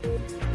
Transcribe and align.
Boa 0.00 0.47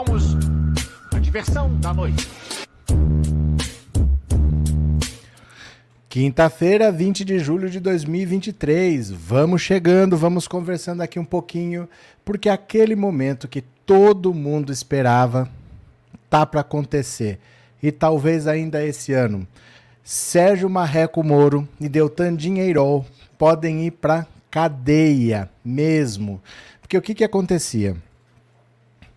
Somos 0.00 0.34
a 1.14 1.18
diversão 1.18 1.78
da 1.78 1.92
noite. 1.92 2.26
Quinta-feira, 6.08 6.90
20 6.90 7.22
de 7.22 7.38
julho 7.38 7.68
de 7.68 7.78
2023. 7.80 9.10
Vamos 9.10 9.60
chegando, 9.60 10.16
vamos 10.16 10.48
conversando 10.48 11.02
aqui 11.02 11.18
um 11.18 11.24
pouquinho, 11.24 11.86
porque 12.24 12.48
aquele 12.48 12.96
momento 12.96 13.46
que 13.46 13.60
todo 13.84 14.32
mundo 14.32 14.72
esperava 14.72 15.46
tá 16.30 16.46
para 16.46 16.62
acontecer. 16.62 17.38
E 17.82 17.92
talvez 17.92 18.46
ainda 18.46 18.82
esse 18.82 19.12
ano. 19.12 19.46
Sérgio 20.02 20.70
Marreco 20.70 21.22
Moro 21.22 21.68
e 21.78 21.90
Deltan 21.90 22.34
Dinheirol 22.34 23.04
podem 23.36 23.84
ir 23.84 23.90
para 23.90 24.26
cadeia 24.50 25.50
mesmo. 25.62 26.40
Porque 26.80 26.96
o 26.96 27.02
que, 27.02 27.14
que 27.14 27.24
acontecia? 27.24 27.96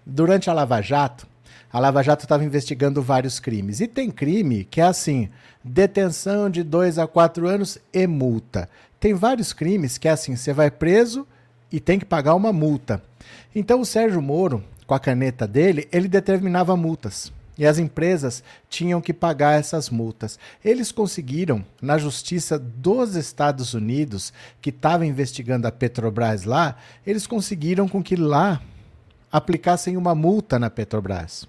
Durante 0.06 0.50
a 0.50 0.54
Lava 0.54 0.82
Jato, 0.82 1.28
a 1.72 1.80
Lava 1.80 2.04
Jato 2.04 2.26
estava 2.26 2.44
investigando 2.44 3.02
vários 3.02 3.40
crimes. 3.40 3.80
E 3.80 3.88
tem 3.88 4.12
crime 4.12 4.64
que 4.64 4.80
é 4.80 4.84
assim: 4.84 5.30
detenção 5.64 6.50
de 6.50 6.62
dois 6.62 7.00
a 7.00 7.08
quatro 7.08 7.48
anos 7.48 7.80
e 7.92 8.06
multa. 8.06 8.70
Tem 9.00 9.14
vários 9.14 9.54
crimes 9.54 9.98
que 9.98 10.08
é 10.08 10.12
assim: 10.12 10.36
você 10.36 10.54
vai 10.54 10.70
preso 10.70 11.26
e 11.72 11.80
tem 11.80 11.98
que 11.98 12.06
pagar 12.06 12.36
uma 12.36 12.54
multa. 12.54 13.02
Então 13.56 13.82
o 13.82 13.86
Sérgio 13.86 14.22
Moro, 14.22 14.64
com 14.86 14.94
a 14.94 15.00
caneta 15.00 15.48
dele, 15.48 15.88
ele 15.92 16.08
determinava 16.08 16.76
multas. 16.78 17.32
E 17.58 17.66
as 17.66 17.78
empresas 17.78 18.44
tinham 18.68 19.00
que 19.00 19.14
pagar 19.14 19.60
essas 19.60 19.90
multas. 19.90 20.40
Eles 20.66 20.92
conseguiram, 20.92 21.64
na 21.82 21.98
justiça 21.98 22.58
dos 22.58 23.16
Estados 23.16 23.74
Unidos, 23.76 24.34
que 24.60 24.72
estava 24.72 25.06
investigando 25.06 25.68
a 25.68 25.72
Petrobras 25.72 26.46
lá, 26.46 26.76
eles 27.06 27.28
conseguiram 27.28 27.88
com 27.88 28.02
que 28.02 28.16
lá 28.16 28.60
aplicassem 29.34 29.98
uma 29.98 30.14
multa 30.14 30.60
na 30.60 30.70
Petrobras. 30.70 31.48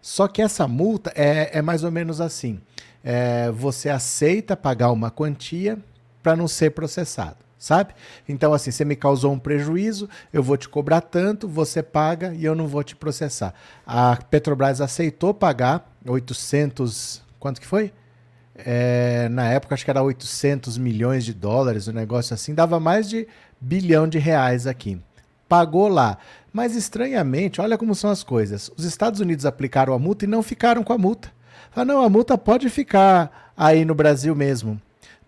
Só 0.00 0.28
que 0.28 0.40
essa 0.40 0.68
multa 0.68 1.12
é, 1.16 1.58
é 1.58 1.60
mais 1.60 1.82
ou 1.82 1.90
menos 1.90 2.20
assim: 2.20 2.60
é, 3.02 3.50
você 3.50 3.90
aceita 3.90 4.56
pagar 4.56 4.92
uma 4.92 5.10
quantia 5.10 5.76
para 6.22 6.36
não 6.36 6.46
ser 6.46 6.70
processado 6.70 7.48
sabe? 7.58 7.92
Então, 8.28 8.54
assim, 8.54 8.70
você 8.70 8.84
me 8.84 8.94
causou 8.94 9.32
um 9.32 9.38
prejuízo, 9.38 10.08
eu 10.32 10.42
vou 10.42 10.56
te 10.56 10.68
cobrar 10.68 11.00
tanto, 11.00 11.48
você 11.48 11.82
paga 11.82 12.32
e 12.32 12.44
eu 12.44 12.54
não 12.54 12.68
vou 12.68 12.84
te 12.84 12.94
processar. 12.94 13.52
A 13.84 14.16
Petrobras 14.30 14.80
aceitou 14.80 15.34
pagar 15.34 15.90
800, 16.06 17.20
quanto 17.40 17.60
que 17.60 17.66
foi? 17.66 17.92
É, 18.54 19.28
na 19.28 19.48
época, 19.48 19.74
acho 19.74 19.84
que 19.84 19.90
era 19.90 20.02
800 20.02 20.78
milhões 20.78 21.24
de 21.24 21.34
dólares, 21.34 21.88
um 21.88 21.92
negócio 21.92 22.32
assim, 22.32 22.54
dava 22.54 22.78
mais 22.78 23.08
de 23.08 23.26
bilhão 23.60 24.06
de 24.06 24.18
reais 24.18 24.66
aqui. 24.66 25.00
Pagou 25.48 25.88
lá. 25.88 26.18
Mas 26.58 26.74
estranhamente, 26.74 27.60
olha 27.60 27.78
como 27.78 27.94
são 27.94 28.10
as 28.10 28.24
coisas. 28.24 28.68
Os 28.76 28.82
Estados 28.82 29.20
Unidos 29.20 29.46
aplicaram 29.46 29.94
a 29.94 29.98
multa 29.98 30.24
e 30.24 30.28
não 30.28 30.42
ficaram 30.42 30.82
com 30.82 30.92
a 30.92 30.98
multa. 30.98 31.30
Falaram, 31.70 31.98
não, 32.00 32.04
a 32.04 32.10
multa 32.10 32.36
pode 32.36 32.68
ficar 32.68 33.52
aí 33.56 33.84
no 33.84 33.94
Brasil 33.94 34.34
mesmo 34.34 34.80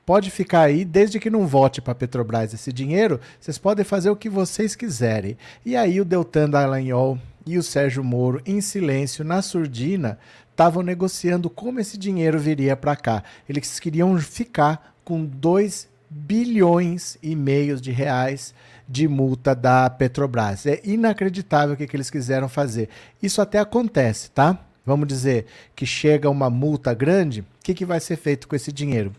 pode 0.04 0.28
ficar 0.28 0.62
aí, 0.62 0.84
desde 0.84 1.20
que 1.20 1.30
não 1.30 1.46
vote 1.46 1.80
para 1.80 1.92
a 1.92 1.94
Petrobras 1.94 2.52
esse 2.52 2.72
dinheiro, 2.72 3.20
vocês 3.38 3.58
podem 3.58 3.84
fazer 3.84 4.10
o 4.10 4.16
que 4.16 4.28
vocês 4.28 4.74
quiserem. 4.74 5.38
E 5.64 5.76
aí 5.76 6.00
o 6.00 6.04
Deltan 6.04 6.50
Dallagnol 6.50 7.16
e 7.46 7.56
o 7.56 7.62
Sérgio 7.62 8.02
Moro, 8.02 8.42
em 8.44 8.60
silêncio, 8.60 9.24
na 9.24 9.40
surdina, 9.40 10.18
estavam 10.50 10.82
negociando 10.82 11.48
como 11.48 11.78
esse 11.78 11.96
dinheiro 11.96 12.40
viria 12.40 12.76
para 12.76 12.96
cá. 12.96 13.22
Eles 13.48 13.78
queriam 13.78 14.18
ficar 14.18 14.96
com 15.04 15.24
2 15.24 15.88
bilhões 16.10 17.16
e 17.22 17.36
meio 17.36 17.80
de 17.80 17.92
reais 17.92 18.52
de 18.90 19.06
multa 19.06 19.54
da 19.54 19.88
Petrobras. 19.88 20.66
É 20.66 20.80
inacreditável 20.82 21.74
o 21.74 21.76
que, 21.76 21.86
que 21.86 21.96
eles 21.96 22.10
quiseram 22.10 22.48
fazer. 22.48 22.88
Isso 23.22 23.40
até 23.40 23.60
acontece, 23.60 24.32
tá? 24.32 24.58
Vamos 24.84 25.06
dizer 25.06 25.46
que 25.76 25.86
chega 25.86 26.28
uma 26.28 26.50
multa 26.50 26.92
grande, 26.92 27.42
o 27.42 27.44
que, 27.62 27.72
que 27.72 27.84
vai 27.84 28.00
ser 28.00 28.16
feito 28.16 28.48
com 28.48 28.56
esse 28.56 28.72
dinheiro? 28.72 29.12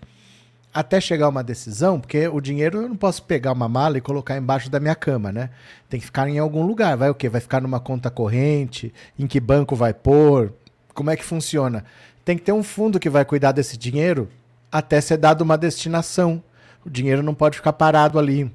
até 0.73 1.01
chegar 1.01 1.27
uma 1.27 1.43
decisão, 1.43 1.99
porque 1.99 2.27
o 2.29 2.39
dinheiro 2.39 2.83
eu 2.83 2.89
não 2.89 2.95
posso 2.95 3.23
pegar 3.23 3.51
uma 3.51 3.67
mala 3.67 3.97
e 3.97 4.01
colocar 4.01 4.37
embaixo 4.37 4.69
da 4.69 4.79
minha 4.79 4.95
cama, 4.95 5.29
né? 5.29 5.49
Tem 5.89 5.99
que 5.99 6.05
ficar 6.05 6.29
em 6.29 6.39
algum 6.39 6.65
lugar. 6.65 6.95
Vai 6.95 7.09
o 7.09 7.15
quê? 7.15 7.27
Vai 7.27 7.41
ficar 7.41 7.61
numa 7.61 7.79
conta 7.79 8.09
corrente? 8.09 8.93
Em 9.19 9.27
que 9.27 9.37
banco 9.39 9.75
vai 9.75 9.93
pôr? 9.93 10.53
Como 10.93 11.09
é 11.09 11.17
que 11.17 11.25
funciona? 11.25 11.83
Tem 12.23 12.37
que 12.37 12.43
ter 12.43 12.53
um 12.53 12.63
fundo 12.63 13.01
que 13.01 13.09
vai 13.09 13.25
cuidar 13.25 13.51
desse 13.51 13.77
dinheiro 13.77 14.29
até 14.71 15.01
ser 15.01 15.17
dado 15.17 15.41
uma 15.41 15.57
destinação. 15.57 16.41
O 16.85 16.89
dinheiro 16.89 17.21
não 17.21 17.33
pode 17.33 17.57
ficar 17.57 17.73
parado 17.73 18.17
ali. 18.17 18.49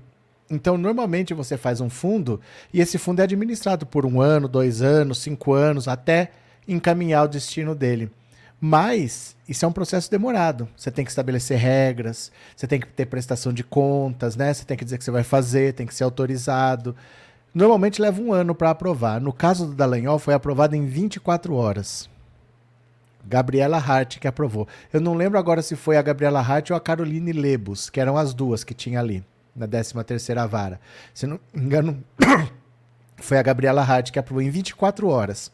Então, 0.50 0.78
normalmente 0.78 1.34
você 1.34 1.56
faz 1.56 1.80
um 1.80 1.90
fundo 1.90 2.40
e 2.72 2.80
esse 2.80 2.98
fundo 2.98 3.20
é 3.20 3.24
administrado 3.24 3.84
por 3.84 4.06
um 4.06 4.20
ano, 4.20 4.46
dois 4.46 4.80
anos, 4.80 5.18
cinco 5.18 5.52
anos, 5.52 5.88
até 5.88 6.30
encaminhar 6.68 7.24
o 7.24 7.28
destino 7.28 7.74
dele. 7.74 8.10
Mas 8.60 9.36
isso 9.48 9.64
é 9.64 9.68
um 9.68 9.72
processo 9.72 10.10
demorado. 10.10 10.68
Você 10.76 10.90
tem 10.90 11.04
que 11.04 11.10
estabelecer 11.10 11.58
regras, 11.58 12.32
você 12.54 12.66
tem 12.66 12.80
que 12.80 12.86
ter 12.86 13.06
prestação 13.06 13.52
de 13.52 13.62
contas, 13.62 14.36
né? 14.36 14.52
Você 14.52 14.64
tem 14.64 14.76
que 14.76 14.84
dizer 14.84 14.98
que 14.98 15.04
você 15.04 15.10
vai 15.10 15.24
fazer, 15.24 15.74
tem 15.74 15.86
que 15.86 15.94
ser 15.94 16.04
autorizado. 16.04 16.96
Normalmente 17.54 18.00
leva 18.00 18.20
um 18.20 18.32
ano 18.32 18.54
para 18.54 18.70
aprovar. 18.70 19.20
No 19.20 19.32
caso 19.32 19.66
do 19.66 19.74
Dallagnol, 19.74 20.18
foi 20.18 20.34
aprovado 20.34 20.74
em 20.74 20.86
24 20.86 21.54
horas. 21.54 22.08
Gabriela 23.26 23.78
Hart 23.78 24.18
que 24.18 24.28
aprovou. 24.28 24.68
Eu 24.92 25.00
não 25.00 25.14
lembro 25.14 25.38
agora 25.38 25.60
se 25.60 25.74
foi 25.74 25.96
a 25.96 26.02
Gabriela 26.02 26.40
Hart 26.40 26.70
ou 26.70 26.76
a 26.76 26.80
Caroline 26.80 27.32
Lebus, 27.32 27.90
que 27.90 28.00
eram 28.00 28.16
as 28.16 28.32
duas 28.32 28.62
que 28.62 28.72
tinha 28.72 29.00
ali, 29.00 29.24
na 29.56 29.66
13 29.66 29.94
terceira 30.04 30.46
vara. 30.46 30.80
Se 31.14 31.26
não 31.26 31.40
me 31.52 31.64
engano, 31.64 32.04
foi 33.16 33.38
a 33.38 33.42
Gabriela 33.42 33.82
Hart 33.82 34.10
que 34.10 34.18
aprovou 34.18 34.42
em 34.42 34.50
24 34.50 35.08
horas 35.08 35.50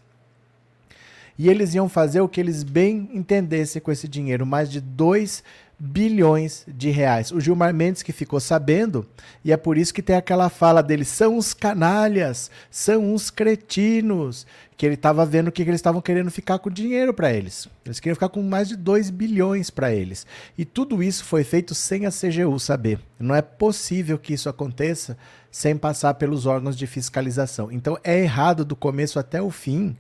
e 1.38 1.48
eles 1.48 1.74
iam 1.74 1.88
fazer 1.88 2.20
o 2.20 2.28
que 2.28 2.41
eles 2.41 2.62
bem 2.62 3.10
entendessem 3.12 3.80
com 3.80 3.91
esse 3.91 4.06
dinheiro, 4.06 4.46
mais 4.46 4.70
de 4.70 4.80
2 4.80 5.42
bilhões 5.84 6.65
de 6.69 6.91
reais. 6.91 7.32
O 7.32 7.41
Gilmar 7.41 7.75
Mendes 7.75 8.04
que 8.04 8.12
ficou 8.12 8.38
sabendo, 8.38 9.04
e 9.44 9.50
é 9.50 9.56
por 9.56 9.76
isso 9.76 9.93
que 9.93 10.00
tem 10.00 10.15
aquela 10.15 10.48
fala 10.48 10.81
dele, 10.81 11.04
são 11.04 11.37
os 11.37 11.53
canalhas, 11.53 12.53
são 12.70 13.12
os 13.12 13.31
cretinos, 13.31 14.47
que 14.76 14.87
ele 14.87 14.94
estava 14.94 15.26
vendo 15.26 15.50
que 15.50 15.60
eles 15.60 15.75
estavam 15.75 16.00
querendo 16.00 16.31
ficar 16.31 16.60
com 16.60 16.71
dinheiro 16.71 17.12
para 17.12 17.32
eles. 17.32 17.66
Eles 17.84 17.98
queriam 17.98 18.15
ficar 18.15 18.28
com 18.28 18.41
mais 18.44 18.69
de 18.69 18.76
2 18.76 19.10
bilhões 19.10 19.71
para 19.71 19.92
eles. 19.92 20.25
E 20.56 20.65
tudo 20.65 21.03
isso 21.03 21.25
foi 21.25 21.42
feito 21.42 21.75
sem 21.75 22.06
a 22.06 22.10
CGU 22.10 22.60
saber. 22.60 23.00
Não 23.19 23.34
é 23.34 23.42
possível 23.42 24.16
que 24.21 24.34
isso 24.34 24.48
aconteça 24.48 25.19
sem 25.50 25.76
passar 25.76 26.15
pelos 26.15 26.47
órgãos 26.47 26.76
de 26.76 26.87
fiscalização. 26.87 27.72
Então 27.72 27.98
é 28.04 28.21
errado 28.21 28.65
do 28.65 28.76
começo 28.76 29.19
até 29.19 29.42
o 29.42 29.50
fim 29.50 29.97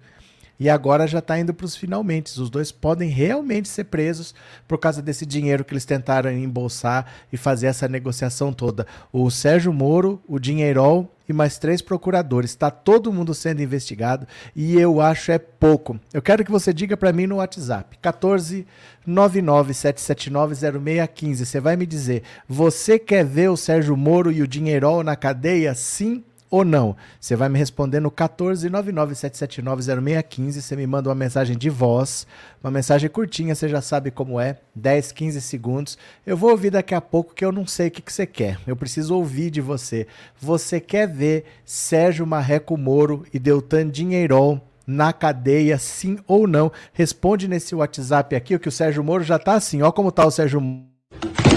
e 0.58 0.68
agora 0.68 1.06
já 1.06 1.18
está 1.18 1.38
indo 1.38 1.54
para 1.54 1.66
os 1.66 1.76
finalmente. 1.76 2.40
Os 2.40 2.50
dois 2.50 2.72
podem 2.72 3.10
realmente 3.10 3.68
ser 3.68 3.84
presos 3.84 4.34
por 4.66 4.78
causa 4.78 5.02
desse 5.02 5.26
dinheiro 5.26 5.64
que 5.64 5.72
eles 5.72 5.84
tentaram 5.84 6.30
embolsar 6.30 7.06
e 7.32 7.36
fazer 7.36 7.66
essa 7.66 7.88
negociação 7.88 8.52
toda. 8.52 8.86
O 9.12 9.28
Sérgio 9.30 9.72
Moro, 9.72 10.22
o 10.28 10.38
Dinheirol 10.38 11.12
e 11.28 11.32
mais 11.32 11.58
três 11.58 11.82
procuradores. 11.82 12.50
Está 12.50 12.70
todo 12.70 13.12
mundo 13.12 13.34
sendo 13.34 13.62
investigado 13.62 14.26
e 14.54 14.78
eu 14.78 15.00
acho 15.00 15.32
é 15.32 15.38
pouco. 15.38 15.98
Eu 16.12 16.22
quero 16.22 16.44
que 16.44 16.50
você 16.50 16.72
diga 16.72 16.96
para 16.96 17.12
mim 17.12 17.26
no 17.26 17.36
WhatsApp, 17.36 17.98
14 18.00 18.66
997790615. 19.08 21.44
Você 21.44 21.60
vai 21.60 21.76
me 21.76 21.86
dizer, 21.86 22.22
você 22.48 22.98
quer 22.98 23.24
ver 23.24 23.50
o 23.50 23.56
Sérgio 23.56 23.96
Moro 23.96 24.30
e 24.30 24.42
o 24.42 24.48
Dinheirol 24.48 25.02
na 25.02 25.16
cadeia, 25.16 25.74
sim 25.74 26.22
ou 26.52 26.64
não? 26.66 26.94
Você 27.18 27.34
vai 27.34 27.48
me 27.48 27.58
responder 27.58 27.98
no 27.98 28.10
14997790615. 28.10 30.60
Você 30.60 30.76
me 30.76 30.86
manda 30.86 31.08
uma 31.08 31.14
mensagem 31.14 31.56
de 31.56 31.70
voz, 31.70 32.26
uma 32.62 32.70
mensagem 32.70 33.08
curtinha, 33.08 33.54
você 33.54 33.70
já 33.70 33.80
sabe 33.80 34.10
como 34.10 34.38
é, 34.38 34.58
10, 34.74 35.12
15 35.12 35.40
segundos. 35.40 35.96
Eu 36.26 36.36
vou 36.36 36.50
ouvir 36.50 36.68
daqui 36.68 36.94
a 36.94 37.00
pouco 37.00 37.34
que 37.34 37.42
eu 37.42 37.50
não 37.50 37.66
sei 37.66 37.88
o 37.88 37.90
que, 37.90 38.02
que 38.02 38.12
você 38.12 38.26
quer. 38.26 38.58
Eu 38.66 38.76
preciso 38.76 39.16
ouvir 39.16 39.50
de 39.50 39.62
você. 39.62 40.06
Você 40.38 40.78
quer 40.78 41.08
ver 41.08 41.44
Sérgio 41.64 42.26
Marreco 42.26 42.76
Moro 42.76 43.24
e 43.32 43.38
Deltan 43.38 43.88
Dinheirol 43.88 44.60
na 44.86 45.10
cadeia, 45.10 45.78
sim 45.78 46.18
ou 46.26 46.46
não? 46.46 46.70
Responde 46.92 47.48
nesse 47.48 47.74
WhatsApp 47.74 48.36
aqui, 48.36 48.54
o 48.54 48.60
que 48.60 48.68
o 48.68 48.72
Sérgio 48.72 49.02
Moro 49.02 49.24
já 49.24 49.38
tá 49.38 49.54
assim. 49.54 49.80
Ó 49.80 49.90
como 49.90 50.12
tá 50.12 50.26
o 50.26 50.30
Sérgio 50.30 50.60
Moro. 50.60 51.51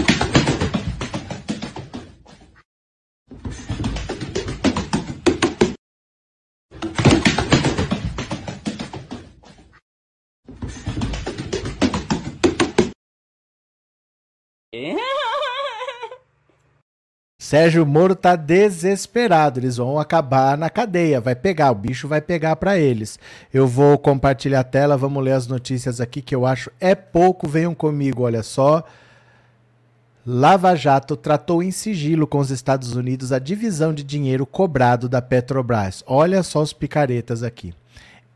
Sérgio 17.46 17.86
Moro 17.86 18.16
tá 18.16 18.36
desesperado. 18.36 19.60
Eles 19.60 19.78
vão 19.78 20.00
acabar 20.00 20.58
na 20.58 20.68
cadeia. 20.68 21.22
Vai 21.22 21.36
pegar, 21.36 21.70
o 21.70 21.76
bicho 21.76 22.08
vai 22.08 22.20
pegar 22.20 22.56
para 22.56 22.76
eles. 22.76 23.20
Eu 23.54 23.68
vou 23.68 24.00
compartilhar 24.00 24.62
a 24.62 24.64
tela, 24.64 24.98
vamos 24.98 25.24
ler 25.24 25.34
as 25.34 25.46
notícias 25.46 26.02
aqui 26.02 26.24
que 26.24 26.34
eu 26.34 26.44
acho 26.44 26.72
é 26.80 26.96
pouco. 26.96 27.48
Venham 27.48 27.76
comigo, 27.76 28.24
olha 28.24 28.42
só. 28.42 28.84
Lava 30.26 30.76
Jato 30.76 31.16
tratou 31.16 31.62
em 31.62 31.70
sigilo 31.70 32.26
com 32.26 32.40
os 32.40 32.50
Estados 32.50 32.96
Unidos 32.96 33.32
a 33.32 33.38
divisão 33.38 33.94
de 33.94 34.04
dinheiro 34.04 34.48
cobrado 34.48 35.08
da 35.08 35.22
Petrobras. 35.22 36.04
Olha 36.08 36.42
só 36.42 36.64
os 36.64 36.74
picaretas 36.74 37.44
aqui 37.44 37.76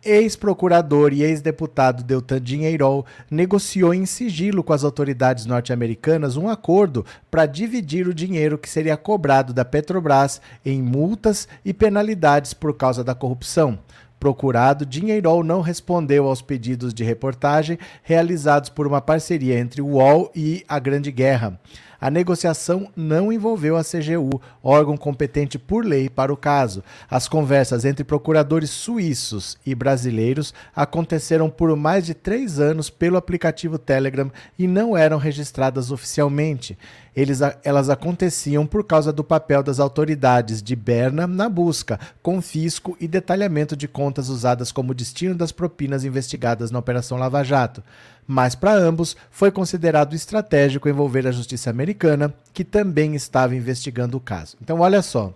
ex-procurador 0.03 1.13
e 1.13 1.23
ex-deputado 1.23 2.03
Deltan 2.03 2.41
Dinheirol 2.41 3.05
negociou 3.29 3.93
em 3.93 4.05
sigilo 4.05 4.63
com 4.63 4.73
as 4.73 4.83
autoridades 4.83 5.45
norte-americanas 5.45 6.37
um 6.37 6.47
acordo 6.47 7.05
para 7.29 7.45
dividir 7.45 8.07
o 8.07 8.13
dinheiro 8.13 8.57
que 8.57 8.69
seria 8.69 8.95
cobrado 8.95 9.53
da 9.53 9.65
Petrobras 9.65 10.41
em 10.65 10.81
multas 10.81 11.47
e 11.63 11.73
penalidades 11.73 12.53
por 12.53 12.75
causa 12.75 13.03
da 13.03 13.13
corrupção. 13.13 13.79
Procurado, 14.19 14.85
Dinheirol 14.85 15.45
não 15.45 15.61
respondeu 15.61 16.27
aos 16.27 16.41
pedidos 16.41 16.93
de 16.93 17.05
reportagem 17.05 17.79
realizados 18.03 18.69
por 18.69 18.85
uma 18.85 18.99
parceria 18.99 19.57
entre 19.57 19.81
o 19.81 19.93
UOL 19.93 20.29
e 20.35 20.63
a 20.67 20.77
Grande 20.77 21.09
Guerra. 21.09 21.57
A 22.01 22.09
negociação 22.09 22.87
não 22.95 23.31
envolveu 23.31 23.75
a 23.75 23.83
CGU, 23.83 24.41
órgão 24.63 24.95
competente 24.95 25.59
por 25.59 25.83
lei 25.83 26.09
para 26.09 26.31
o 26.31 26.37
caso. 26.37 26.81
As 27.09 27.27
conversas 27.27 27.83
entre 27.83 28.05
procuradores 28.05 28.69
suíços 28.69 29.57
e 29.65 29.75
brasileiros 29.75 30.53
aconteceram 30.73 31.49
por 31.49 31.75
mais 31.75 32.05
de 32.05 32.13
três 32.13 32.59
anos 32.59 32.89
pelo 32.89 33.17
aplicativo 33.17 33.77
Telegram 33.77 34.31
e 34.57 34.65
não 34.65 34.95
eram 34.95 35.17
registradas 35.17 35.91
oficialmente. 35.91 36.77
Eles, 37.13 37.39
elas 37.65 37.89
aconteciam 37.89 38.65
por 38.65 38.85
causa 38.85 39.11
do 39.11 39.23
papel 39.23 39.61
das 39.61 39.79
autoridades 39.79 40.63
de 40.63 40.75
Berna 40.75 41.27
na 41.27 41.49
busca, 41.49 41.99
confisco 42.21 42.95
e 42.97 43.09
detalhamento 43.09 43.75
de 43.75 43.89
contas 43.89 44.29
usadas 44.29 44.71
como 44.71 44.93
destino 44.93 45.35
das 45.35 45.51
propinas 45.51 46.05
investigadas 46.05 46.71
na 46.71 46.79
Operação 46.79 47.17
Lava 47.17 47.43
Jato 47.43 47.83
mas 48.31 48.53
para 48.53 48.75
ambos 48.75 49.17
foi 49.31 49.51
considerado 49.51 50.15
estratégico 50.15 50.87
envolver 50.87 51.25
a 51.25 51.31
justiça 51.31 51.71
americana, 51.71 52.31
que 52.53 52.63
também 52.63 53.15
estava 53.15 53.55
investigando 53.55 54.17
o 54.17 54.19
caso. 54.19 54.55
Então, 54.61 54.81
olha 54.81 55.01
só. 55.01 55.33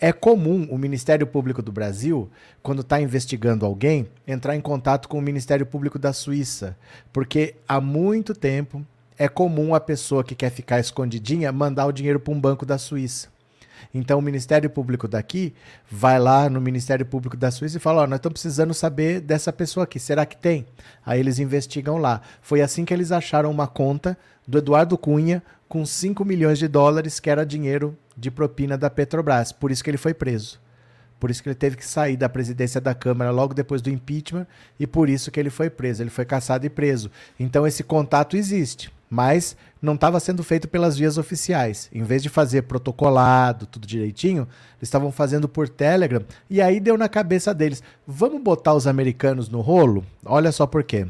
É 0.00 0.10
comum 0.10 0.66
o 0.70 0.78
Ministério 0.78 1.26
Público 1.26 1.60
do 1.60 1.70
Brasil, 1.70 2.30
quando 2.62 2.80
está 2.80 2.98
investigando 2.98 3.66
alguém, 3.66 4.08
entrar 4.26 4.56
em 4.56 4.60
contato 4.62 5.06
com 5.06 5.18
o 5.18 5.22
Ministério 5.22 5.66
Público 5.66 5.98
da 5.98 6.14
Suíça, 6.14 6.74
porque 7.12 7.56
há 7.68 7.78
muito 7.78 8.34
tempo 8.34 8.84
é 9.18 9.28
comum 9.28 9.74
a 9.74 9.80
pessoa 9.80 10.24
que 10.24 10.34
quer 10.34 10.50
ficar 10.50 10.80
escondidinha 10.80 11.52
mandar 11.52 11.84
o 11.84 11.92
dinheiro 11.92 12.18
para 12.18 12.32
um 12.32 12.40
banco 12.40 12.64
da 12.64 12.78
Suíça. 12.78 13.28
Então 13.92 14.18
o 14.18 14.22
Ministério 14.22 14.68
Público 14.68 15.06
daqui 15.06 15.54
vai 15.90 16.18
lá 16.18 16.48
no 16.48 16.60
Ministério 16.60 17.04
Público 17.04 17.36
da 17.36 17.50
Suíça 17.50 17.76
e 17.76 17.80
fala: 17.80 18.02
Ó, 18.02 18.04
oh, 18.04 18.06
nós 18.06 18.18
estamos 18.18 18.40
precisando 18.40 18.74
saber 18.74 19.20
dessa 19.20 19.52
pessoa 19.52 19.84
aqui, 19.84 19.98
será 19.98 20.26
que 20.26 20.36
tem? 20.36 20.66
Aí 21.04 21.20
eles 21.20 21.38
investigam 21.38 21.98
lá. 21.98 22.20
Foi 22.40 22.60
assim 22.60 22.84
que 22.84 22.92
eles 22.92 23.12
acharam 23.12 23.50
uma 23.50 23.66
conta 23.66 24.16
do 24.46 24.58
Eduardo 24.58 24.98
Cunha 24.98 25.42
com 25.68 25.84
5 25.84 26.24
milhões 26.24 26.58
de 26.58 26.68
dólares, 26.68 27.18
que 27.18 27.30
era 27.30 27.44
dinheiro 27.44 27.96
de 28.16 28.30
propina 28.30 28.76
da 28.76 28.90
Petrobras. 28.90 29.52
Por 29.52 29.70
isso 29.70 29.82
que 29.82 29.90
ele 29.90 29.98
foi 29.98 30.14
preso. 30.14 30.60
Por 31.18 31.30
isso 31.30 31.42
que 31.42 31.48
ele 31.48 31.54
teve 31.54 31.76
que 31.76 31.86
sair 31.86 32.16
da 32.16 32.28
presidência 32.28 32.80
da 32.80 32.94
Câmara 32.94 33.30
logo 33.30 33.54
depois 33.54 33.80
do 33.80 33.88
impeachment 33.88 34.46
e 34.78 34.86
por 34.86 35.08
isso 35.08 35.30
que 35.30 35.40
ele 35.40 35.48
foi 35.48 35.70
preso. 35.70 36.02
Ele 36.02 36.10
foi 36.10 36.24
caçado 36.24 36.66
e 36.66 36.68
preso. 36.68 37.10
Então 37.40 37.66
esse 37.66 37.82
contato 37.82 38.36
existe 38.36 38.92
mas 39.14 39.56
não 39.80 39.94
estava 39.94 40.18
sendo 40.18 40.42
feito 40.42 40.66
pelas 40.66 40.98
vias 40.98 41.16
oficiais. 41.16 41.88
Em 41.92 42.02
vez 42.02 42.20
de 42.20 42.28
fazer 42.28 42.62
protocolado, 42.62 43.64
tudo 43.64 43.86
direitinho, 43.86 44.42
eles 44.78 44.82
estavam 44.88 45.12
fazendo 45.12 45.48
por 45.48 45.68
Telegram, 45.68 46.22
e 46.50 46.60
aí 46.60 46.80
deu 46.80 46.98
na 46.98 47.08
cabeça 47.08 47.54
deles: 47.54 47.80
vamos 48.04 48.42
botar 48.42 48.74
os 48.74 48.88
americanos 48.88 49.48
no 49.48 49.60
rolo? 49.60 50.04
Olha 50.24 50.50
só 50.50 50.66
por 50.66 50.82
quê. 50.82 51.06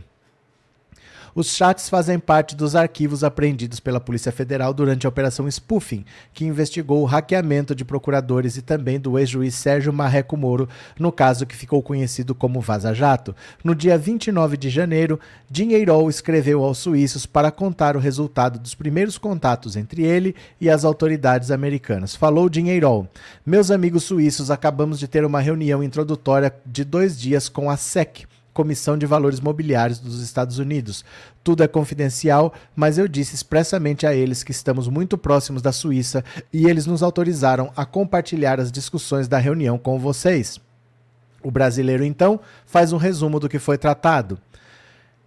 Os 1.36 1.48
chats 1.48 1.88
fazem 1.88 2.16
parte 2.16 2.54
dos 2.54 2.76
arquivos 2.76 3.24
apreendidos 3.24 3.80
pela 3.80 3.98
Polícia 3.98 4.30
Federal 4.30 4.72
durante 4.72 5.04
a 5.04 5.08
Operação 5.08 5.50
Spoofing, 5.50 6.04
que 6.32 6.44
investigou 6.44 7.02
o 7.02 7.04
hackeamento 7.04 7.74
de 7.74 7.84
procuradores 7.84 8.56
e 8.56 8.62
também 8.62 9.00
do 9.00 9.18
ex-juiz 9.18 9.56
Sérgio 9.56 9.92
Marreco 9.92 10.36
Moro, 10.36 10.68
no 10.96 11.10
caso 11.10 11.44
que 11.44 11.56
ficou 11.56 11.82
conhecido 11.82 12.36
como 12.36 12.60
Vaza 12.60 12.94
Jato. 12.94 13.34
No 13.64 13.74
dia 13.74 13.98
29 13.98 14.56
de 14.56 14.70
janeiro, 14.70 15.18
Dinheirol 15.50 16.08
escreveu 16.08 16.62
aos 16.62 16.78
suíços 16.78 17.26
para 17.26 17.50
contar 17.50 17.96
o 17.96 18.00
resultado 18.00 18.56
dos 18.56 18.76
primeiros 18.76 19.18
contatos 19.18 19.74
entre 19.74 20.04
ele 20.04 20.36
e 20.60 20.70
as 20.70 20.84
autoridades 20.84 21.50
americanas. 21.50 22.14
Falou 22.14 22.48
Dinheirol: 22.48 23.08
Meus 23.44 23.72
amigos 23.72 24.04
suíços, 24.04 24.52
acabamos 24.52 25.00
de 25.00 25.08
ter 25.08 25.24
uma 25.24 25.40
reunião 25.40 25.82
introdutória 25.82 26.54
de 26.64 26.84
dois 26.84 27.18
dias 27.18 27.48
com 27.48 27.68
a 27.68 27.76
SEC 27.76 28.24
Comissão 28.54 28.96
de 28.96 29.04
Valores 29.04 29.40
Mobiliários 29.40 29.98
dos 29.98 30.22
Estados 30.22 30.60
Unidos. 30.60 31.04
Tudo 31.42 31.64
é 31.64 31.68
confidencial, 31.68 32.54
mas 32.74 32.96
eu 32.96 33.08
disse 33.08 33.34
expressamente 33.34 34.06
a 34.06 34.14
eles 34.14 34.44
que 34.44 34.52
estamos 34.52 34.86
muito 34.88 35.18
próximos 35.18 35.60
da 35.60 35.72
Suíça 35.72 36.24
e 36.52 36.66
eles 36.66 36.86
nos 36.86 37.02
autorizaram 37.02 37.72
a 37.76 37.84
compartilhar 37.84 38.60
as 38.60 38.70
discussões 38.70 39.26
da 39.26 39.38
reunião 39.38 39.76
com 39.76 39.98
vocês. 39.98 40.60
O 41.42 41.50
brasileiro, 41.50 42.04
então, 42.04 42.40
faz 42.64 42.92
um 42.92 42.96
resumo 42.96 43.38
do 43.38 43.48
que 43.48 43.58
foi 43.58 43.76
tratado. 43.76 44.38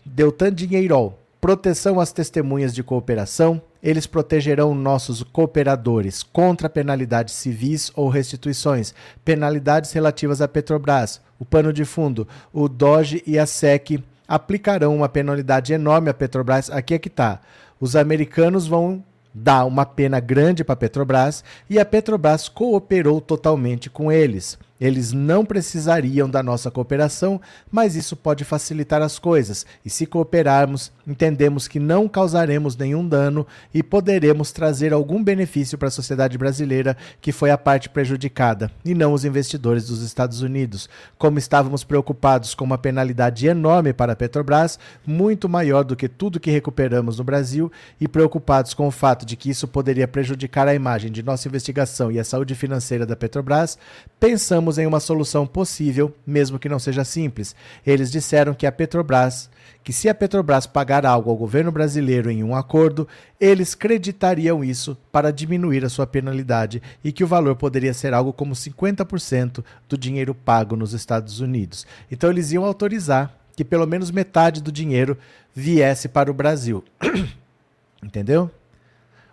Deltan 0.03 0.53
Dinheirol, 0.53 1.19
proteção 1.39 1.99
às 1.99 2.11
testemunhas 2.11 2.73
de 2.73 2.81
cooperação, 2.81 3.61
eles 3.83 4.07
protegerão 4.07 4.73
nossos 4.73 5.21
cooperadores 5.21 6.23
contra 6.23 6.69
penalidades 6.69 7.35
civis 7.35 7.91
ou 7.93 8.09
restituições, 8.09 8.93
penalidades 9.23 9.91
relativas 9.91 10.41
à 10.41 10.47
Petrobras, 10.47 11.21
o 11.39 11.45
pano 11.45 11.71
de 11.71 11.85
fundo, 11.85 12.27
o 12.53 12.67
DOGE 12.67 13.23
e 13.25 13.37
a 13.37 13.45
SEC 13.45 14.03
aplicarão 14.27 14.95
uma 14.95 15.07
penalidade 15.07 15.73
enorme 15.73 16.09
à 16.09 16.13
Petrobras. 16.13 16.69
Aqui 16.69 16.93
é 16.93 16.99
que 16.99 17.07
está. 17.07 17.39
Os 17.79 17.95
americanos 17.95 18.67
vão 18.67 19.03
dar 19.33 19.65
uma 19.65 19.85
pena 19.85 20.19
grande 20.19 20.63
para 20.63 20.73
a 20.73 20.77
Petrobras 20.77 21.43
e 21.69 21.79
a 21.79 21.85
Petrobras 21.85 22.49
cooperou 22.49 23.21
totalmente 23.21 23.89
com 23.89 24.11
eles. 24.11 24.57
Eles 24.79 25.11
não 25.11 25.43
precisariam 25.43 26.29
da 26.29 26.43
nossa 26.43 26.69
cooperação, 26.69 27.41
mas 27.71 27.95
isso 27.95 28.15
pode 28.15 28.43
facilitar 28.43 29.01
as 29.01 29.17
coisas. 29.17 29.65
E 29.83 29.89
se 29.89 30.05
cooperarmos, 30.05 30.91
entendemos 31.05 31.67
que 31.67 31.79
não 31.79 32.07
causaremos 32.07 32.75
nenhum 32.75 33.07
dano 33.07 33.45
e 33.73 33.81
poderemos 33.81 34.51
trazer 34.51 34.93
algum 34.93 35.23
benefício 35.23 35.77
para 35.77 35.87
a 35.87 35.91
sociedade 35.91 36.37
brasileira, 36.37 36.95
que 37.19 37.31
foi 37.31 37.49
a 37.49 37.57
parte 37.57 37.89
prejudicada, 37.89 38.71
e 38.85 38.93
não 38.93 39.13
os 39.13 39.25
investidores 39.25 39.87
dos 39.87 40.01
Estados 40.01 40.41
Unidos. 40.41 40.89
Como 41.17 41.39
estávamos 41.39 41.83
preocupados 41.83 42.53
com 42.53 42.65
uma 42.65 42.77
penalidade 42.77 43.47
enorme 43.47 43.93
para 43.93 44.13
a 44.13 44.15
Petrobras, 44.15 44.77
muito 45.05 45.49
maior 45.49 45.83
do 45.83 45.95
que 45.95 46.07
tudo 46.07 46.39
que 46.39 46.51
recuperamos 46.51 47.17
no 47.17 47.23
Brasil, 47.23 47.71
e 47.99 48.07
preocupados 48.07 48.73
com 48.73 48.87
o 48.87 48.91
fato 48.91 49.25
de 49.25 49.35
que 49.35 49.49
isso 49.49 49.67
poderia 49.67 50.07
prejudicar 50.07 50.67
a 50.67 50.75
imagem 50.75 51.11
de 51.11 51.23
nossa 51.23 51.47
investigação 51.47 52.11
e 52.11 52.19
a 52.19 52.23
saúde 52.23 52.53
financeira 52.53 53.05
da 53.05 53.15
Petrobras, 53.15 53.77
pensamos 54.19 54.66
em 54.77 54.87
uma 54.87 54.99
solução 54.99 55.45
possível, 55.45 56.11
mesmo 56.25 56.57
que 56.57 56.67
não 56.67 56.79
seja 56.79 57.03
simples. 57.03 57.55
Eles 57.85 58.11
disseram 58.11 58.53
que 58.53 58.65
a 58.65 58.71
Petrobras, 58.71 59.49
que 59.83 59.93
se 59.93 60.09
a 60.09 60.15
Petrobras 60.15 60.65
pagar 60.65 61.05
algo 61.05 61.29
ao 61.29 61.37
governo 61.37 61.71
brasileiro 61.71 62.31
em 62.31 62.43
um 62.43 62.55
acordo, 62.55 63.07
eles 63.39 63.75
creditariam 63.75 64.63
isso 64.63 64.97
para 65.11 65.31
diminuir 65.31 65.85
a 65.85 65.89
sua 65.89 66.07
penalidade 66.07 66.81
e 67.03 67.11
que 67.11 67.23
o 67.23 67.27
valor 67.27 67.55
poderia 67.55 67.93
ser 67.93 68.13
algo 68.13 68.33
como 68.33 68.53
50% 68.53 69.63
do 69.87 69.97
dinheiro 69.97 70.33
pago 70.33 70.75
nos 70.75 70.93
Estados 70.93 71.39
Unidos. 71.39 71.85
Então 72.11 72.29
eles 72.29 72.51
iam 72.51 72.65
autorizar 72.65 73.33
que 73.55 73.63
pelo 73.63 73.87
menos 73.87 74.11
metade 74.11 74.61
do 74.61 74.71
dinheiro 74.71 75.17
viesse 75.53 76.07
para 76.07 76.29
o 76.29 76.33
Brasil. 76.33 76.83
Entendeu? 78.03 78.51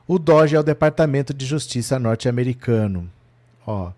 O 0.07 0.19
DOGE 0.19 0.57
é 0.57 0.61
o 0.61 0.63
Departamento 0.63 1.33
de 1.33 1.47
Justiça 1.47 1.99
norte-americano. 1.99 3.11
Ó, 3.67 3.91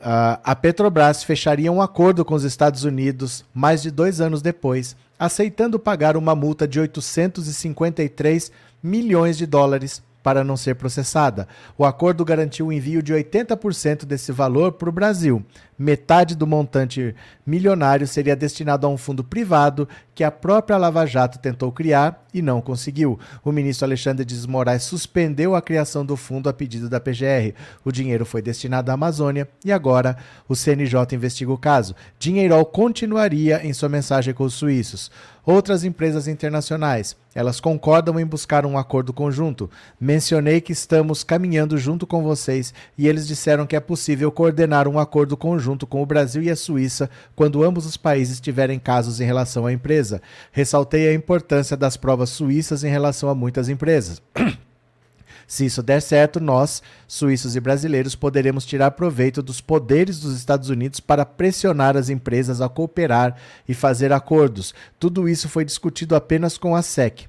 a 0.00 0.56
Petrobras 0.56 1.22
fecharia 1.22 1.70
um 1.70 1.82
acordo 1.82 2.24
com 2.24 2.34
os 2.34 2.44
Estados 2.44 2.84
Unidos 2.84 3.44
mais 3.52 3.82
de 3.82 3.90
dois 3.90 4.20
anos 4.20 4.40
depois, 4.40 4.96
aceitando 5.18 5.78
pagar 5.78 6.16
uma 6.16 6.34
multa 6.34 6.66
de 6.66 6.80
853 6.80 8.50
milhões 8.82 9.36
de 9.36 9.46
dólares 9.46 10.02
para 10.22 10.44
não 10.44 10.56
ser 10.56 10.74
processada. 10.74 11.48
O 11.76 11.84
acordo 11.84 12.24
garantiu 12.24 12.66
o 12.66 12.72
envio 12.72 13.02
de 13.02 13.12
80% 13.12 14.04
desse 14.04 14.32
valor 14.32 14.72
para 14.72 14.88
o 14.88 14.92
Brasil. 14.92 15.44
Metade 15.78 16.36
do 16.36 16.46
montante 16.46 17.14
milionário 17.46 18.06
seria 18.06 18.36
destinado 18.36 18.86
a 18.86 18.90
um 18.90 18.98
fundo 18.98 19.24
privado 19.24 19.88
que 20.14 20.22
a 20.22 20.30
própria 20.30 20.76
Lava 20.76 21.06
Jato 21.06 21.38
tentou 21.38 21.72
criar 21.72 22.22
e 22.34 22.42
não 22.42 22.60
conseguiu. 22.60 23.18
O 23.42 23.50
ministro 23.50 23.86
Alexandre 23.86 24.22
de 24.22 24.46
Moraes 24.46 24.82
suspendeu 24.82 25.54
a 25.54 25.62
criação 25.62 26.04
do 26.04 26.16
fundo 26.16 26.50
a 26.50 26.52
pedido 26.52 26.90
da 26.90 27.00
PGR. 27.00 27.54
O 27.82 27.90
dinheiro 27.90 28.26
foi 28.26 28.42
destinado 28.42 28.90
à 28.90 28.94
Amazônia 28.94 29.48
e 29.64 29.72
agora 29.72 30.18
o 30.46 30.54
CNJ 30.54 31.14
investiga 31.14 31.50
o 31.50 31.56
caso. 31.56 31.94
Dinheirol 32.18 32.66
continuaria 32.66 33.66
em 33.66 33.72
sua 33.72 33.88
mensagem 33.88 34.34
com 34.34 34.44
os 34.44 34.52
suíços. 34.52 35.10
Outras 35.44 35.84
empresas 35.84 36.28
internacionais, 36.28 37.16
elas 37.34 37.60
concordam 37.60 38.18
em 38.20 38.26
buscar 38.26 38.66
um 38.66 38.76
acordo 38.76 39.12
conjunto. 39.12 39.70
Mencionei 40.00 40.60
que 40.60 40.72
estamos 40.72 41.24
caminhando 41.24 41.78
junto 41.78 42.06
com 42.06 42.22
vocês 42.22 42.74
e 42.96 43.08
eles 43.08 43.26
disseram 43.26 43.66
que 43.66 43.76
é 43.76 43.80
possível 43.80 44.30
coordenar 44.30 44.86
um 44.86 44.98
acordo 44.98 45.36
conjunto 45.36 45.86
com 45.86 46.02
o 46.02 46.06
Brasil 46.06 46.42
e 46.42 46.50
a 46.50 46.56
Suíça 46.56 47.08
quando 47.34 47.64
ambos 47.64 47.86
os 47.86 47.96
países 47.96 48.40
tiverem 48.40 48.78
casos 48.78 49.20
em 49.20 49.24
relação 49.24 49.66
à 49.66 49.72
empresa. 49.72 50.20
Ressaltei 50.52 51.08
a 51.08 51.14
importância 51.14 51.76
das 51.76 51.96
provas 51.96 52.30
suíças 52.30 52.84
em 52.84 52.90
relação 52.90 53.28
a 53.28 53.34
muitas 53.34 53.68
empresas. 53.68 54.22
Se 55.50 55.64
isso 55.64 55.82
der 55.82 56.00
certo, 56.00 56.38
nós, 56.38 56.80
suíços 57.08 57.56
e 57.56 57.60
brasileiros, 57.60 58.14
poderemos 58.14 58.64
tirar 58.64 58.92
proveito 58.92 59.42
dos 59.42 59.60
poderes 59.60 60.20
dos 60.20 60.36
Estados 60.36 60.68
Unidos 60.68 61.00
para 61.00 61.26
pressionar 61.26 61.96
as 61.96 62.08
empresas 62.08 62.60
a 62.60 62.68
cooperar 62.68 63.34
e 63.68 63.74
fazer 63.74 64.12
acordos. 64.12 64.72
Tudo 64.96 65.28
isso 65.28 65.48
foi 65.48 65.64
discutido 65.64 66.14
apenas 66.14 66.56
com 66.56 66.76
a 66.76 66.82
SEC. 66.82 67.26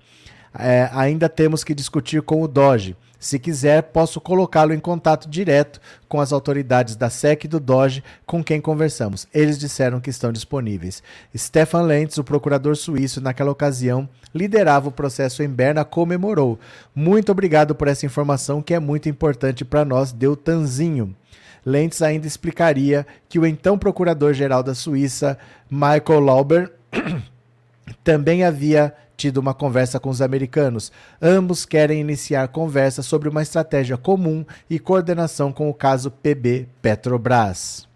É, 0.53 0.87
ainda 0.93 1.27
temos 1.27 1.63
que 1.63 1.73
discutir 1.73 2.21
com 2.21 2.43
o 2.43 2.47
Doge. 2.47 2.95
Se 3.21 3.37
quiser, 3.37 3.83
posso 3.83 4.19
colocá-lo 4.19 4.73
em 4.73 4.79
contato 4.79 5.29
direto 5.29 5.79
com 6.09 6.19
as 6.19 6.33
autoridades 6.33 6.95
da 6.95 7.07
SEC 7.07 7.45
e 7.45 7.47
do 7.47 7.59
DOGE 7.59 8.03
com 8.25 8.43
quem 8.43 8.59
conversamos. 8.59 9.27
Eles 9.31 9.59
disseram 9.59 10.01
que 10.01 10.09
estão 10.09 10.31
disponíveis. 10.31 11.03
Stefan 11.37 11.83
Lentz, 11.83 12.17
o 12.17 12.23
procurador 12.23 12.75
suíço, 12.75 13.21
naquela 13.21 13.51
ocasião, 13.51 14.09
liderava 14.33 14.89
o 14.89 14.91
processo 14.91 15.43
em 15.43 15.47
Berna, 15.47 15.85
comemorou. 15.85 16.59
Muito 16.95 17.31
obrigado 17.31 17.75
por 17.75 17.87
essa 17.87 18.07
informação 18.07 18.59
que 18.59 18.73
é 18.73 18.79
muito 18.79 19.07
importante 19.07 19.63
para 19.63 19.85
nós, 19.85 20.11
deu 20.11 20.35
Tanzinho. 20.35 21.15
Lentz 21.63 22.01
ainda 22.01 22.25
explicaria 22.25 23.05
que 23.29 23.37
o 23.37 23.45
então 23.45 23.77
procurador-geral 23.77 24.63
da 24.63 24.73
Suíça, 24.73 25.37
Michael 25.69 26.21
Lauber, 26.21 26.71
também 28.03 28.43
havia 28.43 28.95
tido 29.21 29.37
uma 29.37 29.53
conversa 29.53 29.99
com 29.99 30.09
os 30.09 30.19
americanos. 30.19 30.91
Ambos 31.21 31.63
querem 31.63 32.01
iniciar 32.01 32.47
conversa 32.47 33.03
sobre 33.03 33.29
uma 33.29 33.43
estratégia 33.43 33.95
comum 33.95 34.43
e 34.67 34.79
coordenação 34.79 35.53
com 35.53 35.69
o 35.69 35.73
caso 35.75 36.09
PB 36.09 36.67
Petrobras. 36.81 37.87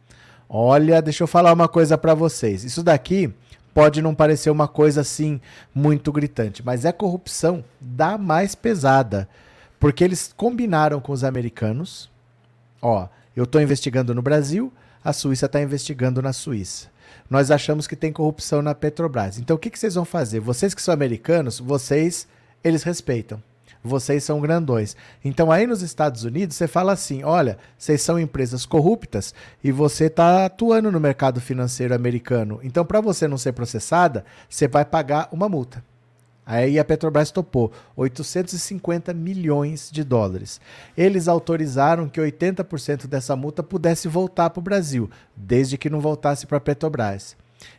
Olha, 0.48 1.01
deixa 1.01 1.24
eu 1.24 1.27
falar 1.27 1.51
uma 1.51 1.67
coisa 1.67 1.98
para 1.98 2.13
vocês. 2.13 2.63
Isso 2.63 2.84
daqui 2.84 3.34
pode 3.74 4.03
não 4.03 4.13
parecer 4.13 4.51
uma 4.51 4.67
coisa 4.67 5.01
assim 5.01 5.41
muito 5.74 6.12
gritante, 6.12 6.63
mas 6.63 6.86
é 6.86 6.91
corrupção 6.91 7.65
da 7.82 8.20
mais 8.20 8.53
pesada, 8.53 9.27
porque 9.79 10.03
eles 10.03 10.32
combinaram 10.38 11.01
com 11.01 11.12
os 11.12 11.24
americanos. 11.24 12.08
Ó, 12.79 13.08
eu 13.36 13.46
estou 13.46 13.60
investigando 13.60 14.13
no 14.13 14.22
Brasil, 14.22 14.72
a 15.03 15.12
Suíça 15.12 15.48
está 15.48 15.60
investigando 15.60 16.22
na 16.22 16.32
Suíça 16.32 16.94
nós 17.29 17.51
achamos 17.51 17.88
que 17.88 17.96
tem 17.96 18.12
corrupção 18.12 18.62
na 18.62 18.75
Petrobras. 18.75 19.39
Então 19.39 19.55
o 19.55 19.60
que, 19.60 19.70
que 19.70 19.79
vocês 19.79 19.96
vão 19.96 20.05
fazer? 20.05 20.39
Vocês 20.39 20.74
que 20.74 20.82
são 20.82 20.94
americanos, 20.94 21.60
vocês, 21.60 22.27
eles 22.63 22.84
respeitam. 22.84 23.41
Vocês 23.84 24.24
são 24.24 24.41
grandões. 24.41 24.96
Então 25.24 25.51
aí 25.51 25.67
nos 25.67 25.84
Estados 25.84 26.24
Unidos 26.24 26.55
você 26.55 26.67
fala 26.67 26.94
assim: 26.94 27.24
olha, 27.24 27.58
vocês 27.77 28.01
são 28.01 28.20
empresas 28.20 28.65
corruptas 28.65 29.34
e 29.63 29.72
você 29.72 30.05
está 30.05 30.46
atuando 30.46 30.91
no 30.91 31.00
mercado 31.00 31.39
financeiro 31.39 31.94
americano. 31.94 32.60
Então 32.63 32.84
para 32.84 33.00
você 33.00 33.27
não 33.27 33.38
ser 33.38 33.53
processada, 33.53 34.25
você 34.50 34.67
vai 34.67 34.84
pagar 34.84 35.29
uma 35.32 35.48
multa. 35.48 35.84
Aí 36.46 36.78
a 36.78 36.86
Petrobras 36.86 37.32
topou 37.32 37.72
850 37.96 39.14
milhões 39.14 39.90
de 39.92 40.04
dólares. 40.04 40.62
Eles 40.96 41.28
autorizaram 41.28 42.08
que 42.08 42.22
80% 42.22 43.08
dessa 43.08 43.36
multa 43.36 43.64
pudesse 43.64 44.08
voltar 44.08 44.52
para 44.52 44.60
o 44.60 44.64
Brasil, 44.64 45.10
desde 45.36 45.78
que 45.78 45.90
não 45.90 46.00
voltasse 46.00 46.46
para 46.46 46.58
a 46.58 46.62
Petrobras. 46.62 47.36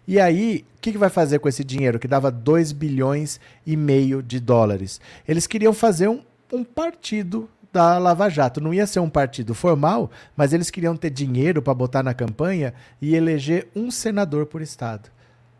E 0.06 0.18
aí, 0.18 0.64
o 0.76 0.80
que, 0.80 0.92
que 0.92 0.98
vai 0.98 1.10
fazer 1.10 1.38
com 1.38 1.48
esse 1.48 1.62
dinheiro 1.62 1.98
que 1.98 2.08
dava 2.08 2.30
2 2.30 2.72
bilhões 2.72 3.38
e 3.64 3.76
meio 3.76 4.22
de 4.22 4.40
dólares? 4.40 5.00
Eles 5.28 5.46
queriam 5.46 5.72
fazer 5.72 6.08
um, 6.08 6.22
um 6.52 6.64
partido 6.64 7.48
da 7.72 7.98
Lava 7.98 8.28
Jato. 8.28 8.60
Não 8.60 8.72
ia 8.72 8.86
ser 8.86 9.00
um 9.00 9.10
partido 9.10 9.54
formal, 9.54 10.10
mas 10.36 10.52
eles 10.52 10.70
queriam 10.70 10.96
ter 10.96 11.10
dinheiro 11.10 11.60
para 11.60 11.74
botar 11.74 12.02
na 12.02 12.14
campanha 12.14 12.72
e 13.00 13.14
eleger 13.14 13.68
um 13.76 13.90
senador 13.90 14.46
por 14.46 14.62
estado. 14.62 15.10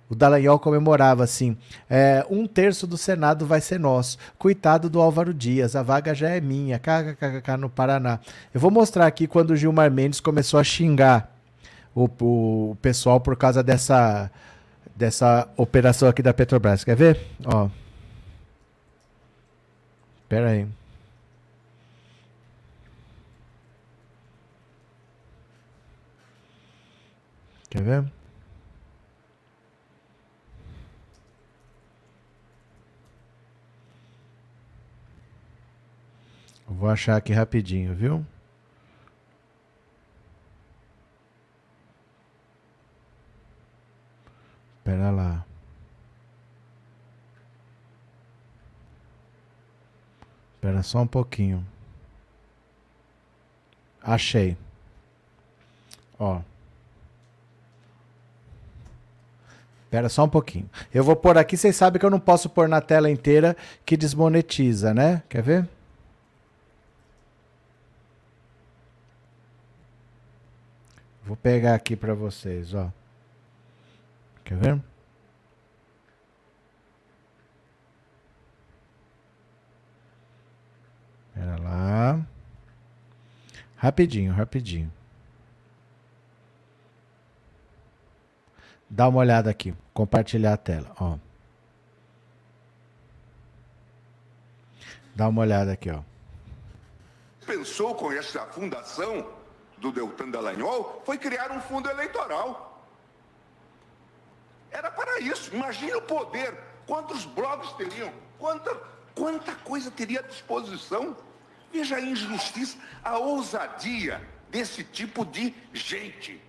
O 0.08 0.14
Dallagnol 0.14 0.58
comemorava 0.58 1.24
assim: 1.24 1.56
é, 1.90 2.24
um 2.30 2.46
terço 2.46 2.86
do 2.86 2.96
Senado 2.96 3.46
vai 3.46 3.60
ser 3.60 3.78
nosso. 3.80 4.18
Coitado 4.38 4.88
do 4.88 5.00
Álvaro 5.00 5.34
Dias, 5.34 5.74
a 5.74 5.82
vaga 5.82 6.14
já 6.14 6.30
é 6.30 6.40
minha. 6.40 6.78
KKKK 6.78 7.56
no 7.58 7.68
Paraná. 7.68 8.20
Eu 8.54 8.60
vou 8.60 8.70
mostrar 8.70 9.06
aqui 9.06 9.26
quando 9.26 9.50
o 9.50 9.56
Gilmar 9.56 9.90
Mendes 9.90 10.20
começou 10.20 10.60
a 10.60 10.64
xingar 10.64 11.36
o, 11.94 12.08
o 12.20 12.76
pessoal 12.80 13.20
por 13.20 13.36
causa 13.36 13.62
dessa, 13.62 14.30
dessa 14.94 15.48
operação 15.56 16.08
aqui 16.08 16.22
da 16.22 16.32
Petrobras. 16.34 16.84
Quer 16.84 16.96
ver? 16.96 17.20
Ó. 17.44 17.68
Pera 20.28 20.50
aí. 20.50 20.66
Quer 27.70 27.82
ver? 27.82 28.15
Vou 36.66 36.88
achar 36.88 37.16
aqui 37.16 37.32
rapidinho, 37.32 37.94
viu? 37.94 38.26
Pera 44.82 45.10
lá. 45.10 45.44
Espera 50.54 50.82
só 50.82 51.00
um 51.02 51.06
pouquinho. 51.06 51.64
Achei. 54.02 54.56
Ó. 56.18 56.40
Espera 59.84 60.08
só 60.08 60.24
um 60.24 60.28
pouquinho. 60.28 60.68
Eu 60.92 61.04
vou 61.04 61.14
pôr 61.16 61.38
aqui, 61.38 61.56
vocês 61.56 61.76
sabem 61.76 61.98
que 62.00 62.06
eu 62.06 62.10
não 62.10 62.20
posso 62.20 62.48
pôr 62.48 62.68
na 62.68 62.80
tela 62.80 63.10
inteira 63.10 63.56
que 63.84 63.96
desmonetiza, 63.96 64.92
né? 64.92 65.22
Quer 65.28 65.42
ver? 65.42 65.75
Vou 71.36 71.42
pegar 71.42 71.74
aqui 71.74 71.94
para 71.94 72.14
vocês, 72.14 72.72
ó. 72.72 72.90
Quer 74.42 74.56
ver? 74.56 74.82
Pera 81.34 81.58
lá. 81.58 82.26
Rapidinho, 83.76 84.32
rapidinho. 84.32 84.90
Dá 88.88 89.06
uma 89.06 89.18
olhada 89.18 89.50
aqui. 89.50 89.74
Compartilhar 89.92 90.54
a 90.54 90.56
tela, 90.56 90.90
ó. 90.98 91.18
Dá 95.14 95.28
uma 95.28 95.42
olhada 95.42 95.72
aqui, 95.72 95.90
ó. 95.90 96.00
Pensou 97.44 97.94
com 97.94 98.10
essa 98.10 98.46
fundação 98.46 99.35
do 99.78 99.92
Deltan 99.92 100.30
Dallagnol 100.30 101.02
foi 101.04 101.18
criar 101.18 101.50
um 101.50 101.60
fundo 101.60 101.88
eleitoral. 101.88 102.84
Era 104.70 104.90
para 104.90 105.20
isso. 105.20 105.54
Imagine 105.54 105.94
o 105.94 106.02
poder. 106.02 106.54
Quantos 106.86 107.24
blogs 107.24 107.72
teriam? 107.72 108.12
Quanta, 108.38 108.74
quanta 109.14 109.54
coisa 109.56 109.90
teria 109.90 110.20
à 110.20 110.22
disposição? 110.22 111.16
Veja 111.72 111.96
a 111.96 112.00
injustiça, 112.00 112.78
a 113.02 113.18
ousadia 113.18 114.26
desse 114.48 114.84
tipo 114.84 115.24
de 115.24 115.54
gente. 115.72 116.40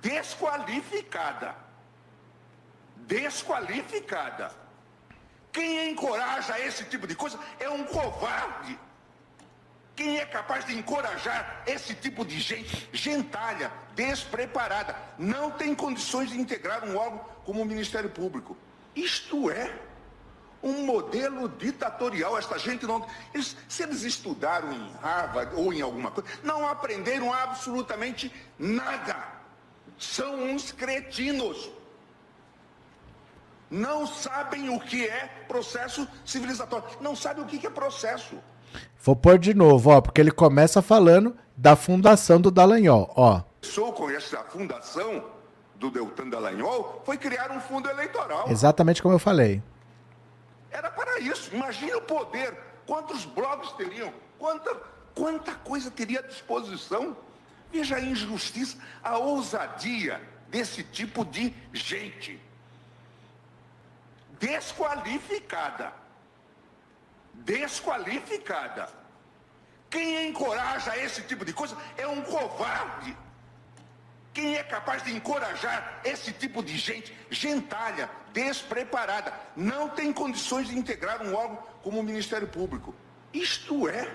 Desqualificada. 0.00 1.54
Desqualificada. 2.96 4.52
Quem 5.52 5.90
encoraja 5.90 6.58
esse 6.60 6.84
tipo 6.84 7.06
de 7.06 7.14
coisa 7.14 7.38
é 7.58 7.68
um 7.68 7.84
covarde. 7.84 8.78
Quem 9.98 10.16
é 10.16 10.24
capaz 10.24 10.64
de 10.64 10.78
encorajar 10.78 11.64
esse 11.66 11.92
tipo 11.92 12.24
de 12.24 12.38
gente, 12.38 12.88
gentalha, 12.92 13.72
despreparada, 13.96 14.94
não 15.18 15.50
tem 15.50 15.74
condições 15.74 16.30
de 16.30 16.38
integrar 16.38 16.84
um 16.84 16.96
órgão 16.96 17.18
como 17.44 17.62
o 17.62 17.64
Ministério 17.64 18.08
Público? 18.08 18.56
Isto 18.94 19.50
é 19.50 19.76
um 20.62 20.86
modelo 20.86 21.48
ditatorial. 21.48 22.38
Esta 22.38 22.56
gente 22.60 22.86
não. 22.86 23.04
Eles, 23.34 23.56
se 23.68 23.82
eles 23.82 24.04
estudaram 24.04 24.72
em 24.72 24.92
Harvard 25.02 25.56
ou 25.56 25.72
em 25.72 25.82
alguma 25.82 26.12
coisa, 26.12 26.30
não 26.44 26.68
aprenderam 26.68 27.34
absolutamente 27.34 28.32
nada. 28.56 29.16
São 29.98 30.44
uns 30.44 30.70
cretinos. 30.70 31.72
Não 33.68 34.06
sabem 34.06 34.70
o 34.70 34.78
que 34.78 35.08
é 35.08 35.26
processo 35.48 36.06
civilizatório. 36.24 36.86
Não 37.00 37.16
sabem 37.16 37.42
o 37.42 37.48
que 37.48 37.66
é 37.66 37.70
processo. 37.70 38.40
Vou 39.02 39.16
pôr 39.16 39.38
de 39.38 39.54
novo, 39.54 39.90
ó, 39.90 40.00
porque 40.00 40.20
ele 40.20 40.30
começa 40.30 40.82
falando 40.82 41.36
da 41.56 41.74
fundação 41.74 42.40
do 42.40 42.50
Dallagnol, 42.50 43.12
ó. 43.16 43.42
Sou 43.62 43.92
com 43.92 44.10
essa 44.10 44.38
fundação 44.44 45.24
do 45.78 45.90
Deltan 45.90 46.28
Dallagnol 46.28 47.02
foi 47.04 47.16
criar 47.16 47.50
um 47.50 47.60
fundo 47.60 47.88
eleitoral. 47.88 48.50
Exatamente 48.50 49.00
como 49.00 49.14
eu 49.14 49.18
falei. 49.18 49.62
Era 50.70 50.90
para 50.90 51.20
isso. 51.20 51.54
Imagine 51.54 51.94
o 51.94 52.02
poder, 52.02 52.56
quantos 52.86 53.24
blogs 53.24 53.72
teriam, 53.72 54.12
quanta, 54.38 54.74
quanta 55.14 55.54
coisa 55.54 55.90
teria 55.90 56.20
à 56.20 56.22
disposição. 56.22 57.16
Veja 57.72 57.96
a 57.96 58.00
injustiça, 58.00 58.78
a 59.02 59.18
ousadia 59.18 60.20
desse 60.48 60.82
tipo 60.82 61.24
de 61.24 61.54
gente. 61.72 62.40
Desqualificada 64.40 65.92
desqualificada. 67.34 68.88
Quem 69.90 70.28
encoraja 70.28 70.96
esse 70.96 71.22
tipo 71.22 71.44
de 71.44 71.52
coisa 71.52 71.76
é 71.96 72.06
um 72.06 72.20
covarde. 72.22 73.16
Quem 74.34 74.56
é 74.56 74.62
capaz 74.62 75.02
de 75.02 75.14
encorajar 75.14 76.00
esse 76.04 76.32
tipo 76.32 76.62
de 76.62 76.76
gente, 76.76 77.16
gentalha, 77.30 78.08
despreparada, 78.32 79.32
não 79.56 79.88
tem 79.88 80.12
condições 80.12 80.68
de 80.68 80.78
integrar 80.78 81.22
um 81.22 81.34
órgão 81.34 81.58
como 81.82 81.98
o 81.98 82.02
Ministério 82.02 82.46
Público. 82.46 82.94
Isto 83.32 83.88
é 83.88 84.08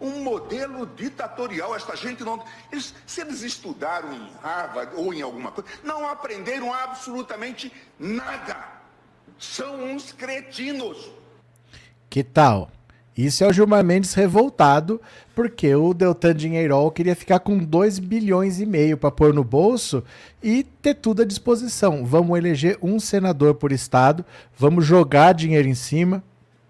um 0.00 0.22
modelo 0.22 0.86
ditatorial. 0.86 1.74
Esta 1.74 1.96
gente 1.96 2.24
não. 2.24 2.44
Eles, 2.72 2.94
se 3.06 3.20
eles 3.20 3.42
estudaram 3.42 4.12
em 4.12 4.32
Harvard 4.42 4.94
ou 4.96 5.12
em 5.12 5.22
alguma 5.22 5.52
coisa, 5.52 5.68
não 5.82 6.08
aprenderam 6.08 6.72
absolutamente 6.72 7.72
nada. 7.98 8.56
São 9.38 9.84
uns 9.84 10.12
cretinos. 10.12 11.10
Que 12.08 12.22
tal? 12.22 12.70
Isso 13.16 13.42
é 13.42 13.48
o 13.48 13.52
Gilmar 13.52 13.82
Mendes 13.84 14.14
revoltado, 14.14 15.00
porque 15.34 15.74
o 15.74 15.92
Deltan 15.92 16.32
Dinheirol 16.32 16.88
queria 16.92 17.16
ficar 17.16 17.40
com 17.40 17.58
2 17.58 17.98
bilhões 17.98 18.60
e 18.60 18.66
meio 18.66 18.96
para 18.96 19.10
pôr 19.10 19.34
no 19.34 19.42
bolso 19.42 20.04
e 20.40 20.62
ter 20.62 20.94
tudo 20.94 21.22
à 21.22 21.24
disposição. 21.24 22.06
Vamos 22.06 22.38
eleger 22.38 22.78
um 22.80 23.00
senador 23.00 23.54
por 23.54 23.72
estado, 23.72 24.24
vamos 24.56 24.86
jogar 24.86 25.34
dinheiro 25.34 25.66
em 25.66 25.74
cima, 25.74 26.22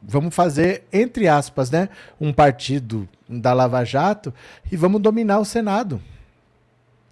vamos 0.02 0.35
fazer, 0.35 0.85
entre 0.90 1.28
aspas, 1.28 1.71
né, 1.71 1.90
um 2.18 2.33
partido 2.33 3.07
da 3.28 3.52
Lava 3.52 3.85
Jato 3.85 4.33
e 4.73 4.76
vamos 4.76 5.02
dominar 5.02 5.40
o 5.40 5.45
Senado. 5.45 6.00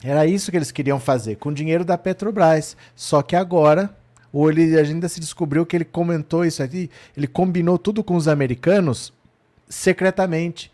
Era 0.02 0.26
isso 0.26 0.50
que 0.50 0.56
eles 0.56 0.73
queriam 0.73 0.99
fazer, 0.99 1.37
com 1.37 1.52
dinheiro 1.52 1.85
da 1.85 1.99
Petrobras. 1.99 2.75
Só 2.95 3.21
que 3.21 3.37
agora 3.37 3.95
ou 4.37 4.50
ele 4.50 4.78
ainda 4.78 5.09
se 5.09 5.19
descobriu 5.19 5.64
que 5.64 5.75
ele 5.75 5.85
comentou 5.87 6.45
isso 6.45 6.62
aqui, 6.62 6.90
ele 7.16 7.26
combinou 7.26 7.78
tudo 7.78 8.05
com 8.05 8.14
os 8.14 8.28
americanos 8.28 9.11
secretamente. 9.66 10.71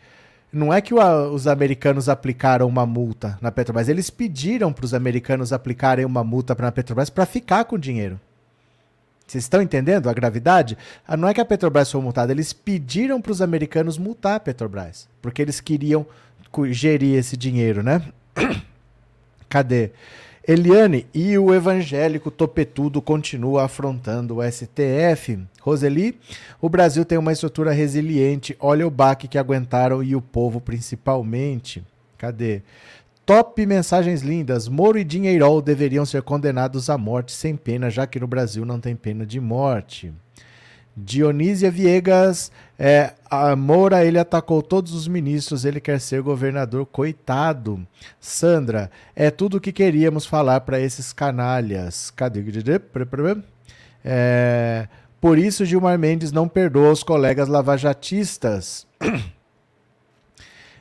Não 0.51 0.73
é 0.73 0.81
que 0.81 0.93
o, 0.93 0.99
os 1.31 1.47
americanos 1.47 2.09
aplicaram 2.09 2.67
uma 2.67 2.85
multa 2.85 3.37
na 3.41 3.53
Petrobras, 3.53 3.87
eles 3.87 4.09
pediram 4.09 4.73
para 4.73 4.83
os 4.83 4.93
americanos 4.93 5.53
aplicarem 5.53 6.03
uma 6.03 6.25
multa 6.25 6.53
para 6.53 6.67
a 6.67 6.71
Petrobras 6.73 7.09
para 7.09 7.25
ficar 7.25 7.63
com 7.63 7.77
o 7.77 7.79
dinheiro. 7.79 8.19
Vocês 9.25 9.45
estão 9.45 9.61
entendendo 9.61 10.09
a 10.09 10.13
gravidade? 10.13 10.77
Ah, 11.07 11.15
não 11.15 11.29
é 11.29 11.33
que 11.33 11.39
a 11.39 11.45
Petrobras 11.45 11.89
foi 11.89 12.01
multada, 12.01 12.33
eles 12.33 12.51
pediram 12.51 13.21
para 13.21 13.31
os 13.31 13.41
americanos 13.41 13.97
multar 13.97 14.35
a 14.35 14.39
Petrobras, 14.41 15.07
porque 15.21 15.41
eles 15.41 15.61
queriam 15.61 16.05
gerir 16.65 17.17
esse 17.17 17.37
dinheiro, 17.37 17.81
né? 17.81 18.01
Cadê? 19.47 19.91
Eliane 20.45 21.05
e 21.13 21.37
o 21.37 21.53
evangélico 21.53 22.29
topetudo 22.29 23.01
continua 23.01 23.63
afrontando 23.63 24.37
o 24.37 24.43
STF. 24.43 25.39
Roseli, 25.61 26.19
o 26.59 26.67
Brasil 26.67 27.05
tem 27.05 27.17
uma 27.17 27.31
estrutura 27.31 27.71
resiliente. 27.71 28.53
Olha 28.59 28.85
o 28.85 28.91
baque 28.91 29.25
que 29.25 29.37
aguentaram 29.37 30.03
e 30.03 30.17
o 30.17 30.21
povo 30.21 30.59
principalmente. 30.59 31.81
Cadê? 32.17 32.61
Top 33.25 33.65
mensagens 33.65 34.21
lindas. 34.21 34.67
Moro 34.67 34.99
e 34.99 35.05
Dinheirol 35.05 35.61
deveriam 35.61 36.05
ser 36.05 36.21
condenados 36.23 36.89
à 36.89 36.97
morte 36.97 37.31
sem 37.31 37.55
pena, 37.55 37.89
já 37.89 38.05
que 38.05 38.19
no 38.19 38.27
Brasil 38.27 38.65
não 38.65 38.81
tem 38.81 38.97
pena 38.97 39.25
de 39.25 39.39
morte. 39.39 40.11
Dionísia 40.95 41.71
Viegas, 41.71 42.51
é, 42.77 43.13
a 43.29 43.55
Moura, 43.55 44.05
ele 44.05 44.19
atacou 44.19 44.61
todos 44.61 44.93
os 44.93 45.07
ministros, 45.07 45.65
ele 45.65 45.79
quer 45.79 45.99
ser 45.99 46.21
governador, 46.21 46.85
coitado. 46.85 47.85
Sandra, 48.19 48.91
é 49.15 49.31
tudo 49.31 49.57
o 49.57 49.61
que 49.61 49.71
queríamos 49.71 50.25
falar 50.25 50.61
para 50.61 50.79
esses 50.79 51.11
canalhas. 51.11 52.11
Cadê? 52.11 52.43
É, 54.05 54.87
por 55.19 55.37
isso, 55.37 55.65
Gilmar 55.65 55.97
Mendes 55.97 56.31
não 56.31 56.47
perdoa 56.47 56.91
os 56.91 57.03
colegas 57.03 57.47
lavajatistas. 57.47 58.85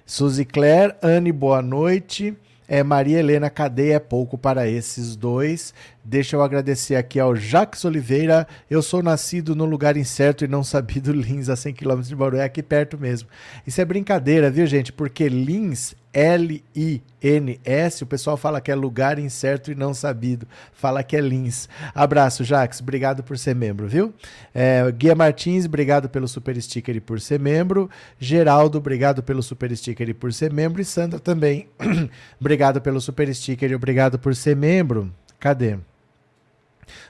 Suzy 0.04 0.44
Claire, 0.44 0.94
Anne, 1.00 1.32
boa 1.32 1.62
noite. 1.62 2.36
É, 2.68 2.82
Maria 2.82 3.18
Helena, 3.18 3.50
cadeia 3.50 3.94
é 3.94 3.98
pouco 3.98 4.38
para 4.38 4.68
esses 4.68 5.16
dois. 5.16 5.74
Deixa 6.04 6.36
eu 6.36 6.42
agradecer 6.42 6.96
aqui 6.96 7.18
ao 7.18 7.34
Jacques 7.34 7.84
Oliveira. 7.84 8.46
Eu 8.70 8.82
sou 8.82 9.02
nascido 9.02 9.54
no 9.54 9.64
lugar 9.64 9.96
incerto 9.96 10.44
e 10.44 10.48
não 10.48 10.62
sabido 10.62 11.12
Lins, 11.12 11.48
a 11.48 11.56
100 11.56 11.74
km 11.74 12.00
de 12.00 12.16
Bauru. 12.16 12.36
É 12.36 12.44
aqui 12.44 12.62
perto 12.62 12.98
mesmo. 12.98 13.28
Isso 13.66 13.80
é 13.80 13.84
brincadeira, 13.84 14.50
viu, 14.50 14.66
gente? 14.66 14.92
Porque 14.92 15.28
Lins 15.28 15.94
L-I-N-S, 16.12 18.02
o 18.04 18.06
pessoal 18.06 18.36
fala 18.36 18.60
que 18.60 18.70
é 18.70 18.74
lugar 18.74 19.18
incerto 19.18 19.72
e 19.72 19.74
não 19.74 19.94
sabido. 19.94 20.46
Fala 20.72 21.02
que 21.02 21.16
é 21.16 21.20
Lins. 21.20 21.68
Abraço, 21.94 22.44
Jax. 22.44 22.80
Obrigado 22.80 23.22
por 23.22 23.38
ser 23.38 23.54
membro, 23.54 23.88
viu? 23.88 24.12
É, 24.54 24.90
Guia 24.92 25.14
Martins, 25.14 25.64
obrigado 25.64 26.10
pelo 26.10 26.28
super 26.28 26.60
sticker 26.60 26.96
e 26.96 27.00
por 27.00 27.20
ser 27.20 27.40
membro. 27.40 27.88
Geraldo, 28.18 28.76
obrigado 28.76 29.22
pelo 29.22 29.42
super 29.42 29.74
sticker 29.74 30.08
e 30.10 30.14
por 30.14 30.32
ser 30.34 30.52
membro. 30.52 30.82
E 30.82 30.84
Sandra 30.84 31.18
também, 31.18 31.68
obrigado 32.38 32.80
pelo 32.80 33.00
super 33.00 33.34
sticker 33.34 33.70
e 33.70 33.74
obrigado 33.74 34.18
por 34.18 34.36
ser 34.36 34.54
membro. 34.54 35.10
Cadê? 35.40 35.78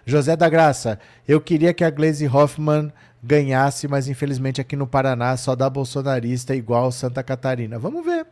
José 0.06 0.36
da 0.36 0.48
Graça, 0.48 0.98
eu 1.26 1.40
queria 1.40 1.74
que 1.74 1.82
a 1.82 1.90
Glaze 1.90 2.28
Hoffman 2.28 2.92
ganhasse, 3.22 3.88
mas 3.88 4.06
infelizmente 4.06 4.60
aqui 4.60 4.76
no 4.76 4.86
Paraná 4.86 5.36
só 5.36 5.56
dá 5.56 5.68
bolsonarista 5.68 6.54
igual 6.54 6.92
Santa 6.92 7.22
Catarina. 7.22 7.78
Vamos 7.78 8.04
ver. 8.04 8.26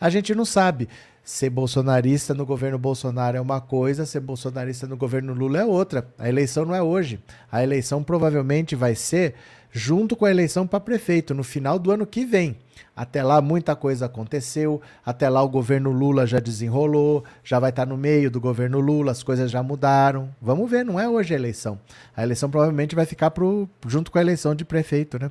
A 0.00 0.08
gente 0.08 0.34
não 0.34 0.44
sabe. 0.44 0.88
Ser 1.22 1.50
bolsonarista 1.50 2.32
no 2.32 2.46
governo 2.46 2.78
Bolsonaro 2.78 3.36
é 3.36 3.40
uma 3.40 3.60
coisa, 3.60 4.06
ser 4.06 4.20
bolsonarista 4.20 4.86
no 4.86 4.96
governo 4.96 5.34
Lula 5.34 5.60
é 5.60 5.64
outra. 5.64 6.08
A 6.18 6.28
eleição 6.28 6.64
não 6.64 6.74
é 6.74 6.82
hoje. 6.82 7.20
A 7.52 7.62
eleição 7.62 8.02
provavelmente 8.02 8.74
vai 8.74 8.94
ser 8.94 9.34
junto 9.70 10.16
com 10.16 10.24
a 10.24 10.30
eleição 10.30 10.66
para 10.66 10.80
prefeito, 10.80 11.34
no 11.34 11.44
final 11.44 11.78
do 11.78 11.90
ano 11.90 12.06
que 12.06 12.24
vem. 12.24 12.56
Até 12.96 13.22
lá 13.22 13.40
muita 13.40 13.76
coisa 13.76 14.06
aconteceu, 14.06 14.80
até 15.04 15.28
lá 15.28 15.42
o 15.42 15.48
governo 15.48 15.90
Lula 15.90 16.26
já 16.26 16.40
desenrolou, 16.40 17.24
já 17.44 17.58
vai 17.58 17.70
estar 17.70 17.86
no 17.86 17.96
meio 17.96 18.30
do 18.30 18.40
governo 18.40 18.80
Lula, 18.80 19.12
as 19.12 19.22
coisas 19.22 19.50
já 19.50 19.62
mudaram. 19.62 20.28
Vamos 20.40 20.68
ver, 20.68 20.84
não 20.84 20.98
é 20.98 21.08
hoje 21.08 21.32
a 21.34 21.36
eleição. 21.36 21.78
A 22.16 22.22
eleição 22.22 22.50
provavelmente 22.50 22.96
vai 22.96 23.06
ficar 23.06 23.30
pro, 23.30 23.68
junto 23.86 24.10
com 24.10 24.18
a 24.18 24.20
eleição 24.20 24.54
de 24.54 24.64
prefeito, 24.64 25.18
né? 25.18 25.30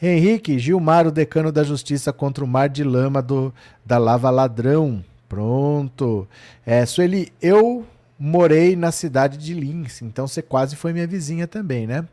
Henrique, 0.00 0.58
Gilmar, 0.58 1.06
o 1.06 1.10
decano 1.10 1.50
da 1.50 1.64
justiça 1.64 2.12
contra 2.12 2.44
o 2.44 2.48
mar 2.48 2.68
de 2.68 2.84
lama 2.84 3.20
do, 3.20 3.52
da 3.84 3.98
lava 3.98 4.30
ladrão. 4.30 5.04
Pronto. 5.28 6.26
É, 6.64 6.86
Sueli, 6.86 7.32
eu 7.42 7.86
morei 8.18 8.76
na 8.76 8.90
cidade 8.90 9.36
de 9.36 9.54
Lins, 9.54 10.02
então 10.02 10.26
você 10.26 10.40
quase 10.42 10.74
foi 10.74 10.92
minha 10.92 11.06
vizinha 11.06 11.46
também, 11.46 11.86
né? 11.86 12.06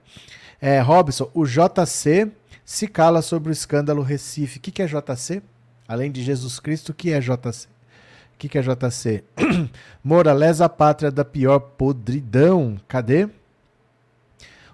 É, 0.61 0.79
Robson, 0.79 1.29
o 1.33 1.45
JC 1.45 2.31
se 2.63 2.87
cala 2.87 3.21
sobre 3.21 3.49
o 3.49 3.53
escândalo 3.53 4.01
Recife. 4.01 4.57
O 4.57 4.61
que, 4.61 4.71
que 4.71 4.81
é 4.81 4.87
JC? 4.87 5.41
Além 5.87 6.11
de 6.11 6.23
Jesus 6.23 6.59
Cristo, 6.59 6.89
o 6.89 6.93
que 6.93 7.11
é 7.11 7.19
JC? 7.19 7.67
O 7.67 8.37
que, 8.37 8.49
que 8.49 8.57
é 8.57 8.61
JC? 8.61 9.23
Moura, 10.03 10.33
lesa 10.33 10.65
a 10.65 10.69
pátria 10.69 11.11
da 11.11 11.23
pior 11.23 11.59
podridão. 11.59 12.77
Cadê? 12.87 13.29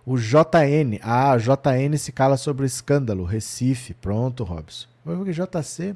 O 0.05 0.17
JN. 0.17 0.99
Ah, 1.01 1.37
JN 1.37 1.97
se 1.97 2.11
cala 2.11 2.37
sobre 2.37 2.63
o 2.63 2.65
escândalo. 2.65 3.23
Recife. 3.23 3.93
Pronto, 3.93 4.43
Robson. 4.43 4.87
JC. 5.31 5.95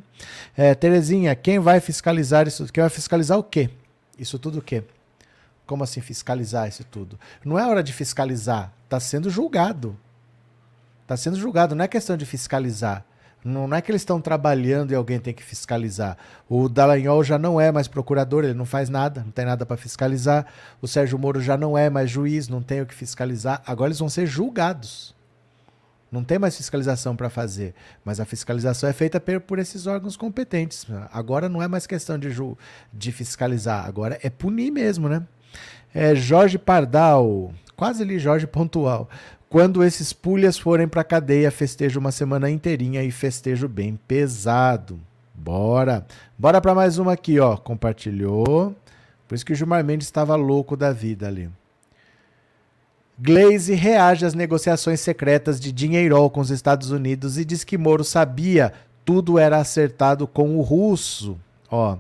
É, 0.56 0.74
Terezinha, 0.74 1.36
quem 1.36 1.60
vai 1.60 1.80
fiscalizar 1.80 2.48
isso? 2.48 2.66
Quem 2.72 2.82
vai 2.82 2.90
fiscalizar 2.90 3.38
o 3.38 3.44
quê? 3.44 3.70
Isso 4.18 4.40
tudo 4.40 4.60
o 4.60 4.62
quê? 4.62 4.84
Como 5.66 5.84
assim 5.84 6.02
fiscalizar 6.02 6.68
isso 6.68 6.84
tudo? 6.84 7.20
Não 7.44 7.58
é 7.58 7.68
hora 7.68 7.84
de 7.84 7.94
fiscalizar. 7.94 8.72
Está 8.84 9.00
sendo 9.00 9.30
julgado. 9.30 9.98
Está 11.02 11.18
sendo 11.18 11.38
julgado. 11.38 11.76
Não 11.76 11.84
é 11.84 11.88
questão 11.88 12.16
de 12.18 12.26
fiscalizar. 12.26 13.06
Não 13.46 13.72
é 13.76 13.80
que 13.80 13.92
eles 13.92 14.02
estão 14.02 14.20
trabalhando 14.20 14.92
e 14.92 14.96
alguém 14.96 15.20
tem 15.20 15.32
que 15.32 15.44
fiscalizar. 15.44 16.18
O 16.50 16.68
Dallagnol 16.68 17.24
já 17.24 17.38
não 17.38 17.62
é 17.62 17.72
mais 17.72 17.88
procurador, 17.88 18.44
ele 18.44 18.56
não 18.56 18.66
faz 18.66 18.90
nada, 18.90 19.22
não 19.24 19.30
tem 19.30 19.46
nada 19.46 19.64
para 19.68 19.78
fiscalizar. 19.78 20.48
O 20.82 20.88
Sérgio 20.88 21.20
Moro 21.20 21.40
já 21.40 21.56
não 21.56 21.78
é 21.78 21.88
mais 21.88 22.10
juiz, 22.10 22.48
não 22.48 22.60
tem 22.60 22.82
o 22.82 22.88
que 22.88 22.96
fiscalizar. 22.96 23.62
Agora 23.64 23.90
eles 23.90 24.00
vão 24.00 24.10
ser 24.10 24.26
julgados. 24.26 25.14
Não 26.12 26.24
tem 26.24 26.40
mais 26.40 26.58
fiscalização 26.58 27.16
para 27.16 27.30
fazer, 27.30 27.76
mas 28.04 28.20
a 28.20 28.26
fiscalização 28.26 28.90
é 28.90 28.94
feita 28.94 29.22
por 29.40 29.60
esses 29.60 29.86
órgãos 29.86 30.18
competentes. 30.18 30.88
Agora 31.12 31.48
não 31.48 31.62
é 31.62 31.68
mais 31.68 31.86
questão 31.86 32.18
de, 32.18 32.30
de 32.92 33.12
fiscalizar, 33.12 33.86
agora 33.86 34.18
é 34.24 34.30
punir 34.30 34.72
mesmo, 34.72 35.08
né? 35.08 35.22
É 35.94 36.16
Jorge 36.16 36.58
Pardal, 36.58 37.54
quase 37.76 38.02
ali 38.02 38.18
Jorge 38.18 38.48
Pontual. 38.48 39.08
Quando 39.50 39.84
esses 39.84 40.12
pulhas 40.12 40.58
forem 40.58 40.88
para 40.88 41.04
cadeia, 41.04 41.52
festejo 41.52 42.00
uma 42.00 42.12
semana 42.12 42.50
inteirinha 42.50 43.04
e 43.04 43.12
festejo 43.12 43.68
bem 43.68 44.00
pesado. 44.08 45.00
Bora. 45.34 46.06
Bora 46.38 46.60
para 46.60 46.76
mais 46.76 46.98
uma 46.98 47.14
aqui, 47.14 47.40
ó. 47.40 47.56
Compartilhou. 47.56 48.76
Por 49.28 49.36
isso 49.36 49.46
que 49.46 49.54
o 49.54 49.56
Gilmar 49.56 49.84
Mendes 49.84 50.08
estava 50.08 50.36
louco 50.36 50.76
da 50.76 50.92
vida 50.92 51.28
ali. 51.28 51.50
Glaze 53.18 53.74
reage 53.74 54.26
às 54.26 54.34
negociações 54.34 55.00
secretas 55.00 55.60
de 55.60 55.72
Dinheirol 55.72 56.30
com 56.30 56.42
os 56.42 56.50
Estados 56.50 56.92
Unidos 56.92 57.38
e 57.38 57.46
diz 57.46 57.64
que 57.64 57.78
Moro 57.78 58.04
sabia 58.04 58.74
tudo 59.06 59.40
era 59.40 59.58
acertado 59.58 60.28
com 60.28 60.58
o 60.58 60.62
russo. 60.62 61.38
Ó, 61.70 61.98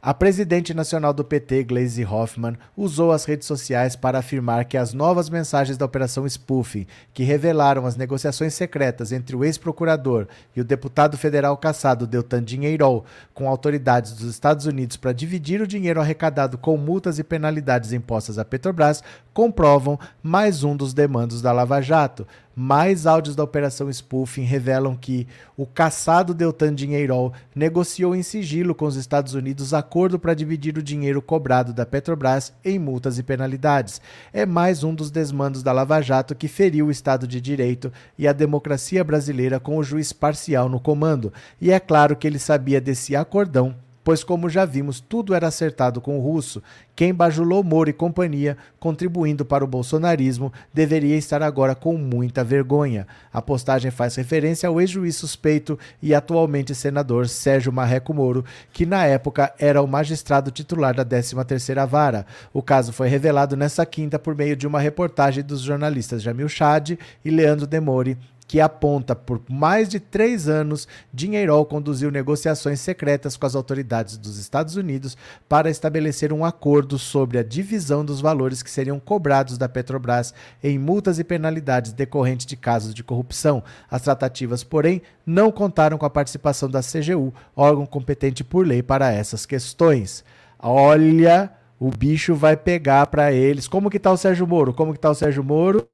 a 0.00 0.14
presidente 0.14 0.72
nacional 0.72 1.12
do 1.12 1.24
PT, 1.24 1.64
Gleisi 1.64 2.04
Hoffmann, 2.04 2.56
usou 2.76 3.10
as 3.10 3.24
redes 3.24 3.48
sociais 3.48 3.96
para 3.96 4.20
afirmar 4.20 4.64
que 4.64 4.76
as 4.76 4.94
novas 4.94 5.28
mensagens 5.28 5.76
da 5.76 5.84
Operação 5.84 6.24
Spoofing, 6.24 6.86
que 7.12 7.24
revelaram 7.24 7.84
as 7.84 7.96
negociações 7.96 8.54
secretas 8.54 9.10
entre 9.10 9.34
o 9.34 9.44
ex-procurador 9.44 10.28
e 10.54 10.60
o 10.60 10.64
deputado 10.64 11.18
federal 11.18 11.56
caçado 11.56 12.06
Deltan 12.06 12.44
Dinheirol 12.44 13.04
com 13.34 13.48
autoridades 13.48 14.12
dos 14.12 14.30
Estados 14.30 14.66
Unidos 14.66 14.96
para 14.96 15.12
dividir 15.12 15.60
o 15.60 15.66
dinheiro 15.66 16.00
arrecadado 16.00 16.56
com 16.56 16.76
multas 16.76 17.18
e 17.18 17.24
penalidades 17.24 17.92
impostas 17.92 18.38
à 18.38 18.44
Petrobras, 18.44 19.02
comprovam 19.34 19.98
mais 20.22 20.62
um 20.62 20.76
dos 20.76 20.94
demandos 20.94 21.42
da 21.42 21.50
Lava 21.50 21.80
Jato. 21.80 22.24
Mais 22.60 23.06
áudios 23.06 23.36
da 23.36 23.44
Operação 23.44 23.88
Spoofing 23.88 24.42
revelam 24.42 24.96
que 24.96 25.28
o 25.56 25.64
caçado 25.64 26.34
Deltan 26.34 26.74
Dinheirol 26.74 27.32
negociou 27.54 28.16
em 28.16 28.22
sigilo 28.24 28.74
com 28.74 28.84
os 28.84 28.96
Estados 28.96 29.34
Unidos 29.34 29.72
acordo 29.72 30.18
para 30.18 30.34
dividir 30.34 30.76
o 30.76 30.82
dinheiro 30.82 31.22
cobrado 31.22 31.72
da 31.72 31.86
Petrobras 31.86 32.52
em 32.64 32.76
multas 32.76 33.16
e 33.16 33.22
penalidades. 33.22 34.00
É 34.32 34.44
mais 34.44 34.82
um 34.82 34.92
dos 34.92 35.08
desmandos 35.08 35.62
da 35.62 35.70
Lava 35.70 36.00
Jato 36.00 36.34
que 36.34 36.48
feriu 36.48 36.86
o 36.88 36.90
Estado 36.90 37.28
de 37.28 37.40
Direito 37.40 37.92
e 38.18 38.26
a 38.26 38.32
democracia 38.32 39.04
brasileira 39.04 39.60
com 39.60 39.76
o 39.76 39.84
juiz 39.84 40.12
parcial 40.12 40.68
no 40.68 40.80
comando. 40.80 41.32
E 41.60 41.70
é 41.70 41.78
claro 41.78 42.16
que 42.16 42.26
ele 42.26 42.40
sabia 42.40 42.80
desse 42.80 43.14
acordão 43.14 43.72
pois, 44.08 44.24
como 44.24 44.48
já 44.48 44.64
vimos, 44.64 45.00
tudo 45.00 45.34
era 45.34 45.48
acertado 45.48 46.00
com 46.00 46.18
o 46.18 46.22
russo. 46.22 46.62
Quem 46.96 47.12
bajulou 47.12 47.62
Moro 47.62 47.90
e 47.90 47.92
companhia, 47.92 48.56
contribuindo 48.80 49.44
para 49.44 49.62
o 49.62 49.66
bolsonarismo, 49.66 50.50
deveria 50.72 51.14
estar 51.14 51.42
agora 51.42 51.74
com 51.74 51.92
muita 51.98 52.42
vergonha. 52.42 53.06
A 53.30 53.42
postagem 53.42 53.90
faz 53.90 54.16
referência 54.16 54.66
ao 54.66 54.80
ex-juiz 54.80 55.14
suspeito 55.14 55.78
e 56.00 56.14
atualmente 56.14 56.74
senador 56.74 57.28
Sérgio 57.28 57.70
Marreco 57.70 58.14
Moro, 58.14 58.46
que 58.72 58.86
na 58.86 59.04
época 59.04 59.52
era 59.58 59.82
o 59.82 59.86
magistrado 59.86 60.50
titular 60.50 60.94
da 60.94 61.04
13ª 61.04 61.86
Vara. 61.86 62.24
O 62.50 62.62
caso 62.62 62.94
foi 62.94 63.08
revelado 63.08 63.58
nesta 63.58 63.84
quinta 63.84 64.18
por 64.18 64.34
meio 64.34 64.56
de 64.56 64.66
uma 64.66 64.80
reportagem 64.80 65.44
dos 65.44 65.60
jornalistas 65.60 66.22
Jamil 66.22 66.48
Chad 66.48 66.92
e 67.22 67.30
Leandro 67.30 67.66
Demore, 67.66 68.16
que 68.48 68.60
aponta 68.62 69.14
por 69.14 69.42
mais 69.48 69.90
de 69.90 70.00
três 70.00 70.48
anos, 70.48 70.88
Dinheirol 71.12 71.66
conduziu 71.66 72.10
negociações 72.10 72.80
secretas 72.80 73.36
com 73.36 73.44
as 73.44 73.54
autoridades 73.54 74.16
dos 74.16 74.38
Estados 74.38 74.74
Unidos 74.74 75.18
para 75.46 75.68
estabelecer 75.68 76.32
um 76.32 76.46
acordo 76.46 76.98
sobre 76.98 77.38
a 77.38 77.42
divisão 77.42 78.02
dos 78.02 78.22
valores 78.22 78.62
que 78.62 78.70
seriam 78.70 78.98
cobrados 78.98 79.58
da 79.58 79.68
Petrobras 79.68 80.32
em 80.64 80.78
multas 80.78 81.18
e 81.18 81.24
penalidades 81.24 81.92
decorrentes 81.92 82.46
de 82.46 82.56
casos 82.56 82.94
de 82.94 83.04
corrupção. 83.04 83.62
As 83.90 84.00
tratativas, 84.00 84.64
porém, 84.64 85.02
não 85.26 85.52
contaram 85.52 85.98
com 85.98 86.06
a 86.06 86.10
participação 86.10 86.70
da 86.70 86.80
CGU, 86.80 87.34
órgão 87.54 87.84
competente 87.84 88.42
por 88.42 88.66
lei 88.66 88.82
para 88.82 89.12
essas 89.12 89.44
questões. 89.44 90.24
Olha, 90.58 91.52
o 91.78 91.90
bicho 91.90 92.34
vai 92.34 92.56
pegar 92.56 93.06
para 93.08 93.30
eles. 93.30 93.68
Como 93.68 93.90
que 93.90 93.98
tá 93.98 94.10
o 94.10 94.16
Sérgio 94.16 94.46
Moro? 94.46 94.72
Como 94.72 94.94
que 94.94 94.98
tá 94.98 95.10
o 95.10 95.14
Sérgio 95.14 95.44
Moro? 95.44 95.86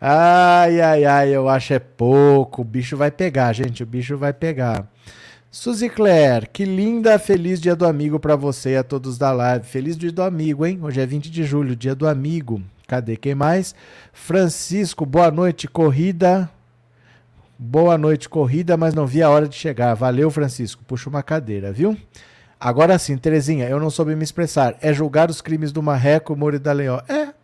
Ai, 0.00 0.80
ai, 0.80 1.04
ai, 1.04 1.28
eu 1.30 1.48
acho 1.48 1.72
é 1.72 1.78
pouco. 1.78 2.62
O 2.62 2.64
bicho 2.64 2.96
vai 2.96 3.10
pegar, 3.10 3.52
gente. 3.52 3.82
O 3.82 3.86
bicho 3.86 4.16
vai 4.16 4.32
pegar. 4.32 4.86
Suzy 5.50 5.88
Claire, 5.88 6.46
que 6.52 6.66
linda, 6.66 7.18
feliz 7.18 7.60
dia 7.60 7.74
do 7.74 7.86
amigo 7.86 8.20
para 8.20 8.36
você 8.36 8.72
e 8.72 8.76
a 8.76 8.82
todos 8.84 9.16
da 9.16 9.32
live. 9.32 9.64
Feliz 9.66 9.96
dia 9.96 10.12
do 10.12 10.22
amigo, 10.22 10.66
hein? 10.66 10.78
Hoje 10.82 11.00
é 11.00 11.06
20 11.06 11.30
de 11.30 11.44
julho, 11.44 11.74
dia 11.74 11.94
do 11.94 12.06
amigo. 12.06 12.60
Cadê 12.86 13.16
quem 13.16 13.34
mais? 13.34 13.74
Francisco, 14.12 15.06
boa 15.06 15.30
noite, 15.30 15.66
corrida. 15.66 16.50
Boa 17.58 17.96
noite, 17.96 18.28
corrida, 18.28 18.76
mas 18.76 18.92
não 18.92 19.06
vi 19.06 19.22
a 19.22 19.30
hora 19.30 19.48
de 19.48 19.56
chegar. 19.56 19.94
Valeu, 19.94 20.30
Francisco. 20.30 20.84
Puxa 20.86 21.08
uma 21.08 21.22
cadeira, 21.22 21.72
viu? 21.72 21.96
Agora 22.60 22.98
sim, 22.98 23.16
Terezinha, 23.16 23.66
eu 23.66 23.80
não 23.80 23.88
soube 23.88 24.14
me 24.14 24.24
expressar. 24.24 24.76
É 24.82 24.92
julgar 24.92 25.30
os 25.30 25.40
crimes 25.40 25.72
do 25.72 25.82
Marreco, 25.82 26.36
Moro 26.36 26.56
e 26.56 26.58
da 26.58 26.72
Leão. 26.72 27.00
É. 27.08 27.35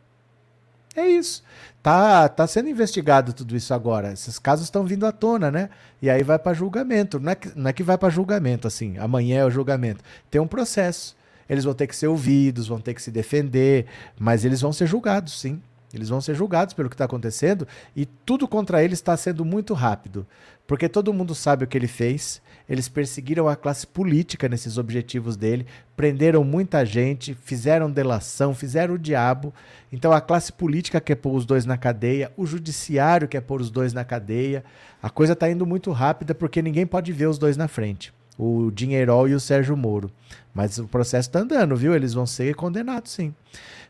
É 0.94 1.08
isso. 1.08 1.42
Tá, 1.82 2.28
tá 2.28 2.46
sendo 2.46 2.68
investigado 2.68 3.32
tudo 3.32 3.56
isso 3.56 3.72
agora. 3.72 4.12
Esses 4.12 4.38
casos 4.38 4.66
estão 4.66 4.84
vindo 4.84 5.06
à 5.06 5.12
tona, 5.12 5.50
né? 5.50 5.70
E 6.00 6.10
aí 6.10 6.22
vai 6.22 6.38
para 6.38 6.52
julgamento. 6.52 7.18
Não 7.18 7.32
é 7.32 7.34
que, 7.34 7.58
não 7.58 7.70
é 7.70 7.72
que 7.72 7.82
vai 7.82 7.98
para 7.98 8.10
julgamento 8.10 8.68
assim, 8.68 8.98
amanhã 8.98 9.40
é 9.40 9.44
o 9.44 9.50
julgamento. 9.50 10.04
Tem 10.30 10.40
um 10.40 10.46
processo. 10.46 11.16
Eles 11.48 11.64
vão 11.64 11.74
ter 11.74 11.86
que 11.86 11.96
ser 11.96 12.06
ouvidos, 12.06 12.68
vão 12.68 12.80
ter 12.80 12.94
que 12.94 13.02
se 13.02 13.10
defender, 13.10 13.86
mas 14.18 14.44
eles 14.44 14.60
vão 14.60 14.72
ser 14.72 14.86
julgados, 14.86 15.38
sim. 15.40 15.60
Eles 15.92 16.08
vão 16.08 16.20
ser 16.20 16.34
julgados 16.34 16.72
pelo 16.72 16.88
que 16.88 16.94
está 16.94 17.04
acontecendo 17.04 17.68
e 17.94 18.06
tudo 18.06 18.48
contra 18.48 18.82
eles 18.82 18.98
está 18.98 19.14
sendo 19.16 19.44
muito 19.44 19.74
rápido, 19.74 20.26
porque 20.66 20.88
todo 20.88 21.12
mundo 21.12 21.34
sabe 21.34 21.64
o 21.64 21.66
que 21.66 21.76
ele 21.76 21.88
fez. 21.88 22.40
Eles 22.72 22.88
perseguiram 22.88 23.48
a 23.48 23.54
classe 23.54 23.86
política 23.86 24.48
nesses 24.48 24.78
objetivos 24.78 25.36
dele, 25.36 25.66
prenderam 25.94 26.42
muita 26.42 26.86
gente, 26.86 27.34
fizeram 27.34 27.90
delação, 27.90 28.54
fizeram 28.54 28.94
o 28.94 28.98
diabo. 28.98 29.52
Então 29.92 30.10
a 30.10 30.22
classe 30.22 30.50
política 30.50 30.98
quer 30.98 31.16
pôr 31.16 31.34
os 31.34 31.44
dois 31.44 31.66
na 31.66 31.76
cadeia, 31.76 32.32
o 32.34 32.46
judiciário 32.46 33.28
quer 33.28 33.42
pôr 33.42 33.60
os 33.60 33.70
dois 33.70 33.92
na 33.92 34.06
cadeia. 34.06 34.64
A 35.02 35.10
coisa 35.10 35.34
está 35.34 35.50
indo 35.50 35.66
muito 35.66 35.90
rápida 35.92 36.34
porque 36.34 36.62
ninguém 36.62 36.86
pode 36.86 37.12
ver 37.12 37.26
os 37.26 37.36
dois 37.36 37.58
na 37.58 37.68
frente 37.68 38.10
o 38.38 38.70
Dinheirol 38.70 39.28
e 39.28 39.34
o 39.34 39.40
Sérgio 39.40 39.76
Moro. 39.76 40.10
Mas 40.54 40.78
o 40.78 40.88
processo 40.88 41.28
está 41.28 41.40
andando, 41.40 41.76
viu? 41.76 41.94
Eles 41.94 42.14
vão 42.14 42.26
ser 42.26 42.54
condenados, 42.54 43.12
sim. 43.12 43.34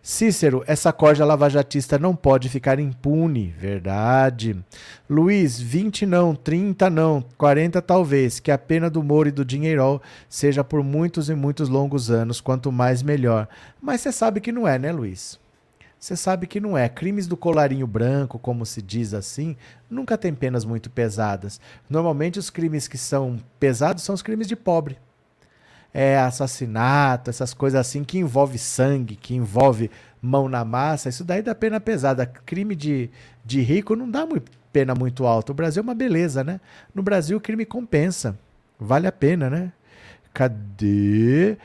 Cícero, 0.04 0.64
essa 0.66 0.92
corja 0.92 1.24
lavajatista 1.24 1.96
não 1.96 2.16
pode 2.16 2.48
ficar 2.48 2.80
impune. 2.80 3.54
Verdade. 3.56 4.56
Luiz, 5.08 5.60
20 5.60 6.04
não, 6.06 6.34
30 6.34 6.90
não, 6.90 7.24
40 7.38 7.80
talvez. 7.80 8.40
Que 8.40 8.50
a 8.50 8.58
pena 8.58 8.90
do 8.90 9.00
Moro 9.00 9.28
e 9.28 9.32
do 9.32 9.44
Dinheirol 9.44 10.02
seja 10.28 10.64
por 10.64 10.82
muitos 10.82 11.30
e 11.30 11.36
muitos 11.36 11.68
longos 11.68 12.10
anos. 12.10 12.40
Quanto 12.40 12.72
mais, 12.72 13.00
melhor. 13.00 13.46
Mas 13.80 14.00
você 14.00 14.10
sabe 14.10 14.40
que 14.40 14.50
não 14.50 14.66
é, 14.66 14.76
né, 14.76 14.90
Luiz? 14.90 15.38
Você 16.00 16.16
sabe 16.16 16.48
que 16.48 16.58
não 16.58 16.76
é. 16.76 16.88
Crimes 16.88 17.28
do 17.28 17.36
colarinho 17.36 17.86
branco, 17.86 18.40
como 18.40 18.66
se 18.66 18.82
diz 18.82 19.14
assim, 19.14 19.56
nunca 19.88 20.18
tem 20.18 20.34
penas 20.34 20.64
muito 20.64 20.90
pesadas. 20.90 21.60
Normalmente 21.88 22.40
os 22.40 22.50
crimes 22.50 22.88
que 22.88 22.98
são 22.98 23.38
pesados 23.60 24.02
são 24.02 24.16
os 24.16 24.22
crimes 24.22 24.48
de 24.48 24.56
pobre 24.56 24.98
é, 25.92 26.18
assassinato, 26.18 27.31
essas 27.31 27.52
coisas 27.52 27.81
assim 27.81 28.02
que 28.05 28.18
envolve 28.18 28.59
sangue, 28.59 29.16
que 29.16 29.35
envolve 29.35 29.90
mão 30.20 30.48
na 30.48 30.64
massa, 30.64 31.09
isso 31.09 31.24
daí 31.24 31.42
dá 31.42 31.55
pena 31.55 31.81
pesada. 31.81 32.24
Crime 32.24 32.74
de, 32.74 33.11
de 33.44 33.61
rico 33.61 33.96
não 33.96 34.11
dá 34.11 34.24
muito, 34.24 34.50
pena 34.72 34.94
muito 34.94 35.26
alta. 35.26 35.52
O 35.52 35.55
Brasil 35.55 35.81
é 35.81 35.85
uma 35.85 35.94
beleza, 35.94 36.42
né? 36.42 36.61
No 36.94 37.02
Brasil 37.02 37.37
o 37.37 37.40
crime 37.40 37.64
compensa. 37.64 38.38
Vale 38.78 39.07
a 39.07 39.12
pena, 39.12 39.50
né? 39.50 39.72
Cadê? 40.33 41.57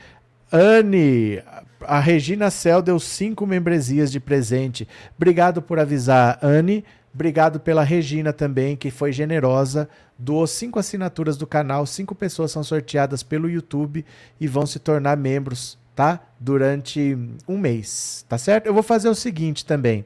Anne, 0.52 1.42
a 1.80 2.00
Regina 2.00 2.50
Cel 2.50 2.82
deu 2.82 2.98
cinco 2.98 3.46
membresias 3.46 4.10
de 4.10 4.20
presente. 4.20 4.88
Obrigado 5.16 5.62
por 5.62 5.78
avisar, 5.78 6.38
Anne. 6.42 6.84
Obrigado 7.12 7.58
pela 7.58 7.82
Regina 7.82 8.32
também, 8.32 8.76
que 8.76 8.90
foi 8.90 9.12
generosa, 9.12 9.88
doou 10.18 10.46
cinco 10.46 10.78
assinaturas 10.78 11.36
do 11.36 11.46
canal, 11.46 11.86
cinco 11.86 12.14
pessoas 12.14 12.52
são 12.52 12.62
sorteadas 12.62 13.22
pelo 13.22 13.48
YouTube 13.48 14.04
e 14.40 14.46
vão 14.46 14.66
se 14.66 14.78
tornar 14.78 15.16
membros, 15.16 15.78
tá? 15.96 16.20
Durante 16.38 17.18
um 17.48 17.58
mês, 17.58 18.24
tá 18.28 18.38
certo? 18.38 18.66
Eu 18.66 18.74
vou 18.74 18.82
fazer 18.82 19.08
o 19.08 19.14
seguinte 19.14 19.64
também. 19.64 20.04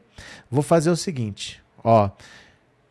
Vou 0.50 0.62
fazer 0.62 0.90
o 0.90 0.96
seguinte, 0.96 1.62
ó. 1.82 2.10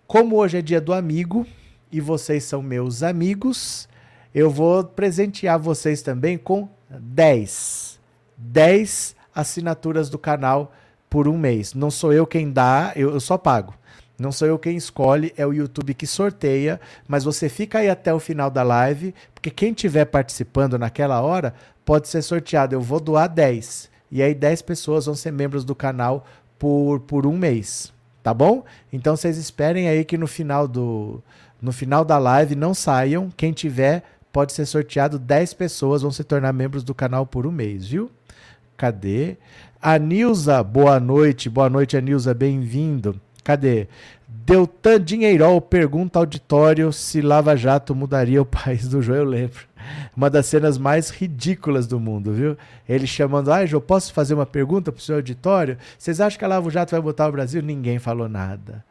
Como 0.05 0.35
hoje 0.35 0.57
é 0.57 0.61
dia 0.61 0.81
do 0.81 0.93
amigo, 0.93 1.47
e 1.91 1.99
vocês 1.99 2.45
são 2.45 2.61
meus 2.61 3.03
amigos, 3.03 3.87
eu 4.33 4.49
vou 4.49 4.83
presentear 4.83 5.59
vocês 5.59 6.01
também 6.01 6.37
com 6.37 6.69
10. 6.89 7.99
10 8.37 9.15
assinaturas 9.35 10.09
do 10.09 10.17
canal 10.17 10.73
por 11.11 11.27
um 11.27 11.37
mês. 11.37 11.73
Não 11.73 11.91
sou 11.91 12.13
eu 12.13 12.25
quem 12.25 12.49
dá, 12.49 12.93
eu, 12.95 13.11
eu 13.11 13.19
só 13.19 13.37
pago. 13.37 13.75
Não 14.17 14.31
sou 14.31 14.47
eu 14.47 14.57
quem 14.57 14.77
escolhe, 14.77 15.33
é 15.35 15.45
o 15.45 15.51
YouTube 15.51 15.93
que 15.93 16.07
sorteia, 16.07 16.79
mas 17.07 17.23
você 17.25 17.49
fica 17.49 17.79
aí 17.79 17.89
até 17.89 18.13
o 18.13 18.19
final 18.19 18.49
da 18.49 18.63
live, 18.63 19.13
porque 19.35 19.49
quem 19.49 19.71
estiver 19.71 20.05
participando 20.05 20.79
naquela 20.79 21.19
hora 21.21 21.53
pode 21.83 22.07
ser 22.07 22.21
sorteado. 22.21 22.73
Eu 22.73 22.81
vou 22.81 22.99
doar 22.99 23.27
10. 23.27 23.89
E 24.09 24.23
aí 24.23 24.33
10 24.33 24.61
pessoas 24.61 25.05
vão 25.05 25.15
ser 25.15 25.31
membros 25.31 25.65
do 25.65 25.75
canal 25.75 26.25
por, 26.57 27.01
por 27.01 27.25
um 27.25 27.37
mês. 27.37 27.91
Tá 28.23 28.33
bom? 28.33 28.63
Então 28.93 29.17
vocês 29.17 29.37
esperem 29.37 29.89
aí 29.89 30.05
que 30.05 30.17
no 30.17 30.27
final 30.27 30.67
do 30.67 31.21
no 31.59 31.71
final 31.71 32.05
da 32.05 32.17
live 32.17 32.55
não 32.55 32.73
saiam. 32.73 33.29
Quem 33.35 33.51
tiver 33.51 34.03
pode 34.31 34.53
ser 34.53 34.65
sorteado 34.65 35.19
10 35.19 35.55
pessoas 35.55 36.03
vão 36.03 36.11
se 36.11 36.23
tornar 36.23 36.53
membros 36.53 36.83
do 36.83 36.95
canal 36.95 37.25
por 37.25 37.45
um 37.45 37.51
mês, 37.51 37.87
viu? 37.87 38.09
Cadê? 38.77 39.37
A 39.83 39.97
Nilza, 39.97 40.61
boa 40.61 40.99
noite. 40.99 41.49
Boa 41.49 41.67
noite, 41.67 41.97
Anilza, 41.97 42.35
bem-vindo. 42.35 43.19
Cadê? 43.43 43.87
Deltan 44.27 45.01
Dinheirol 45.01 45.59
pergunta 45.59 46.19
ao 46.19 46.21
auditório 46.21 46.93
se 46.93 47.19
Lava 47.19 47.55
Jato 47.57 47.95
mudaria 47.95 48.39
o 48.39 48.45
país 48.45 48.87
do 48.87 49.01
João, 49.01 49.17
eu 49.17 49.25
lembro. 49.25 49.61
Uma 50.15 50.29
das 50.29 50.45
cenas 50.45 50.77
mais 50.77 51.09
ridículas 51.09 51.87
do 51.87 51.99
mundo, 51.99 52.31
viu? 52.31 52.55
Ele 52.87 53.07
chamando, 53.07 53.51
ah, 53.51 53.65
João, 53.65 53.81
posso 53.81 54.13
fazer 54.13 54.35
uma 54.35 54.45
pergunta 54.45 54.91
pro 54.91 55.01
seu 55.01 55.15
auditório? 55.15 55.79
Vocês 55.97 56.21
acham 56.21 56.37
que 56.37 56.45
a 56.45 56.47
Lava 56.47 56.69
Jato 56.69 56.91
vai 56.91 57.01
botar 57.01 57.27
o 57.27 57.31
Brasil? 57.31 57.63
Ninguém 57.63 57.97
falou 57.97 58.29
nada. 58.29 58.85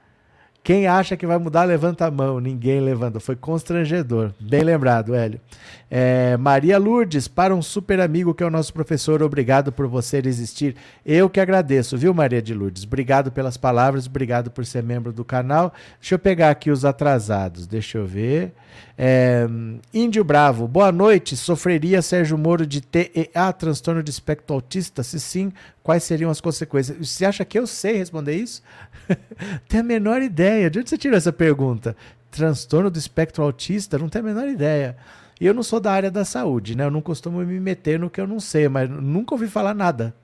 Quem 0.62 0.86
acha 0.86 1.16
que 1.16 1.26
vai 1.26 1.38
mudar, 1.38 1.64
levanta 1.64 2.06
a 2.06 2.10
mão. 2.10 2.38
Ninguém 2.38 2.80
levanta. 2.80 3.18
Foi 3.18 3.34
constrangedor. 3.34 4.32
Bem 4.38 4.62
lembrado, 4.62 5.14
Hélio. 5.14 5.40
É, 5.90 6.36
Maria 6.36 6.78
Lourdes, 6.78 7.26
para 7.26 7.54
um 7.54 7.62
super 7.62 7.98
amigo 7.98 8.34
que 8.34 8.42
é 8.44 8.46
o 8.46 8.50
nosso 8.50 8.72
professor, 8.72 9.22
obrigado 9.22 9.72
por 9.72 9.88
você 9.88 10.22
existir. 10.24 10.76
Eu 11.04 11.28
que 11.28 11.40
agradeço, 11.40 11.96
viu, 11.96 12.14
Maria 12.14 12.40
de 12.40 12.54
Lourdes? 12.54 12.84
Obrigado 12.84 13.32
pelas 13.32 13.56
palavras, 13.56 14.06
obrigado 14.06 14.50
por 14.50 14.64
ser 14.64 14.82
membro 14.82 15.12
do 15.12 15.24
canal. 15.24 15.72
Deixa 15.98 16.14
eu 16.14 16.18
pegar 16.18 16.50
aqui 16.50 16.70
os 16.70 16.84
atrasados. 16.84 17.66
Deixa 17.66 17.98
eu 17.98 18.06
ver. 18.06 18.52
É, 19.02 19.48
Índio 19.94 20.22
Bravo, 20.22 20.68
boa 20.68 20.92
noite. 20.92 21.34
Sofreria 21.34 22.02
Sérgio 22.02 22.36
Moro 22.36 22.66
de 22.66 22.82
TEA, 22.82 23.50
transtorno 23.58 24.02
de 24.02 24.10
espectro 24.10 24.54
autista? 24.54 25.02
Se 25.02 25.18
sim, 25.18 25.50
quais 25.82 26.02
seriam 26.02 26.30
as 26.30 26.38
consequências? 26.38 26.98
Você 26.98 27.24
acha 27.24 27.42
que 27.42 27.58
eu 27.58 27.66
sei 27.66 27.96
responder 27.96 28.34
isso? 28.34 28.62
tem 29.66 29.80
a 29.80 29.82
menor 29.82 30.20
ideia. 30.20 30.68
De 30.68 30.80
onde 30.80 30.90
você 30.90 30.98
tirou 30.98 31.16
essa 31.16 31.32
pergunta? 31.32 31.96
Transtorno 32.30 32.90
do 32.90 32.98
espectro 32.98 33.42
autista? 33.42 33.98
Não 33.98 34.10
tem 34.10 34.20
a 34.20 34.22
menor 34.22 34.46
ideia. 34.46 34.98
E 35.40 35.46
eu 35.46 35.54
não 35.54 35.62
sou 35.62 35.80
da 35.80 35.92
área 35.92 36.10
da 36.10 36.22
saúde, 36.22 36.76
né? 36.76 36.84
Eu 36.84 36.90
não 36.90 37.00
costumo 37.00 37.40
me 37.40 37.58
meter 37.58 37.98
no 37.98 38.10
que 38.10 38.20
eu 38.20 38.26
não 38.26 38.38
sei, 38.38 38.68
mas 38.68 38.86
nunca 38.90 39.34
ouvi 39.34 39.48
falar 39.48 39.72
nada. 39.72 40.14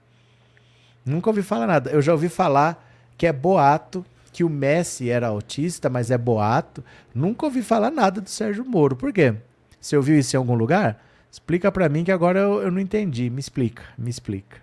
Nunca 1.02 1.30
ouvi 1.30 1.40
falar 1.40 1.66
nada. 1.66 1.88
Eu 1.88 2.02
já 2.02 2.12
ouvi 2.12 2.28
falar 2.28 2.86
que 3.16 3.26
é 3.26 3.32
boato 3.32 4.04
que 4.36 4.44
o 4.44 4.50
Messi 4.50 5.08
era 5.08 5.28
autista, 5.28 5.88
mas 5.88 6.10
é 6.10 6.18
boato. 6.18 6.84
Nunca 7.14 7.46
ouvi 7.46 7.62
falar 7.62 7.90
nada 7.90 8.20
do 8.20 8.28
Sérgio 8.28 8.66
Moro. 8.66 8.94
Por 8.94 9.10
quê? 9.10 9.34
Você 9.80 9.96
ouviu 9.96 10.18
isso 10.18 10.36
em 10.36 10.38
algum 10.38 10.54
lugar? 10.54 11.02
Explica 11.32 11.72
para 11.72 11.88
mim 11.88 12.04
que 12.04 12.12
agora 12.12 12.40
eu, 12.40 12.60
eu 12.60 12.70
não 12.70 12.78
entendi. 12.78 13.30
Me 13.30 13.40
explica, 13.40 13.82
me 13.96 14.10
explica. 14.10 14.58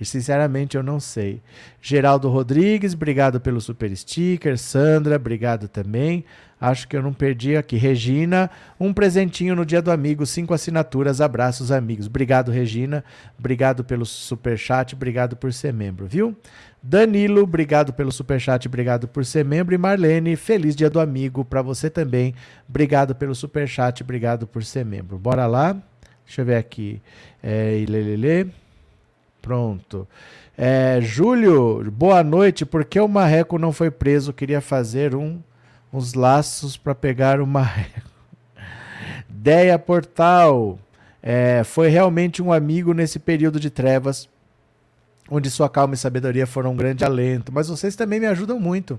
Sinceramente, 0.00 0.78
eu 0.78 0.82
não 0.82 0.98
sei. 0.98 1.42
Geraldo 1.82 2.30
Rodrigues, 2.30 2.94
obrigado 2.94 3.38
pelo 3.38 3.60
super 3.60 3.94
sticker. 3.94 4.56
Sandra, 4.56 5.16
obrigado 5.16 5.68
também. 5.68 6.24
Acho 6.60 6.88
que 6.88 6.96
eu 6.96 7.02
não 7.02 7.12
perdi 7.12 7.56
aqui. 7.56 7.76
Regina, 7.76 8.50
um 8.78 8.92
presentinho 8.92 9.54
no 9.54 9.64
dia 9.64 9.80
do 9.80 9.90
amigo, 9.90 10.26
cinco 10.26 10.52
assinaturas, 10.52 11.20
abraços, 11.20 11.70
amigos. 11.70 12.06
Obrigado, 12.06 12.50
Regina. 12.50 13.04
Obrigado 13.38 13.84
pelo 13.84 14.04
super 14.04 14.58
chat, 14.58 14.94
obrigado 14.94 15.36
por 15.36 15.52
ser 15.52 15.72
membro, 15.72 16.06
viu? 16.06 16.36
Danilo, 16.82 17.42
obrigado 17.42 17.92
pelo 17.92 18.10
superchat, 18.10 18.66
obrigado 18.66 19.08
por 19.08 19.24
ser 19.24 19.44
membro. 19.44 19.74
E 19.74 19.78
Marlene, 19.78 20.36
feliz 20.36 20.74
dia 20.74 20.88
do 20.88 21.00
amigo 21.00 21.44
para 21.44 21.62
você 21.62 21.90
também. 21.90 22.34
Obrigado 22.68 23.14
pelo 23.14 23.34
superchat, 23.34 24.02
obrigado 24.02 24.46
por 24.46 24.64
ser 24.64 24.84
membro. 24.84 25.18
Bora 25.18 25.46
lá. 25.46 25.76
Deixa 26.24 26.42
eu 26.42 26.44
ver 26.44 26.56
aqui. 26.56 27.00
É, 27.42 27.78
ilelele. 27.78 28.52
Pronto. 29.40 30.06
É, 30.56 30.98
Júlio, 31.00 31.90
boa 31.90 32.22
noite. 32.22 32.66
Por 32.66 32.84
que 32.84 33.00
o 33.00 33.08
Marreco 33.08 33.58
não 33.58 33.72
foi 33.72 33.90
preso? 33.90 34.32
Queria 34.32 34.60
fazer 34.60 35.14
um, 35.14 35.40
uns 35.92 36.14
laços 36.14 36.76
para 36.76 36.94
pegar 36.94 37.40
o 37.40 37.46
Marreco. 37.46 38.10
Deia 39.28 39.78
Portal. 39.78 40.78
É, 41.22 41.62
foi 41.64 41.88
realmente 41.88 42.42
um 42.42 42.52
amigo 42.52 42.92
nesse 42.92 43.18
período 43.18 43.58
de 43.58 43.70
trevas 43.70 44.28
onde 45.30 45.50
sua 45.50 45.68
calma 45.68 45.94
e 45.94 45.96
sabedoria 45.96 46.46
foram 46.46 46.72
um 46.72 46.76
grande 46.76 47.04
alento. 47.04 47.52
Mas 47.52 47.68
vocês 47.68 47.94
também 47.94 48.18
me 48.18 48.26
ajudam 48.26 48.58
muito. 48.58 48.98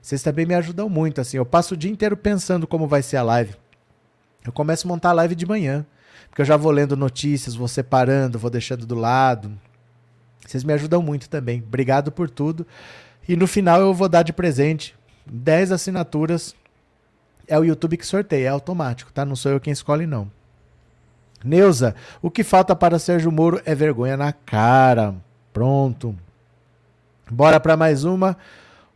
Vocês 0.00 0.22
também 0.22 0.44
me 0.44 0.54
ajudam 0.54 0.88
muito. 0.88 1.20
Assim, 1.20 1.38
eu 1.38 1.46
passo 1.46 1.74
o 1.74 1.76
dia 1.76 1.90
inteiro 1.90 2.16
pensando 2.16 2.66
como 2.66 2.86
vai 2.86 3.02
ser 3.02 3.16
a 3.16 3.22
live. 3.22 3.54
Eu 4.44 4.52
começo 4.52 4.86
a 4.86 4.88
montar 4.88 5.10
a 5.10 5.14
live 5.14 5.34
de 5.34 5.46
manhã, 5.46 5.86
porque 6.28 6.42
eu 6.42 6.46
já 6.46 6.56
vou 6.56 6.70
lendo 6.70 6.96
notícias, 6.96 7.54
vou 7.54 7.66
separando, 7.66 8.38
vou 8.38 8.50
deixando 8.50 8.84
do 8.84 8.94
lado. 8.94 9.50
Vocês 10.46 10.62
me 10.62 10.74
ajudam 10.74 11.00
muito 11.00 11.30
também. 11.30 11.64
Obrigado 11.66 12.12
por 12.12 12.28
tudo. 12.28 12.66
E 13.26 13.34
no 13.34 13.46
final 13.46 13.80
eu 13.80 13.94
vou 13.94 14.08
dar 14.08 14.22
de 14.22 14.34
presente 14.34 14.94
10 15.26 15.72
assinaturas. 15.72 16.54
É 17.46 17.58
o 17.58 17.64
YouTube 17.64 17.96
que 17.96 18.06
sorteia, 18.06 18.46
é 18.46 18.48
automático, 18.48 19.12
tá? 19.12 19.24
Não 19.24 19.36
sou 19.36 19.52
eu 19.52 19.60
quem 19.60 19.72
escolhe, 19.72 20.06
não. 20.06 20.30
Neuza, 21.44 21.94
o 22.22 22.30
que 22.30 22.42
falta 22.42 22.74
para 22.74 22.98
Sérgio 22.98 23.30
Moro 23.30 23.60
é 23.66 23.74
vergonha 23.74 24.16
na 24.16 24.32
cara. 24.32 25.14
Pronto. 25.52 26.16
Bora 27.30 27.60
para 27.60 27.76
mais 27.76 28.04
uma. 28.04 28.36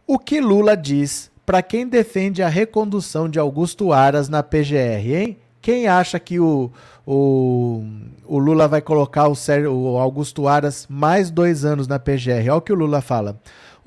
O 0.06 0.18
que 0.18 0.40
Lula 0.40 0.74
diz 0.74 1.30
para 1.44 1.62
quem 1.62 1.86
defende 1.86 2.42
a 2.42 2.48
recondução 2.48 3.28
de 3.28 3.38
Augusto 3.38 3.92
Aras 3.92 4.28
na 4.28 4.42
PGR, 4.42 5.14
hein? 5.14 5.38
Quem 5.60 5.86
acha 5.86 6.18
que 6.18 6.40
o, 6.40 6.70
o, 7.06 7.84
o 8.26 8.38
Lula 8.38 8.68
vai 8.68 8.80
colocar 8.80 9.28
o, 9.28 9.34
o 9.68 9.98
Augusto 9.98 10.48
Aras 10.48 10.86
mais 10.88 11.30
dois 11.30 11.64
anos 11.64 11.86
na 11.86 11.98
PGR? 11.98 12.40
Olha 12.44 12.54
o 12.54 12.60
que 12.60 12.72
o 12.72 12.76
Lula 12.76 13.00
fala. 13.00 13.38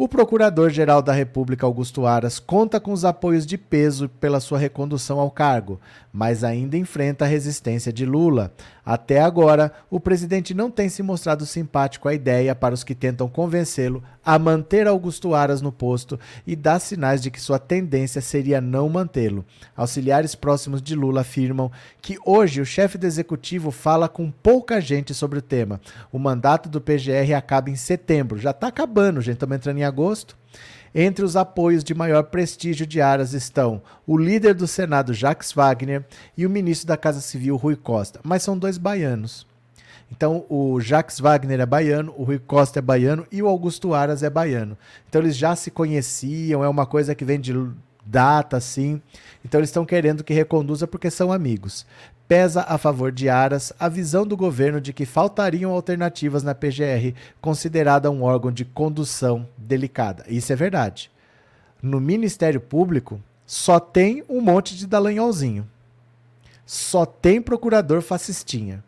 O 0.01 0.07
Procurador-Geral 0.07 0.99
da 1.03 1.13
República, 1.13 1.63
Augusto 1.63 2.07
Aras, 2.07 2.39
conta 2.39 2.79
com 2.79 2.91
os 2.91 3.05
apoios 3.05 3.45
de 3.45 3.55
peso 3.55 4.09
pela 4.09 4.39
sua 4.39 4.57
recondução 4.57 5.19
ao 5.19 5.29
cargo, 5.29 5.79
mas 6.11 6.43
ainda 6.43 6.75
enfrenta 6.75 7.23
a 7.23 7.27
resistência 7.27 7.93
de 7.93 8.03
Lula. 8.03 8.51
Até 8.83 9.21
agora, 9.21 9.71
o 9.91 9.99
presidente 9.99 10.55
não 10.55 10.71
tem 10.71 10.89
se 10.89 11.03
mostrado 11.03 11.45
simpático 11.45 12.09
à 12.09 12.15
ideia 12.15 12.55
para 12.55 12.73
os 12.73 12.83
que 12.83 12.95
tentam 12.95 13.29
convencê-lo 13.29 14.01
a 14.25 14.37
manter 14.37 14.87
Augusto 14.87 15.33
Aras 15.33 15.61
no 15.61 15.71
posto 15.71 16.19
e 16.45 16.55
dá 16.55 16.79
sinais 16.79 17.21
de 17.21 17.31
que 17.31 17.41
sua 17.41 17.59
tendência 17.59 18.21
seria 18.21 18.61
não 18.61 18.87
mantê-lo. 18.87 19.45
Auxiliares 19.75 20.35
próximos 20.35 20.81
de 20.81 20.95
Lula 20.95 21.21
afirmam 21.21 21.71
que 22.01 22.17
hoje 22.25 22.61
o 22.61 22.65
chefe 22.65 22.97
do 22.97 23.07
executivo 23.07 23.71
fala 23.71 24.07
com 24.07 24.31
pouca 24.31 24.79
gente 24.79 25.13
sobre 25.13 25.39
o 25.39 25.41
tema. 25.41 25.81
O 26.11 26.19
mandato 26.19 26.69
do 26.69 26.81
PGR 26.81 27.33
acaba 27.35 27.69
em 27.69 27.75
setembro. 27.75 28.37
Já 28.37 28.51
está 28.51 28.67
acabando, 28.67 29.21
gente. 29.21 29.35
Estamos 29.35 29.55
entrando 29.55 29.77
em 29.77 29.83
agosto. 29.83 30.37
Entre 30.93 31.23
os 31.23 31.37
apoios 31.37 31.85
de 31.85 31.93
maior 31.93 32.23
prestígio 32.23 32.85
de 32.85 32.99
Aras 32.99 33.33
estão 33.33 33.81
o 34.05 34.17
líder 34.17 34.53
do 34.53 34.67
Senado, 34.67 35.13
Jacques 35.13 35.53
Wagner, 35.53 36.05
e 36.37 36.45
o 36.45 36.49
ministro 36.49 36.85
da 36.85 36.97
Casa 36.97 37.21
Civil, 37.21 37.55
Rui 37.55 37.77
Costa. 37.77 38.19
Mas 38.23 38.43
são 38.43 38.57
dois 38.57 38.77
baianos. 38.77 39.47
Então, 40.11 40.45
o 40.49 40.79
Jacques 40.81 41.19
Wagner 41.19 41.61
é 41.61 41.65
baiano, 41.65 42.13
o 42.17 42.23
Rui 42.23 42.37
Costa 42.37 42.79
é 42.79 42.81
baiano 42.81 43.25
e 43.31 43.41
o 43.41 43.47
Augusto 43.47 43.93
Aras 43.93 44.23
é 44.23 44.29
baiano. 44.29 44.77
Então, 45.07 45.21
eles 45.21 45.37
já 45.37 45.55
se 45.55 45.71
conheciam, 45.71 46.63
é 46.63 46.69
uma 46.69 46.85
coisa 46.85 47.15
que 47.15 47.23
vem 47.23 47.39
de 47.39 47.53
data, 48.05 48.57
assim. 48.57 49.01
Então, 49.43 49.59
eles 49.59 49.69
estão 49.69 49.85
querendo 49.85 50.23
que 50.23 50.33
reconduza 50.33 50.85
porque 50.85 51.09
são 51.09 51.31
amigos 51.31 51.85
pesa 52.31 52.61
a 52.65 52.77
favor 52.77 53.11
de 53.11 53.27
Aras 53.27 53.73
a 53.77 53.89
visão 53.89 54.25
do 54.25 54.37
governo 54.37 54.79
de 54.79 54.93
que 54.93 55.05
faltariam 55.05 55.69
alternativas 55.69 56.43
na 56.43 56.55
PGR, 56.55 57.13
considerada 57.41 58.09
um 58.09 58.23
órgão 58.23 58.53
de 58.53 58.63
condução 58.63 59.45
delicada. 59.57 60.23
Isso 60.29 60.53
é 60.53 60.55
verdade. 60.55 61.11
No 61.81 61.99
Ministério 61.99 62.61
Público, 62.61 63.21
só 63.45 63.81
tem 63.81 64.23
um 64.29 64.39
monte 64.39 64.77
de 64.77 64.87
dalanholzinho. 64.87 65.67
Só 66.65 67.05
tem 67.05 67.41
procurador 67.41 68.01
fascistinha. 68.01 68.81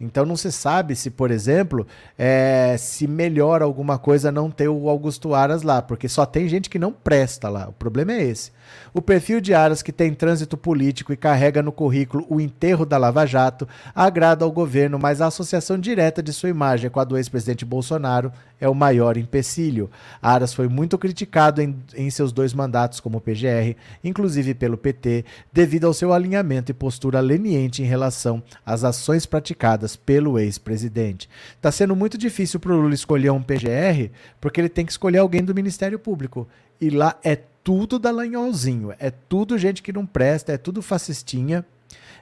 Então 0.00 0.24
não 0.24 0.36
se 0.36 0.50
sabe 0.50 0.96
se, 0.96 1.10
por 1.10 1.30
exemplo, 1.30 1.86
é, 2.16 2.74
se 2.78 3.06
melhora 3.06 3.64
alguma 3.64 3.98
coisa 3.98 4.32
não 4.32 4.50
ter 4.50 4.68
o 4.68 4.88
Augusto 4.88 5.34
Aras 5.34 5.62
lá, 5.62 5.82
porque 5.82 6.08
só 6.08 6.24
tem 6.24 6.48
gente 6.48 6.70
que 6.70 6.78
não 6.78 6.90
presta 6.90 7.50
lá. 7.50 7.68
O 7.68 7.72
problema 7.72 8.12
é 8.12 8.22
esse. 8.22 8.50
O 8.92 9.00
perfil 9.00 9.40
de 9.40 9.54
Aras, 9.54 9.82
que 9.82 9.92
tem 9.92 10.12
trânsito 10.12 10.56
político 10.56 11.12
e 11.12 11.16
carrega 11.16 11.62
no 11.62 11.72
currículo 11.72 12.26
o 12.28 12.40
enterro 12.40 12.84
da 12.84 12.98
Lava 12.98 13.26
Jato, 13.26 13.68
agrada 13.94 14.44
ao 14.44 14.50
governo, 14.50 14.98
mas 14.98 15.20
a 15.20 15.26
associação 15.26 15.78
direta 15.78 16.22
de 16.22 16.32
sua 16.32 16.48
imagem 16.48 16.90
com 16.90 17.00
a 17.00 17.04
do 17.04 17.16
ex-presidente 17.16 17.64
Bolsonaro 17.64 18.32
é 18.60 18.68
o 18.68 18.74
maior 18.74 19.16
empecilho. 19.16 19.90
Aras 20.20 20.52
foi 20.52 20.68
muito 20.68 20.98
criticado 20.98 21.62
em, 21.62 21.76
em 21.94 22.10
seus 22.10 22.32
dois 22.32 22.52
mandatos 22.52 23.00
como 23.00 23.20
PGR, 23.20 23.76
inclusive 24.04 24.54
pelo 24.54 24.76
PT, 24.76 25.24
devido 25.52 25.86
ao 25.86 25.94
seu 25.94 26.12
alinhamento 26.12 26.70
e 26.70 26.74
postura 26.74 27.20
leniente 27.20 27.82
em 27.82 27.86
relação 27.86 28.42
às 28.64 28.84
ações 28.84 29.24
praticadas 29.24 29.96
pelo 29.96 30.38
ex-presidente. 30.38 31.28
Está 31.56 31.72
sendo 31.72 31.96
muito 31.96 32.18
difícil 32.18 32.60
para 32.60 32.72
o 32.72 32.76
Lula 32.76 32.94
escolher 32.94 33.30
um 33.30 33.42
PGR, 33.42 34.10
porque 34.40 34.60
ele 34.60 34.68
tem 34.68 34.84
que 34.84 34.92
escolher 34.92 35.18
alguém 35.18 35.42
do 35.42 35.54
Ministério 35.54 35.98
Público. 35.98 36.46
E 36.80 36.88
lá 36.88 37.16
é 37.22 37.36
tudo 37.62 37.98
dalanholzinho, 37.98 38.94
é 38.98 39.10
tudo 39.10 39.58
gente 39.58 39.82
que 39.82 39.92
não 39.92 40.06
presta, 40.06 40.52
é 40.52 40.58
tudo 40.58 40.82
fascistinha. 40.82 41.64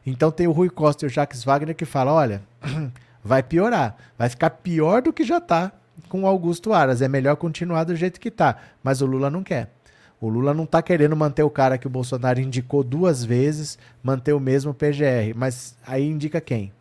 Então 0.06 0.30
tem 0.30 0.46
o 0.46 0.52
Rui 0.52 0.70
Costa 0.70 1.04
e 1.04 1.06
o 1.06 1.10
Jacques 1.10 1.44
Wagner 1.44 1.74
que 1.74 1.84
falam: 1.84 2.14
olha, 2.14 2.42
vai 3.22 3.42
piorar, 3.42 3.96
vai 4.16 4.28
ficar 4.28 4.50
pior 4.50 5.02
do 5.02 5.12
que 5.12 5.24
já 5.24 5.38
está 5.38 5.72
com 6.08 6.22
o 6.22 6.26
Augusto 6.26 6.72
Aras. 6.72 7.02
É 7.02 7.08
melhor 7.08 7.36
continuar 7.36 7.84
do 7.84 7.96
jeito 7.96 8.20
que 8.20 8.28
está. 8.28 8.56
Mas 8.82 9.00
o 9.00 9.06
Lula 9.06 9.30
não 9.30 9.42
quer. 9.42 9.70
O 10.20 10.28
Lula 10.28 10.52
não 10.52 10.64
está 10.64 10.82
querendo 10.82 11.14
manter 11.14 11.42
o 11.42 11.50
cara 11.50 11.78
que 11.78 11.86
o 11.86 11.90
Bolsonaro 11.90 12.40
indicou 12.40 12.82
duas 12.82 13.24
vezes, 13.24 13.78
manter 14.02 14.32
o 14.32 14.40
mesmo 14.40 14.74
PGR. 14.74 15.34
Mas 15.36 15.76
aí 15.86 16.08
indica 16.08 16.40
quem? 16.40 16.72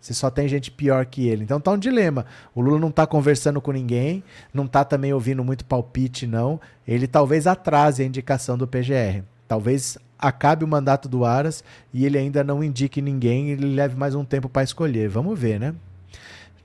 Se 0.00 0.14
só 0.14 0.30
tem 0.30 0.48
gente 0.48 0.70
pior 0.70 1.04
que 1.06 1.26
ele. 1.26 1.44
Então 1.44 1.60
tá 1.60 1.72
um 1.72 1.78
dilema. 1.78 2.24
O 2.54 2.60
Lula 2.60 2.78
não 2.78 2.90
tá 2.90 3.06
conversando 3.06 3.60
com 3.60 3.72
ninguém, 3.72 4.22
não 4.54 4.66
tá 4.66 4.84
também 4.84 5.12
ouvindo 5.12 5.44
muito 5.44 5.64
palpite, 5.64 6.26
não. 6.26 6.60
Ele 6.86 7.06
talvez 7.06 7.46
atrase 7.46 8.02
a 8.02 8.06
indicação 8.06 8.56
do 8.56 8.66
PGR. 8.66 9.22
Talvez 9.46 9.98
acabe 10.18 10.64
o 10.64 10.68
mandato 10.68 11.08
do 11.08 11.24
Aras 11.24 11.62
e 11.92 12.04
ele 12.04 12.18
ainda 12.18 12.42
não 12.42 12.62
indique 12.62 13.00
ninguém 13.00 13.50
ele 13.50 13.74
leve 13.74 13.96
mais 13.96 14.14
um 14.14 14.24
tempo 14.24 14.48
para 14.48 14.62
escolher. 14.62 15.08
Vamos 15.08 15.38
ver, 15.38 15.58
né? 15.60 15.74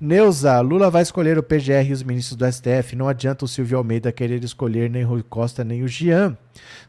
Neuza, 0.05 0.59
Lula 0.59 0.89
vai 0.89 1.01
escolher 1.01 1.37
o 1.37 1.41
PGR 1.41 1.87
e 1.87 1.93
os 1.93 2.03
ministros 2.03 2.35
do 2.35 2.45
STF. 2.51 2.93
Não 2.93 3.07
adianta 3.07 3.45
o 3.45 3.47
Silvio 3.47 3.77
Almeida 3.77 4.11
querer 4.11 4.43
escolher 4.43 4.89
nem 4.89 5.01
Rui 5.01 5.23
Costa 5.23 5.63
nem 5.63 5.81
o 5.81 5.87
Jean. 5.87 6.37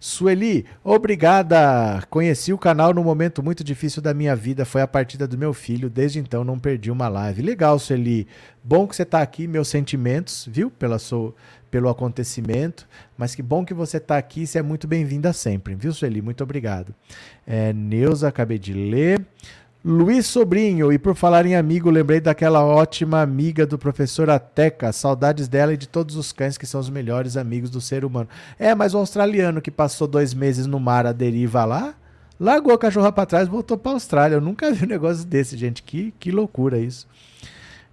Sueli, 0.01 0.67
obrigada. 0.83 2.03
Conheci 2.11 2.53
o 2.53 2.59
canal 2.59 2.93
num 2.93 3.05
momento 3.05 3.41
muito 3.41 3.63
difícil 3.63 4.03
da 4.03 4.13
minha 4.13 4.35
vida. 4.35 4.65
Foi 4.65 4.83
a 4.83 4.89
partida 4.89 5.29
do 5.29 5.39
meu 5.39 5.55
filho. 5.55 5.89
Desde 5.89 6.19
então 6.19 6.43
não 6.43 6.59
perdi 6.59 6.91
uma 6.91 7.07
live. 7.07 7.41
Legal, 7.41 7.79
Sueli. 7.79 8.27
Bom 8.65 8.85
que 8.85 8.97
você 8.97 9.05
está 9.05 9.23
aqui. 9.23 9.47
Meus 9.47 9.69
sentimentos, 9.69 10.49
viu? 10.51 10.69
Pela 10.69 10.99
sua, 10.99 11.33
pelo 11.71 11.89
acontecimento. 11.89 12.89
Mas 13.17 13.33
que 13.33 13.43
bom 13.43 13.65
que 13.65 13.73
você 13.73 13.99
está 13.99 14.19
aqui. 14.19 14.45
Você 14.45 14.59
é 14.59 14.63
muito 14.63 14.89
bem-vinda 14.89 15.33
sempre, 15.33 15.77
viu, 15.77 15.93
Sueli? 15.93 16.21
Muito 16.21 16.43
obrigado. 16.43 16.93
É, 17.47 17.73
Neuza, 17.73 18.27
acabei 18.27 18.59
de 18.59 18.73
ler. 18.73 19.25
Luiz 19.87 20.25
Sobrinho, 20.25 20.91
e 20.91 20.99
por 20.99 21.15
falar 21.15 21.45
em 21.45 21.57
amigo, 21.57 21.91
lembrei 21.91 22.19
daquela 22.19 22.65
ótima 22.65 23.21
amiga 23.21 23.67
do 23.67 23.77
professor 23.77 24.31
Ateca, 24.31 24.91
saudades 24.95 25.47
dela 25.47 25.75
e 25.75 25.77
de 25.77 25.87
todos 25.87 26.17
os 26.17 26.33
cães 26.33 26.57
que 26.57 26.67
são 26.67 26.81
os 26.81 26.89
melhores 26.89 27.37
amigos 27.37 27.69
do 27.69 27.83
ser 27.83 28.03
humano. 28.03 28.27
É, 28.59 28.75
mas 28.75 28.95
o 28.95 28.99
australiano 28.99 29.61
que 29.61 29.71
passou 29.71 30.07
dois 30.09 30.33
meses 30.33 30.67
no 30.67 30.81
mar 30.81 31.05
à 31.05 31.13
deriva 31.13 31.67
lá, 31.67 31.95
largou 32.41 32.73
a 32.73 32.79
cachorra 32.79 33.13
para 33.13 33.27
trás 33.27 33.47
e 33.47 33.51
voltou 33.51 33.77
para 33.77 33.93
Austrália. 33.93 34.37
Eu 34.37 34.41
nunca 34.41 34.73
vi 34.73 34.87
um 34.87 34.89
negócio 34.89 35.23
desse, 35.27 35.55
gente. 35.55 35.83
Que, 35.83 36.15
que 36.19 36.31
loucura 36.33 36.79
isso. 36.79 37.07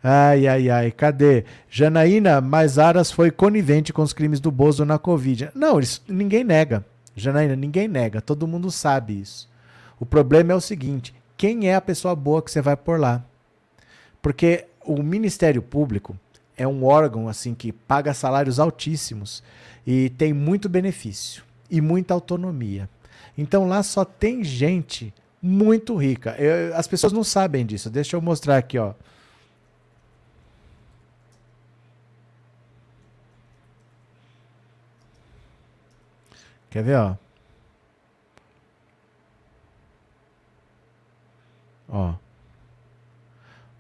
Ai, 0.02 0.48
ai, 0.48 0.70
ai, 0.70 0.92
cadê? 0.92 1.44
Janaína, 1.70 2.40
mas 2.40 2.80
Aras 2.80 3.12
foi 3.12 3.32
conivente 3.32 3.92
com 3.92 4.02
os 4.02 4.14
crimes 4.14 4.40
do 4.40 4.50
Bozo 4.50 4.86
na 4.86 4.98
Covid. 4.98 5.50
Não, 5.54 5.78
isso, 5.78 6.02
ninguém 6.08 6.46
nega. 6.46 6.86
Janaína, 7.18 7.58
ninguém 7.58 7.90
nega. 7.90 8.22
Todo 8.22 8.48
mundo 8.48 8.72
sabe 8.72 9.20
isso. 9.20 9.50
O 10.00 10.06
problema 10.06 10.54
é 10.54 10.56
o 10.56 10.62
seguinte: 10.62 11.14
quem 11.42 11.68
é 11.68 11.74
a 11.74 11.82
pessoa 11.82 12.16
boa 12.16 12.40
que 12.40 12.52
você 12.52 12.62
vai 12.62 12.78
por 12.78 13.00
lá. 13.00 13.26
Porque 14.22 14.68
o 14.86 15.02
Ministério 15.02 15.60
Público 15.60 16.16
é 16.56 16.68
um 16.68 16.86
órgão 16.86 17.28
assim 17.28 17.56
que 17.56 17.72
paga 17.72 18.14
salários 18.14 18.60
altíssimos 18.60 19.42
e 19.84 20.12
tem 20.12 20.34
muito 20.34 20.70
benefício 20.70 21.44
e 21.68 21.82
muita 21.82 22.14
autonomia. 22.14 22.88
Então 23.36 23.68
lá 23.68 23.82
só 23.82 24.06
tem 24.06 24.44
gente 24.44 25.12
muito 25.42 25.96
rica. 25.96 26.36
Eu, 26.38 26.78
as 26.78 26.86
pessoas 26.86 27.12
não 27.12 27.24
sabem 27.24 27.66
disso. 27.66 27.90
Deixa 27.90 28.16
eu 28.16 28.22
mostrar 28.22 28.58
aqui, 28.58 28.78
ó. 28.78 28.94
Quer 36.70 36.84
ver, 36.84 36.98
ó? 36.98 37.16
Ó. 41.92 42.14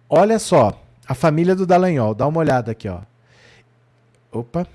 Olha 0.09 0.37
só, 0.37 0.77
a 1.07 1.15
família 1.15 1.55
do 1.55 1.65
Dallagnol, 1.65 2.13
dá 2.13 2.27
uma 2.27 2.39
olhada 2.39 2.71
aqui, 2.71 2.89
ó. 2.89 2.99
Opa. 4.31 4.67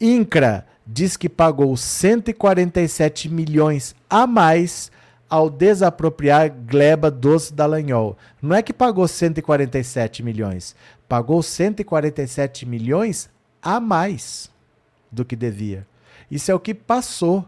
INCRA 0.00 0.64
diz 0.86 1.16
que 1.16 1.28
pagou 1.28 1.76
147 1.76 3.28
milhões 3.28 3.94
a 4.08 4.26
mais 4.26 4.92
ao 5.28 5.50
desapropriar 5.50 6.50
gleba 6.50 7.10
dos 7.10 7.50
Dallagnol. 7.50 8.16
Não 8.40 8.54
é 8.54 8.62
que 8.62 8.72
pagou 8.72 9.08
147 9.08 10.22
milhões, 10.22 10.76
pagou 11.08 11.42
147 11.42 12.66
milhões 12.66 13.28
a 13.60 13.80
mais 13.80 14.50
do 15.10 15.24
que 15.24 15.34
devia. 15.34 15.86
Isso 16.30 16.50
é 16.50 16.54
o 16.54 16.60
que 16.60 16.74
passou. 16.74 17.44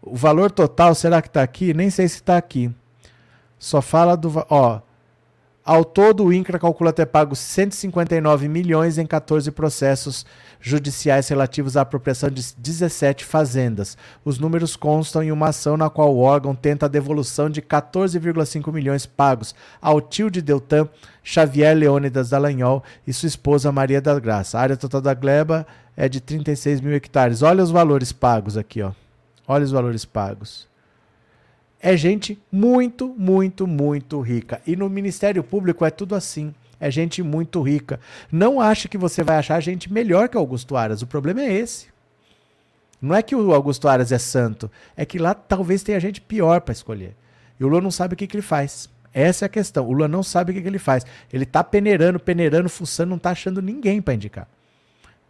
O 0.00 0.16
valor 0.16 0.50
total, 0.50 0.94
será 0.94 1.20
que 1.20 1.28
está 1.28 1.42
aqui? 1.42 1.74
Nem 1.74 1.90
sei 1.90 2.08
se 2.08 2.16
está 2.16 2.36
aqui. 2.36 2.70
Só 3.62 3.80
fala 3.80 4.16
do. 4.16 4.44
Ó, 4.50 4.80
ao 5.64 5.84
todo, 5.84 6.24
o 6.24 6.32
INCRA 6.32 6.58
calcula 6.58 6.92
ter 6.92 7.06
pago 7.06 7.36
159 7.36 8.48
milhões 8.48 8.98
em 8.98 9.06
14 9.06 9.52
processos 9.52 10.26
judiciais 10.60 11.28
relativos 11.28 11.76
à 11.76 11.82
apropriação 11.82 12.28
de 12.28 12.42
17 12.58 13.24
fazendas. 13.24 13.96
Os 14.24 14.40
números 14.40 14.74
constam 14.74 15.22
em 15.22 15.30
uma 15.30 15.50
ação 15.50 15.76
na 15.76 15.88
qual 15.88 16.12
o 16.12 16.18
órgão 16.18 16.56
tenta 16.56 16.86
a 16.86 16.88
devolução 16.88 17.48
de 17.48 17.62
14,5 17.62 18.72
milhões 18.72 19.06
pagos 19.06 19.54
ao 19.80 20.00
tio 20.00 20.28
de 20.28 20.42
Deltan, 20.42 20.88
Xavier 21.22 21.76
Leônidas 21.76 22.30
Dallagnol, 22.30 22.82
e 23.06 23.12
sua 23.12 23.28
esposa 23.28 23.70
Maria 23.70 24.02
da 24.02 24.18
Graça. 24.18 24.58
A 24.58 24.62
área 24.62 24.76
total 24.76 25.00
da 25.00 25.14
gleba 25.14 25.64
é 25.96 26.08
de 26.08 26.20
36 26.20 26.80
mil 26.80 26.94
hectares. 26.94 27.42
Olha 27.42 27.62
os 27.62 27.70
valores 27.70 28.10
pagos 28.10 28.56
aqui, 28.56 28.82
ó. 28.82 28.90
Olha 29.46 29.64
os 29.64 29.70
valores 29.70 30.04
pagos 30.04 30.71
é 31.82 31.96
gente 31.96 32.40
muito, 32.50 33.08
muito, 33.18 33.66
muito 33.66 34.20
rica. 34.20 34.62
E 34.64 34.76
no 34.76 34.88
Ministério 34.88 35.42
Público 35.42 35.84
é 35.84 35.90
tudo 35.90 36.14
assim. 36.14 36.54
É 36.78 36.88
gente 36.90 37.22
muito 37.24 37.60
rica. 37.60 37.98
Não 38.30 38.60
ache 38.60 38.88
que 38.88 38.96
você 38.96 39.24
vai 39.24 39.36
achar 39.36 39.58
gente 39.60 39.92
melhor 39.92 40.28
que 40.28 40.36
Augusto 40.36 40.76
Aras. 40.76 41.02
O 41.02 41.06
problema 41.08 41.42
é 41.42 41.52
esse. 41.52 41.88
Não 43.00 43.16
é 43.16 43.20
que 43.20 43.34
o 43.34 43.52
Augusto 43.52 43.88
Aras 43.88 44.12
é 44.12 44.18
santo. 44.18 44.70
É 44.96 45.04
que 45.04 45.18
lá 45.18 45.34
talvez 45.34 45.82
tenha 45.82 45.98
gente 45.98 46.20
pior 46.20 46.60
para 46.60 46.72
escolher. 46.72 47.16
E 47.58 47.64
o 47.64 47.68
Lula 47.68 47.80
não 47.80 47.90
sabe 47.90 48.14
o 48.14 48.16
que, 48.16 48.28
que 48.28 48.36
ele 48.36 48.42
faz. 48.42 48.88
Essa 49.12 49.44
é 49.44 49.46
a 49.46 49.48
questão. 49.48 49.84
O 49.84 49.92
Lula 49.92 50.06
não 50.06 50.22
sabe 50.22 50.52
o 50.52 50.54
que, 50.54 50.62
que 50.62 50.68
ele 50.68 50.78
faz. 50.78 51.04
Ele 51.32 51.42
está 51.42 51.64
peneirando, 51.64 52.20
peneirando, 52.20 52.68
fuçando, 52.68 53.10
não 53.10 53.16
está 53.16 53.30
achando 53.30 53.60
ninguém 53.60 54.00
para 54.00 54.14
indicar 54.14 54.46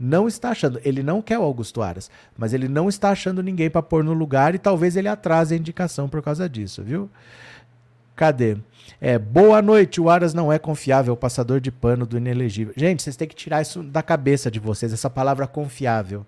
não 0.03 0.27
está 0.27 0.51
achando. 0.51 0.81
Ele 0.85 1.01
não 1.01 1.23
quer 1.23 1.39
o 1.39 1.43
Augusto 1.43 1.81
Aras, 1.81 2.11
mas 2.37 2.53
ele 2.53 2.67
não 2.67 2.89
está 2.89 3.11
achando 3.11 3.41
ninguém 3.41 3.71
para 3.71 3.81
pôr 3.81 4.03
no 4.03 4.13
lugar 4.13 4.53
e 4.53 4.59
talvez 4.59 4.97
ele 4.97 5.07
atrase 5.07 5.55
a 5.55 5.57
indicação 5.57 6.09
por 6.09 6.21
causa 6.21 6.49
disso, 6.49 6.83
viu? 6.83 7.09
Cadê? 8.17 8.57
É, 9.01 9.17
boa 9.17 9.63
noite, 9.63 10.01
o 10.01 10.11
Aras 10.11 10.35
não 10.35 10.53
é 10.53 10.59
confiável, 10.59 11.17
passador 11.17 11.61
de 11.61 11.71
pano 11.71 12.05
do 12.05 12.17
inelegível. 12.17 12.75
Gente, 12.77 13.01
vocês 13.01 13.17
têm 13.17 13.29
que 13.29 13.35
tirar 13.35 13.63
isso 13.63 13.81
da 13.81 14.03
cabeça 14.03 14.51
de 14.51 14.59
vocês, 14.59 14.93
essa 14.93 15.09
palavra 15.09 15.47
confiável. 15.47 16.27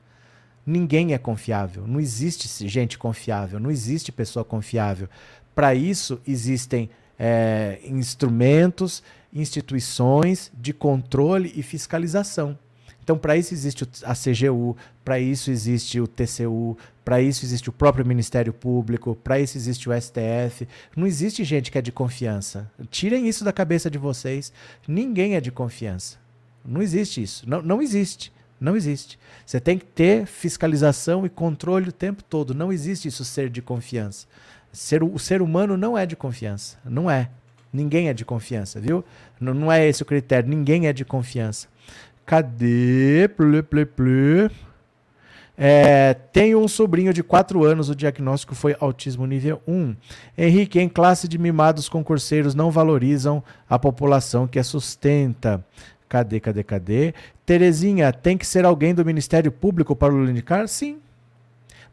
Ninguém 0.64 1.12
é 1.12 1.18
confiável. 1.18 1.84
Não 1.86 1.98
existe 1.98 2.68
gente 2.68 2.96
confiável, 2.96 3.58
não 3.58 3.72
existe 3.72 4.12
pessoa 4.12 4.44
confiável. 4.44 5.08
Para 5.52 5.74
isso 5.74 6.20
existem 6.26 6.88
é, 7.18 7.80
instrumentos, 7.84 9.02
instituições 9.32 10.52
de 10.54 10.72
controle 10.72 11.52
e 11.56 11.62
fiscalização. 11.62 12.56
Então, 13.04 13.18
para 13.18 13.36
isso 13.36 13.52
existe 13.52 13.86
a 14.02 14.14
CGU, 14.14 14.74
para 15.04 15.20
isso 15.20 15.50
existe 15.50 16.00
o 16.00 16.06
TCU, 16.06 16.74
para 17.04 17.20
isso 17.20 17.44
existe 17.44 17.68
o 17.68 17.72
próprio 17.72 18.04
Ministério 18.04 18.50
Público, 18.50 19.14
para 19.14 19.38
isso 19.38 19.58
existe 19.58 19.90
o 19.90 19.92
STF. 19.92 20.66
Não 20.96 21.06
existe 21.06 21.44
gente 21.44 21.70
que 21.70 21.76
é 21.76 21.82
de 21.82 21.92
confiança. 21.92 22.70
Tirem 22.90 23.28
isso 23.28 23.44
da 23.44 23.52
cabeça 23.52 23.90
de 23.90 23.98
vocês. 23.98 24.50
Ninguém 24.88 25.34
é 25.34 25.40
de 25.40 25.52
confiança. 25.52 26.16
Não 26.64 26.80
existe 26.80 27.22
isso. 27.22 27.46
Não, 27.46 27.60
não 27.60 27.82
existe. 27.82 28.32
Não 28.58 28.74
existe. 28.74 29.18
Você 29.44 29.60
tem 29.60 29.76
que 29.76 29.84
ter 29.84 30.24
fiscalização 30.24 31.26
e 31.26 31.28
controle 31.28 31.90
o 31.90 31.92
tempo 31.92 32.24
todo. 32.24 32.54
Não 32.54 32.72
existe 32.72 33.06
isso 33.06 33.22
ser 33.22 33.50
de 33.50 33.60
confiança. 33.60 34.26
Ser, 34.72 35.02
o 35.04 35.18
ser 35.18 35.42
humano 35.42 35.76
não 35.76 35.98
é 35.98 36.06
de 36.06 36.16
confiança. 36.16 36.78
Não 36.82 37.10
é. 37.10 37.28
Ninguém 37.70 38.08
é 38.08 38.14
de 38.14 38.24
confiança, 38.24 38.80
viu? 38.80 39.04
Não, 39.38 39.52
não 39.52 39.70
é 39.70 39.86
esse 39.86 40.02
o 40.02 40.06
critério. 40.06 40.48
Ninguém 40.48 40.86
é 40.86 40.92
de 40.94 41.04
confiança. 41.04 41.68
Cadê? 42.26 43.28
Plê, 43.36 43.62
plê, 43.62 43.84
plê. 43.84 44.50
É, 45.56 46.14
tenho 46.32 46.58
um 46.58 46.66
sobrinho 46.66 47.12
de 47.12 47.22
4 47.22 47.62
anos, 47.64 47.88
o 47.88 47.94
diagnóstico 47.94 48.54
foi 48.54 48.74
autismo 48.80 49.24
nível 49.24 49.62
1. 49.68 49.94
Henrique, 50.36 50.80
em 50.80 50.88
classe 50.88 51.28
de 51.28 51.38
mimados 51.38 51.88
concurseiros 51.88 52.54
não 52.54 52.70
valorizam 52.70 53.42
a 53.68 53.78
população 53.78 54.48
que 54.48 54.58
a 54.58 54.64
sustenta. 54.64 55.64
Cadê, 56.08 56.40
cadê, 56.40 56.64
cadê? 56.64 57.14
Terezinha, 57.46 58.12
tem 58.12 58.36
que 58.36 58.46
ser 58.46 58.64
alguém 58.64 58.94
do 58.94 59.04
Ministério 59.04 59.52
Público 59.52 59.94
para 59.94 60.12
o 60.12 60.28
indicar? 60.28 60.66
Sim. 60.66 60.98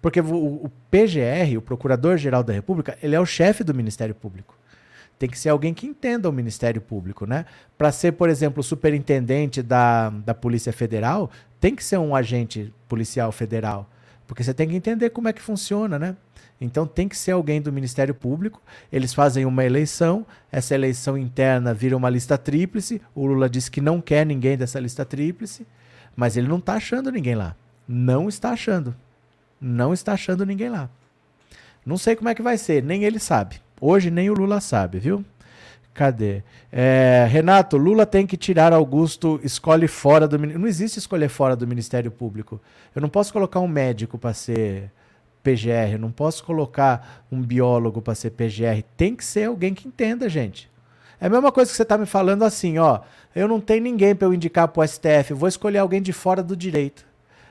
Porque 0.02 0.20
o, 0.20 0.66
o 0.66 0.72
PGR, 0.90 1.58
o 1.58 1.62
Procurador-Geral 1.62 2.44
da 2.44 2.54
República, 2.54 2.98
ele 3.04 3.16
é 3.16 3.20
o 3.20 3.26
chefe 3.26 3.64
do 3.64 3.74
Ministério 3.74 4.16
Público. 4.16 4.56
Tem 5.22 5.30
que 5.30 5.38
ser 5.38 5.49
alguém 5.49 5.72
que 5.72 5.86
entenda 5.86 6.28
o 6.28 6.34
Ministério 6.34 6.82
Público, 6.82 7.28
né? 7.28 7.45
Para 7.78 7.91
ser, 7.91 8.13
por 8.13 8.28
exemplo, 8.28 8.63
superintendente 8.63 9.61
da, 9.61 10.09
da 10.09 10.34
Polícia 10.34 10.74
Federal, 10.74 11.30
tem 11.59 11.76
que 11.76 11.84
ser 11.84 11.99
um 11.99 12.15
agente 12.15 12.74
policial 12.89 13.32
federal. 13.32 13.88
Porque 14.26 14.43
você 14.43 14.51
tem 14.51 14.67
que 14.67 14.76
entender 14.76 15.11
como 15.11 15.28
é 15.28 15.34
que 15.34 15.39
funciona, 15.39 15.99
né? 15.99 16.15
Então 16.59 16.88
tem 16.88 17.07
que 17.07 17.15
ser 17.15 17.34
alguém 17.34 17.61
do 17.61 17.72
Ministério 17.72 18.15
Público. 18.15 18.59
Eles 18.91 19.13
fazem 19.13 19.45
uma 19.45 19.63
eleição, 19.63 20.26
essa 20.51 20.74
eleição 20.74 21.15
interna 21.15 21.72
vira 21.72 21.95
uma 21.95 22.09
lista 22.09 22.36
tríplice. 22.36 22.99
O 23.13 23.28
Lula 23.28 23.47
disse 23.47 23.69
que 23.69 23.80
não 23.80 24.01
quer 24.01 24.26
ninguém 24.26 24.57
dessa 24.57 24.80
lista 24.80 25.05
tríplice, 25.05 25.67
mas 26.15 26.36
ele 26.36 26.47
não 26.47 26.57
está 26.57 26.74
achando 26.74 27.11
ninguém 27.11 27.36
lá. 27.36 27.55
Não 27.88 28.28
está 28.28 28.53
achando. 28.53 28.95
Não 29.61 29.93
está 29.93 30.13
achando 30.13 30.47
ninguém 30.47 30.69
lá. 30.69 30.89
Não 31.86 31.95
sei 31.95 32.15
como 32.15 32.30
é 32.30 32.34
que 32.34 32.41
vai 32.41 32.57
ser, 32.57 32.82
nem 32.82 33.03
ele 33.03 33.19
sabe. 33.19 33.61
Hoje 33.84 34.12
nem 34.12 34.30
o 34.30 34.36
Lula 34.36 34.62
sabe, 34.62 35.00
viu? 35.00 35.26
Cadê? 35.92 36.44
É, 36.72 37.28
Renato, 37.28 37.78
Lula 37.78 38.06
tem 38.06 38.28
que 38.28 38.38
tirar 38.38 38.72
Augusto, 38.72 39.40
escolhe 39.44 39.88
fora 39.88 40.28
do. 40.28 40.38
Não 40.38 40.68
existe 40.68 41.00
escolher 41.00 41.30
fora 41.30 41.56
do 41.56 41.68
Ministério 41.68 42.12
Público. 42.12 42.62
Eu 42.96 43.02
não 43.02 43.10
posso 43.10 43.34
colocar 43.34 43.60
um 43.60 43.68
médico 43.68 44.20
para 44.20 44.36
ser 44.36 44.92
PGR, 45.42 45.98
não 46.00 46.12
posso 46.12 46.44
colocar 46.44 47.26
um 47.32 47.42
biólogo 47.42 48.04
para 48.04 48.14
ser 48.14 48.30
PGR. 48.30 48.84
Tem 48.96 49.16
que 49.16 49.26
ser 49.26 49.46
alguém 49.46 49.74
que 49.74 49.88
entenda, 49.88 50.30
gente. 50.30 50.70
É 51.20 51.26
a 51.26 51.30
mesma 51.30 51.52
coisa 51.52 51.72
que 51.72 51.76
você 51.76 51.84
está 51.84 51.98
me 51.98 52.06
falando 52.06 52.44
assim, 52.44 52.78
ó. 52.78 53.00
Eu 53.36 53.48
não 53.48 53.60
tenho 53.60 53.82
ninguém 53.82 54.14
para 54.14 54.28
eu 54.28 54.34
indicar 54.34 54.68
para 54.68 54.82
o 54.82 54.88
STF, 54.88 55.32
eu 55.32 55.38
vou 55.38 55.50
escolher 55.50 55.80
alguém 55.80 56.02
de 56.02 56.14
fora 56.14 56.44
do 56.44 56.56
direito. 56.56 57.04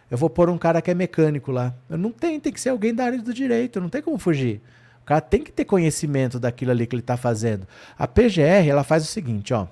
Eu 0.09 0.17
vou 0.17 0.31
pôr 0.31 0.49
um 0.49 0.59
cara 0.59 0.81
que 0.81 0.91
é 0.91 0.95
mecânico 0.95 1.51
lá. 1.51 1.75
Eu 1.89 1.99
não 1.99 2.13
tenho, 2.13 2.41
tem 2.41 2.53
que 2.53 2.61
ser 2.61 2.69
alguém 2.69 2.95
da 2.95 3.05
área 3.05 3.19
do 3.19 3.35
direito, 3.35 3.81
não 3.81 3.89
tem 3.89 4.01
como 4.01 4.17
fugir 4.17 4.61
cara 5.11 5.21
tem 5.21 5.43
que 5.43 5.51
ter 5.51 5.65
conhecimento 5.65 6.39
daquilo 6.39 6.71
ali 6.71 6.87
que 6.87 6.95
ele 6.95 7.03
está 7.03 7.17
fazendo. 7.17 7.67
A 7.99 8.07
PGR, 8.07 8.69
ela 8.69 8.85
faz 8.85 9.03
o 9.03 9.07
seguinte, 9.07 9.53
ó. 9.53 9.67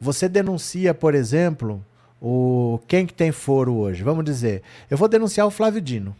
Você 0.00 0.30
denuncia, 0.30 0.94
por 0.94 1.14
exemplo, 1.14 1.84
o 2.18 2.80
quem 2.88 3.04
que 3.04 3.12
tem 3.12 3.30
foro 3.32 3.74
hoje? 3.74 4.02
Vamos 4.02 4.24
dizer, 4.24 4.62
eu 4.88 4.96
vou 4.96 5.08
denunciar 5.08 5.46
o 5.46 5.50
Flávio 5.50 5.82
Dino. 5.82 6.16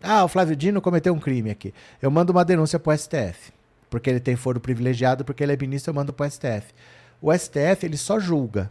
Ah, 0.00 0.24
o 0.24 0.28
Flávio 0.28 0.54
Dino 0.54 0.80
cometeu 0.80 1.12
um 1.12 1.18
crime 1.18 1.50
aqui. 1.50 1.74
Eu 2.00 2.08
mando 2.08 2.30
uma 2.30 2.44
denúncia 2.44 2.78
para 2.78 2.94
o 2.94 2.96
STF, 2.96 3.52
porque 3.90 4.08
ele 4.08 4.20
tem 4.20 4.36
foro 4.36 4.60
privilegiado, 4.60 5.24
porque 5.24 5.42
ele 5.42 5.52
é 5.52 5.56
ministro, 5.56 5.90
eu 5.90 5.94
mando 5.96 6.12
para 6.12 6.28
o 6.28 6.30
STF. 6.30 6.72
O 7.20 7.36
STF, 7.36 7.84
ele 7.84 7.96
só 7.96 8.20
julga. 8.20 8.70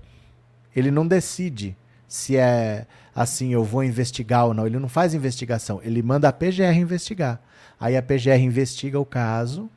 Ele 0.74 0.90
não 0.90 1.06
decide 1.06 1.76
se 2.08 2.38
é 2.38 2.88
assim, 3.14 3.52
eu 3.52 3.66
vou 3.66 3.84
investigar 3.84 4.46
ou 4.46 4.54
não. 4.54 4.66
Ele 4.66 4.80
não 4.80 4.88
faz 4.88 5.14
investigação, 5.14 5.82
ele 5.84 6.02
manda 6.02 6.30
a 6.30 6.32
PGR 6.32 6.78
investigar. 6.78 7.42
Aí 7.80 7.96
a 7.96 8.02
PGR 8.02 8.42
investiga 8.42 9.00
o 9.00 9.06
caso 9.06 9.70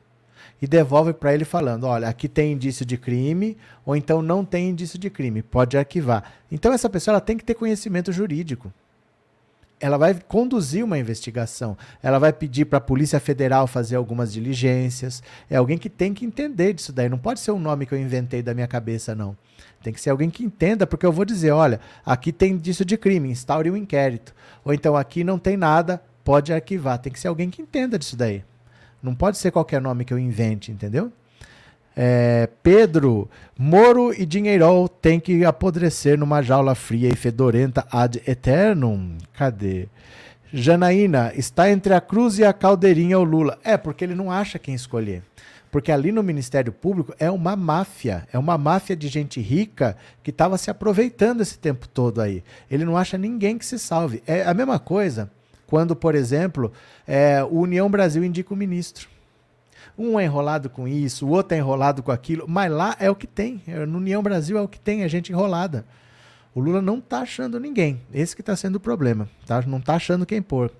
e 0.60 0.66
devolve 0.66 1.12
para 1.12 1.34
ele 1.34 1.44
falando: 1.44 1.84
olha, 1.84 2.08
aqui 2.08 2.28
tem 2.28 2.52
indício 2.52 2.84
de 2.84 2.96
crime, 2.96 3.56
ou 3.84 3.96
então 3.96 4.22
não 4.22 4.44
tem 4.44 4.68
indício 4.68 4.98
de 4.98 5.08
crime, 5.10 5.42
pode 5.42 5.76
arquivar. 5.76 6.32
Então 6.50 6.72
essa 6.72 6.90
pessoa 6.90 7.14
ela 7.14 7.20
tem 7.20 7.36
que 7.36 7.44
ter 7.44 7.54
conhecimento 7.54 8.12
jurídico. 8.12 8.72
Ela 9.82 9.96
vai 9.96 10.14
conduzir 10.28 10.84
uma 10.84 10.98
investigação, 10.98 11.74
ela 12.02 12.18
vai 12.18 12.34
pedir 12.34 12.66
para 12.66 12.76
a 12.76 12.82
Polícia 12.82 13.18
Federal 13.18 13.66
fazer 13.66 13.96
algumas 13.96 14.30
diligências. 14.30 15.22
É 15.48 15.56
alguém 15.56 15.78
que 15.78 15.88
tem 15.88 16.12
que 16.12 16.26
entender 16.26 16.74
disso 16.74 16.92
daí. 16.92 17.08
Não 17.08 17.16
pode 17.16 17.40
ser 17.40 17.52
um 17.52 17.58
nome 17.58 17.86
que 17.86 17.94
eu 17.94 17.98
inventei 17.98 18.42
da 18.42 18.52
minha 18.52 18.66
cabeça, 18.66 19.14
não. 19.14 19.34
Tem 19.82 19.90
que 19.90 20.00
ser 20.00 20.10
alguém 20.10 20.28
que 20.28 20.44
entenda, 20.44 20.86
porque 20.86 21.06
eu 21.06 21.12
vou 21.12 21.24
dizer: 21.24 21.52
olha, 21.52 21.80
aqui 22.04 22.30
tem 22.30 22.52
indício 22.52 22.84
de 22.84 22.98
crime, 22.98 23.30
instaure 23.30 23.70
um 23.70 23.76
inquérito. 23.76 24.34
Ou 24.62 24.74
então 24.74 24.94
aqui 24.94 25.24
não 25.24 25.38
tem 25.38 25.56
nada, 25.56 26.02
pode 26.24 26.52
arquivar. 26.52 26.98
Tem 26.98 27.12
que 27.12 27.20
ser 27.20 27.28
alguém 27.28 27.50
que 27.50 27.62
entenda 27.62 27.98
disso 27.98 28.16
daí. 28.16 28.44
Não 29.02 29.14
pode 29.14 29.38
ser 29.38 29.50
qualquer 29.50 29.80
nome 29.80 30.04
que 30.04 30.12
eu 30.12 30.18
invente, 30.18 30.70
entendeu? 30.70 31.12
É, 31.96 32.48
Pedro, 32.62 33.28
Moro 33.58 34.12
e 34.12 34.24
Dinheirol 34.24 34.88
tem 34.88 35.18
que 35.18 35.44
apodrecer 35.44 36.18
numa 36.18 36.42
jaula 36.42 36.74
fria 36.74 37.08
e 37.08 37.16
fedorenta 37.16 37.86
ad 37.90 38.22
eternum. 38.26 39.18
Cadê? 39.34 39.88
Janaína, 40.52 41.32
está 41.34 41.70
entre 41.70 41.94
a 41.94 42.00
cruz 42.00 42.38
e 42.38 42.44
a 42.44 42.52
caldeirinha 42.52 43.18
o 43.18 43.24
Lula. 43.24 43.58
É, 43.64 43.76
porque 43.76 44.04
ele 44.04 44.14
não 44.14 44.30
acha 44.30 44.58
quem 44.58 44.74
escolher. 44.74 45.22
Porque 45.70 45.92
ali 45.92 46.10
no 46.10 46.22
Ministério 46.22 46.72
Público 46.72 47.14
é 47.18 47.30
uma 47.30 47.54
máfia, 47.54 48.26
é 48.32 48.38
uma 48.38 48.58
máfia 48.58 48.96
de 48.96 49.06
gente 49.06 49.40
rica 49.40 49.96
que 50.22 50.30
estava 50.30 50.58
se 50.58 50.68
aproveitando 50.68 51.42
esse 51.42 51.56
tempo 51.58 51.88
todo 51.88 52.20
aí. 52.20 52.42
Ele 52.68 52.84
não 52.84 52.96
acha 52.96 53.16
ninguém 53.16 53.56
que 53.56 53.64
se 53.64 53.78
salve. 53.78 54.20
É 54.26 54.42
a 54.42 54.52
mesma 54.52 54.80
coisa 54.80 55.30
quando, 55.70 55.94
por 55.94 56.16
exemplo, 56.16 56.72
é, 57.06 57.44
o 57.44 57.60
União 57.60 57.88
Brasil 57.88 58.24
indica 58.24 58.52
o 58.52 58.56
ministro. 58.56 59.08
Um 59.96 60.18
é 60.18 60.24
enrolado 60.24 60.68
com 60.68 60.88
isso, 60.88 61.26
o 61.26 61.30
outro 61.30 61.54
é 61.54 61.58
enrolado 61.58 62.02
com 62.02 62.10
aquilo, 62.10 62.44
mas 62.48 62.72
lá 62.72 62.96
é 62.98 63.08
o 63.08 63.14
que 63.14 63.26
tem. 63.26 63.62
É, 63.68 63.86
no 63.86 63.98
União 63.98 64.20
Brasil 64.20 64.58
é 64.58 64.60
o 64.60 64.66
que 64.66 64.80
tem, 64.80 65.04
a 65.04 65.08
gente 65.08 65.30
enrolada. 65.30 65.86
O 66.52 66.60
Lula 66.60 66.82
não 66.82 66.98
está 66.98 67.20
achando 67.20 67.60
ninguém. 67.60 68.00
Esse 68.12 68.34
que 68.34 68.42
está 68.42 68.56
sendo 68.56 68.76
o 68.76 68.80
problema. 68.80 69.28
Tá? 69.46 69.62
Não 69.62 69.78
está 69.78 69.94
achando 69.94 70.26
quem 70.26 70.42
pôr. 70.42 70.72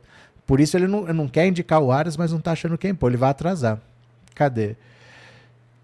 Por 0.45 0.59
isso 0.59 0.77
ele 0.77 0.89
não, 0.89 1.03
não 1.13 1.29
quer 1.29 1.47
indicar 1.47 1.81
o 1.81 1.93
Aras, 1.93 2.17
mas 2.17 2.33
não 2.33 2.41
está 2.41 2.51
achando 2.51 2.77
quem 2.77 2.93
pôr. 2.93 3.11
Ele 3.11 3.17
vai 3.17 3.31
atrasar. 3.31 3.79
Cadê? 4.35 4.75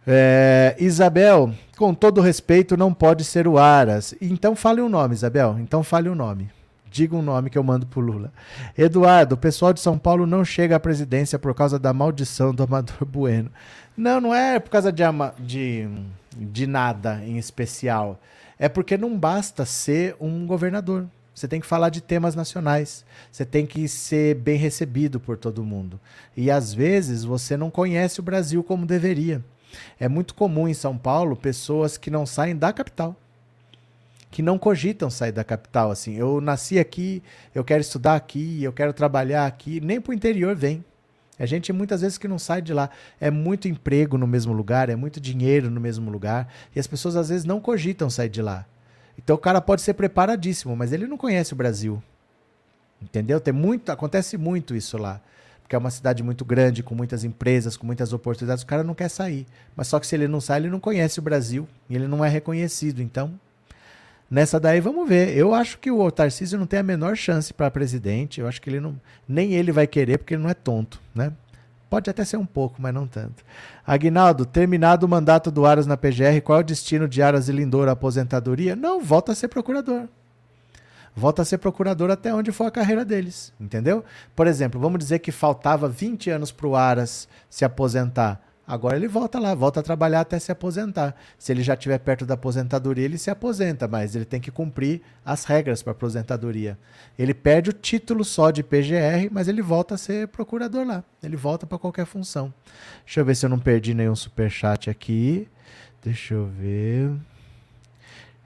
É, 0.05 0.75
Isabel, 0.81 1.55
com 1.77 1.95
todo 1.95 2.21
respeito, 2.21 2.77
não 2.77 2.93
pode 2.93 3.23
ser 3.23 3.47
o 3.47 3.57
Aras. 3.57 4.17
Então 4.21 4.57
fale 4.57 4.81
o 4.81 4.87
um 4.87 4.89
nome, 4.89 5.15
Isabel. 5.15 5.57
Então 5.61 5.85
fale 5.85 6.09
o 6.09 6.13
um 6.13 6.17
nome. 6.17 6.51
Diga 6.91 7.17
um 7.17 7.23
nome 7.23 7.51
que 7.51 7.59
eu 7.59 7.63
mando 7.63 7.87
pro 7.87 8.01
Lula. 8.01 8.33
Eduardo, 8.77 9.35
o 9.35 9.39
pessoal 9.39 9.73
de 9.73 9.81
São 9.81 9.99
Paulo 9.99 10.27
não 10.27 10.45
chega 10.45 10.77
à 10.77 10.81
presidência 10.81 11.39
por 11.39 11.55
causa 11.55 11.79
da 11.79 11.93
maldição 11.93 12.55
do 12.55 12.63
Amador 12.63 13.05
Bueno. 13.05 13.51
Não, 13.97 14.21
não 14.21 14.35
é 14.35 14.59
por 14.59 14.71
causa 14.71 14.93
de, 14.93 15.03
de, 15.39 15.89
de 16.33 16.67
nada 16.67 17.23
em 17.25 17.39
especial. 17.39 18.21
É 18.59 18.69
porque 18.69 18.97
não 18.97 19.19
basta 19.19 19.65
ser 19.65 20.17
um 20.21 20.47
governador. 20.47 21.07
Você 21.35 21.47
tem 21.47 21.61
que 21.61 21.67
falar 21.67 21.91
de 21.91 22.01
temas 22.01 22.35
nacionais. 22.35 23.05
Você 23.31 23.45
tem 23.45 23.67
que 23.67 23.87
ser 23.89 24.37
bem 24.37 24.57
recebido 24.57 25.21
por 25.21 25.37
todo 25.37 25.65
mundo. 25.65 26.01
E 26.35 26.51
às 26.51 26.73
vezes 26.73 27.25
você 27.25 27.57
não 27.57 27.71
conhece 27.71 28.21
o 28.21 28.23
Brasil 28.23 28.65
como 28.65 28.87
deveria. 28.87 29.45
É 30.01 30.09
muito 30.09 30.35
comum 30.35 30.67
em 30.67 30.73
São 30.73 30.97
Paulo 30.97 31.37
pessoas 31.37 31.99
que 31.99 32.11
não 32.11 32.25
saem 32.25 32.57
da 32.57 32.73
capital 32.73 33.15
que 34.37 34.43
não 34.43 34.59
cogitam 34.59 35.09
sair 35.09 35.33
da 35.33 35.43
capital. 35.43 35.91
Assim, 35.91 36.15
eu 36.17 36.43
nasci 36.43 36.79
aqui, 36.79 37.23
eu 37.55 37.65
quero 37.65 37.81
estudar 37.81 38.17
aqui, 38.17 38.63
eu 38.63 38.71
quero 38.71 38.93
trabalhar 38.93 39.47
aqui, 39.47 39.81
nem 39.81 39.99
para 39.99 40.11
o 40.11 40.15
interior 40.15 40.55
vem. 40.55 40.85
É 41.39 41.47
gente 41.47 41.73
muitas 41.73 42.03
vezes 42.03 42.19
que 42.19 42.29
não 42.29 42.39
sai 42.39 42.61
de 42.61 42.75
lá. 42.75 42.91
É 43.19 43.31
muito 43.31 43.67
emprego 43.67 44.19
no 44.19 44.27
mesmo 44.27 44.53
lugar, 44.53 44.91
é 44.91 44.95
muito 44.95 45.19
dinheiro 45.19 45.71
no 45.71 45.81
mesmo 45.81 46.11
lugar, 46.11 46.53
e 46.75 46.79
as 46.79 46.87
pessoas 46.87 47.17
às 47.17 47.31
vezes 47.31 47.47
não 47.47 47.63
cogitam 47.63 48.11
sair 48.11 48.29
de 48.29 48.43
lá. 48.43 48.67
Então 49.17 49.37
o 49.37 49.39
cara 49.39 49.59
pode 49.59 49.81
ser 49.81 49.95
preparadíssimo, 49.95 50.77
mas 50.77 50.93
ele 50.93 51.07
não 51.07 51.17
conhece 51.17 51.55
o 51.55 51.57
Brasil. 51.57 52.03
Entendeu? 53.01 53.41
Tem 53.41 53.55
muito, 53.55 53.91
acontece 53.91 54.37
muito 54.37 54.77
isso 54.77 54.99
lá. 54.99 55.19
Porque 55.63 55.75
é 55.75 55.79
uma 55.79 55.91
cidade 55.91 56.23
muito 56.23 56.45
grande, 56.45 56.83
com 56.83 56.95
muitas 56.95 57.25
empresas, 57.25 57.75
com 57.75 57.87
muitas 57.87 58.13
oportunidades, 58.13 58.65
o 58.65 58.67
cara 58.67 58.85
não 58.85 58.95
quer 58.95 59.09
sair. 59.09 59.47
Mas 59.75 59.89
só 59.89 59.99
que 59.99 60.07
se 60.07 60.15
ele 60.15 60.29
não 60.29 60.43
sai, 60.43 60.61
ele 60.61 60.69
não 60.69 60.79
conhece 60.79 61.21
o 61.21 61.23
Brasil 61.23 61.67
e 61.89 61.95
ele 61.95 62.07
não 62.07 62.23
é 62.23 62.29
reconhecido. 62.29 63.01
Então, 63.01 63.41
Nessa 64.31 64.59
daí 64.59 64.81
vamos 64.81 65.09
ver. 65.09 65.37
Eu 65.37 65.55
acho 65.55 65.79
que 65.79 65.91
o 65.91 66.11
Tarcísio 66.11 66.59
não 66.59 66.67
tem 66.67 66.81
a 66.81 66.83
menor 66.83 67.17
chance 67.17 67.55
para 67.55 67.71
presidente. 67.71 68.41
Eu 68.41 68.49
acho 68.49 68.61
que 68.61 68.69
ele 68.69 68.81
não, 68.81 69.01
nem 69.29 69.53
ele 69.53 69.71
vai 69.71 69.87
querer 69.87 70.19
porque 70.19 70.35
ele 70.35 70.43
não 70.43 70.51
é 70.51 70.55
tonto, 70.55 71.01
né? 71.15 71.33
Pode 71.89 72.11
até 72.11 72.25
ser 72.25 72.37
um 72.37 72.47
pouco, 72.47 72.83
mas 72.83 72.93
não 72.93 73.07
tanto. 73.07 73.45
Aguinaldo, 73.87 74.45
terminado 74.45 75.07
o 75.07 75.09
mandato 75.09 75.53
do 75.53 75.65
Aras 75.65 75.87
na 75.87 75.97
PGR, 75.97 76.41
qual 76.43 76.59
é 76.59 76.61
o 76.63 76.65
destino 76.65 77.09
de 77.09 77.23
Aras 77.23 77.49
e 77.49 77.53
Lindor 77.53 77.89
à 77.89 77.93
aposentadoria? 77.93 78.75
Não, 78.75 79.01
volta 79.01 79.31
a 79.31 79.35
ser 79.35 79.47
procurador. 79.47 80.09
Volta 81.15 81.43
a 81.43 81.45
ser 81.45 81.59
procurador 81.59 82.11
até 82.11 82.35
onde 82.35 82.51
for 82.53 82.67
a 82.67 82.71
carreira 82.71 83.05
deles, 83.05 83.53
entendeu? 83.59 84.05
Por 84.35 84.47
exemplo, 84.47 84.81
vamos 84.81 84.99
dizer 84.99 85.21
que 85.21 85.33
faltava 85.33 85.89
20 85.89 86.29
anos 86.29 86.51
para 86.51 86.67
o 86.67 86.77
Aras 86.77 87.29
se 87.49 87.65
aposentar. 87.65 88.46
Agora 88.67 88.97
ele 88.97 89.07
volta 89.07 89.39
lá, 89.39 89.55
volta 89.55 89.79
a 89.79 89.83
trabalhar 89.83 90.23
até 90.23 90.39
se 90.41 90.51
aposentar. 90.51 91.15
Se 91.39 91.53
ele 91.53 91.63
já 91.63 91.75
estiver 91.75 91.99
perto 91.99 92.27
da 92.27 92.35
aposentadoria, 92.35 93.05
ele 93.05 93.17
se 93.17 93.31
aposenta, 93.31 93.87
mas 93.87 94.17
ele 94.17 94.25
tem 94.25 94.41
que 94.41 94.51
cumprir 94.51 95.03
as 95.25 95.45
regras 95.45 95.83
para 95.83 95.93
aposentadoria. 95.93 96.77
Ele 97.17 97.33
perde 97.33 97.71
o 97.71 97.73
título 97.73 98.25
só 98.25 98.51
de 98.51 98.65
PGR, 98.65 99.29
mas 99.31 99.47
ele 99.47 99.63
volta 99.63 99.95
a 99.95 99.99
ser 99.99 100.27
procurador 100.29 100.85
lá. 100.85 101.05
Ele 101.23 101.37
volta 101.37 101.65
para 101.65 101.79
qualquer 101.79 102.07
função. 102.07 102.53
Deixa 103.05 103.21
eu 103.21 103.25
ver 103.25 103.37
se 103.37 103.47
eu 103.47 103.51
não 103.51 103.59
perdi 103.59 103.95
nenhum 103.95 104.17
superchat 104.17 104.91
aqui. 104.91 105.47
Deixa 106.03 106.35
eu 106.35 106.47
ver. 106.47 107.13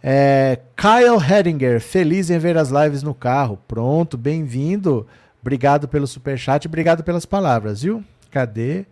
É, 0.02 0.58
Kyle 0.76 1.18
Hedinger, 1.18 1.80
feliz 1.80 2.28
em 2.28 2.38
ver 2.38 2.58
as 2.58 2.68
lives 2.68 3.02
no 3.02 3.14
carro. 3.14 3.58
Pronto, 3.66 4.18
bem-vindo. 4.18 5.06
Obrigado 5.40 5.88
pelo 5.88 6.06
superchat, 6.06 6.66
obrigado 6.66 7.02
pelas 7.02 7.24
palavras, 7.24 7.82
viu? 7.82 8.04
Cadê? 8.30 8.84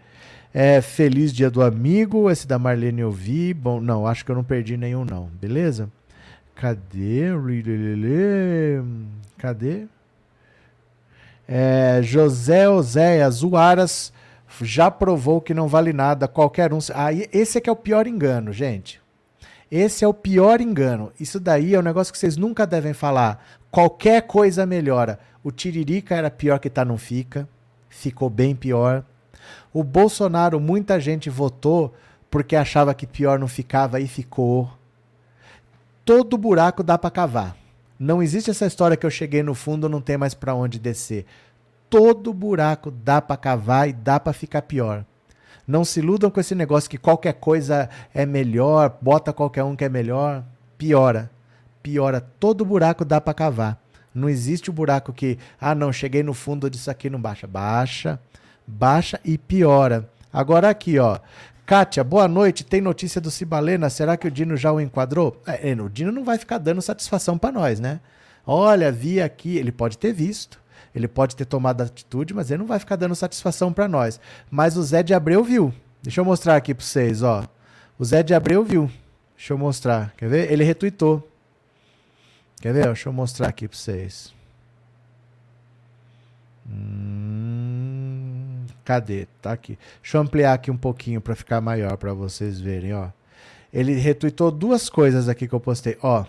É, 0.61 0.81
Feliz 0.81 1.33
Dia 1.33 1.49
do 1.49 1.63
Amigo, 1.63 2.29
esse 2.29 2.45
da 2.45 2.59
Marlene 2.59 3.01
eu 3.01 3.13
vi. 3.13 3.55
Bom, 3.55 3.81
não, 3.81 4.05
acho 4.05 4.25
que 4.25 4.31
eu 4.33 4.35
não 4.35 4.43
perdi 4.43 4.77
nenhum, 4.77 5.05
não. 5.05 5.27
Beleza? 5.41 5.89
Cadê? 6.53 7.27
Cadê? 9.37 9.87
É, 11.47 12.01
José 12.03 12.69
Oséias, 12.69 13.45
o 13.45 13.57
Aras 13.57 14.13
já 14.61 14.91
provou 14.91 15.41
que 15.41 15.55
não 15.55 15.69
vale 15.69 15.93
nada, 15.93 16.27
qualquer 16.27 16.73
um. 16.73 16.81
Ah, 16.93 17.13
esse 17.13 17.59
é 17.59 17.61
que 17.61 17.71
é 17.71 17.73
o 17.73 17.77
pior 17.77 18.09
engano, 18.09 18.53
gente. 18.53 19.01
Esse 19.71 20.05
é 20.05 20.09
o 20.09 20.13
pior 20.13 20.61
engano. 20.61 21.13
Isso 21.21 21.39
daí 21.39 21.77
é 21.77 21.79
um 21.79 21.83
negócio 21.83 22.13
que 22.13 22.19
vocês 22.19 22.37
nunca 22.37 22.67
devem 22.67 22.93
falar. 22.93 23.47
Qualquer 23.71 24.23
coisa 24.23 24.67
melhora. 24.67 25.21
O 25.45 25.53
Tiririca 25.53 26.17
era 26.17 26.33
pior 26.33 26.59
que 26.59 26.69
tá 26.69 26.85
não 26.85 26.99
fica. 26.99 27.49
Ficou 27.89 28.29
bem 28.29 28.57
pior. 28.57 29.05
O 29.73 29.85
Bolsonaro, 29.85 30.59
muita 30.59 30.99
gente 30.99 31.29
votou 31.29 31.95
porque 32.31 32.57
achava 32.57 32.95
que 32.95 33.07
pior 33.07 33.39
não 33.39 33.49
ficava 33.49 34.01
e 34.01 34.07
ficou. 34.07 34.71
Todo 36.05 36.39
buraco 36.39 36.83
dá 36.83 36.97
para 36.97 37.11
cavar. 37.11 37.57
Não 37.99 38.23
existe 38.23 38.51
essa 38.51 38.67
história 38.67 38.97
que 38.97 39.05
eu 39.05 39.11
cheguei 39.11 39.43
no 39.43 39.55
fundo, 39.55 39.89
não 39.89 40.01
tem 40.01 40.17
mais 40.17 40.35
para 40.35 40.55
onde 40.55 40.79
descer. 40.79 41.27
Todo 41.91 42.33
buraco 42.33 42.91
dá 42.91 43.21
para 43.21 43.37
cavar 43.37 43.89
e 43.89 43.93
dá 43.93 44.21
para 44.21 44.33
ficar 44.33 44.63
pior. 44.63 45.05
Não 45.67 45.85
se 45.85 46.01
iludam 46.01 46.31
com 46.31 46.41
esse 46.41 46.55
negócio 46.55 46.89
que 46.89 46.97
qualquer 46.97 47.35
coisa 47.35 47.91
é 48.15 48.25
melhor, 48.25 48.97
bota 49.03 49.33
qualquer 49.33 49.65
um 49.65 49.77
que 49.77 49.85
é 49.85 49.89
melhor, 49.89 50.45
piora. 50.79 51.31
Piora, 51.83 52.21
todo 52.21 52.65
buraco 52.65 53.05
dá 53.05 53.21
para 53.21 53.35
cavar. 53.35 53.83
Não 54.15 54.29
existe 54.29 54.71
o 54.71 54.73
buraco 54.73 55.13
que, 55.13 55.39
ah, 55.61 55.75
não, 55.75 55.93
cheguei 55.93 56.23
no 56.23 56.33
fundo 56.33 56.71
disso 56.71 56.91
aqui, 56.91 57.11
não 57.11 57.21
baixa. 57.21 57.47
Baixa 57.47 58.19
baixa 58.69 59.19
e 59.25 59.39
piora. 59.39 60.09
Agora 60.31 60.69
aqui, 60.69 60.99
ó. 60.99 61.19
Kátia, 61.65 62.05
boa 62.05 62.29
noite. 62.29 62.65
Tem 62.65 62.81
notícia 62.81 63.21
do 63.21 63.31
Cibalena? 63.31 63.89
Será 63.89 64.17
que 64.17 64.29
o 64.29 64.31
Dino 64.31 64.57
já 64.57 64.71
o 64.73 64.81
enquadrou? 64.81 65.41
É, 65.47 65.71
é 65.71 65.75
o 65.75 65.89
Dino 65.89 66.13
não 66.13 66.23
vai 66.25 66.39
ficar 66.39 66.59
dando 66.59 66.83
satisfação 66.83 67.39
para 67.39 67.51
nós, 67.51 67.81
né? 67.81 68.01
Olha, 68.47 68.93
vi 68.93 69.21
aqui. 69.21 69.57
Ele 69.57 69.73
pode 69.73 69.97
ter 69.97 70.13
visto, 70.13 70.61
ele 70.95 71.09
pode 71.09 71.35
ter 71.35 71.47
tomado 71.47 71.83
atitude, 71.83 72.35
mas 72.35 72.51
ele 72.51 72.59
não 72.59 72.67
vai 72.67 72.79
ficar 72.79 72.97
dando 72.97 73.15
satisfação 73.15 73.73
para 73.73 73.89
nós. 73.89 74.21
Mas 74.51 74.77
o 74.77 74.83
Zé 74.83 75.03
de 75.03 75.15
Abreu 75.15 75.43
viu. 75.43 75.73
Deixa 76.03 76.21
eu 76.21 76.25
mostrar 76.25 76.57
aqui 76.57 76.75
para 76.75 76.85
vocês, 76.85 77.23
ó. 77.23 77.45
O 77.99 78.05
Zé 78.05 78.23
de 78.23 78.35
Abreu 78.35 78.63
viu. 78.63 78.91
Deixa 79.37 79.53
eu 79.53 79.59
mostrar. 79.59 80.13
Quer 80.17 80.29
ver? 80.29 80.53
Ele 80.53 80.65
retuitou. 80.65 81.27
Quer 82.61 82.73
ver? 82.73 82.85
Deixa 82.85 83.09
eu 83.09 83.13
mostrar 83.13 83.49
aqui 83.49 83.67
para 83.67 83.77
vocês. 83.77 84.35
Hum. 86.67 87.18
Cadê? 88.89 89.27
Tá 89.43 89.53
aqui. 89.53 89.79
Deixa 90.01 90.17
eu 90.17 90.23
ampliar 90.23 90.55
aqui 90.55 90.71
um 90.71 90.77
pouquinho 90.77 91.21
para 91.21 91.35
ficar 91.37 91.61
maior 91.61 91.99
para 91.99 92.15
vocês 92.15 92.59
verem, 92.59 92.95
ó. 92.95 93.09
Ele 93.71 93.93
retweetou 93.93 94.51
duas 94.51 94.89
coisas 94.89 95.29
aqui 95.29 95.47
que 95.47 95.53
eu 95.53 95.61
postei, 95.61 95.99
ó. 96.03 96.25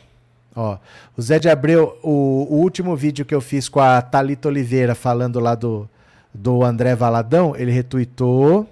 Ó, 0.53 0.77
o 1.15 1.21
Zé 1.21 1.39
de 1.39 1.47
Abreu, 1.47 1.97
o, 2.03 2.47
o 2.49 2.55
último 2.57 2.97
vídeo 2.97 3.23
que 3.23 3.33
eu 3.33 3.39
fiz 3.39 3.69
com 3.69 3.79
a 3.79 4.01
Talita 4.01 4.49
Oliveira 4.49 4.93
falando 4.93 5.39
lá 5.39 5.55
do, 5.55 5.89
do 6.33 6.61
André 6.61 6.93
Valadão, 6.95 7.55
ele 7.55 7.71
retweetou. 7.71 8.67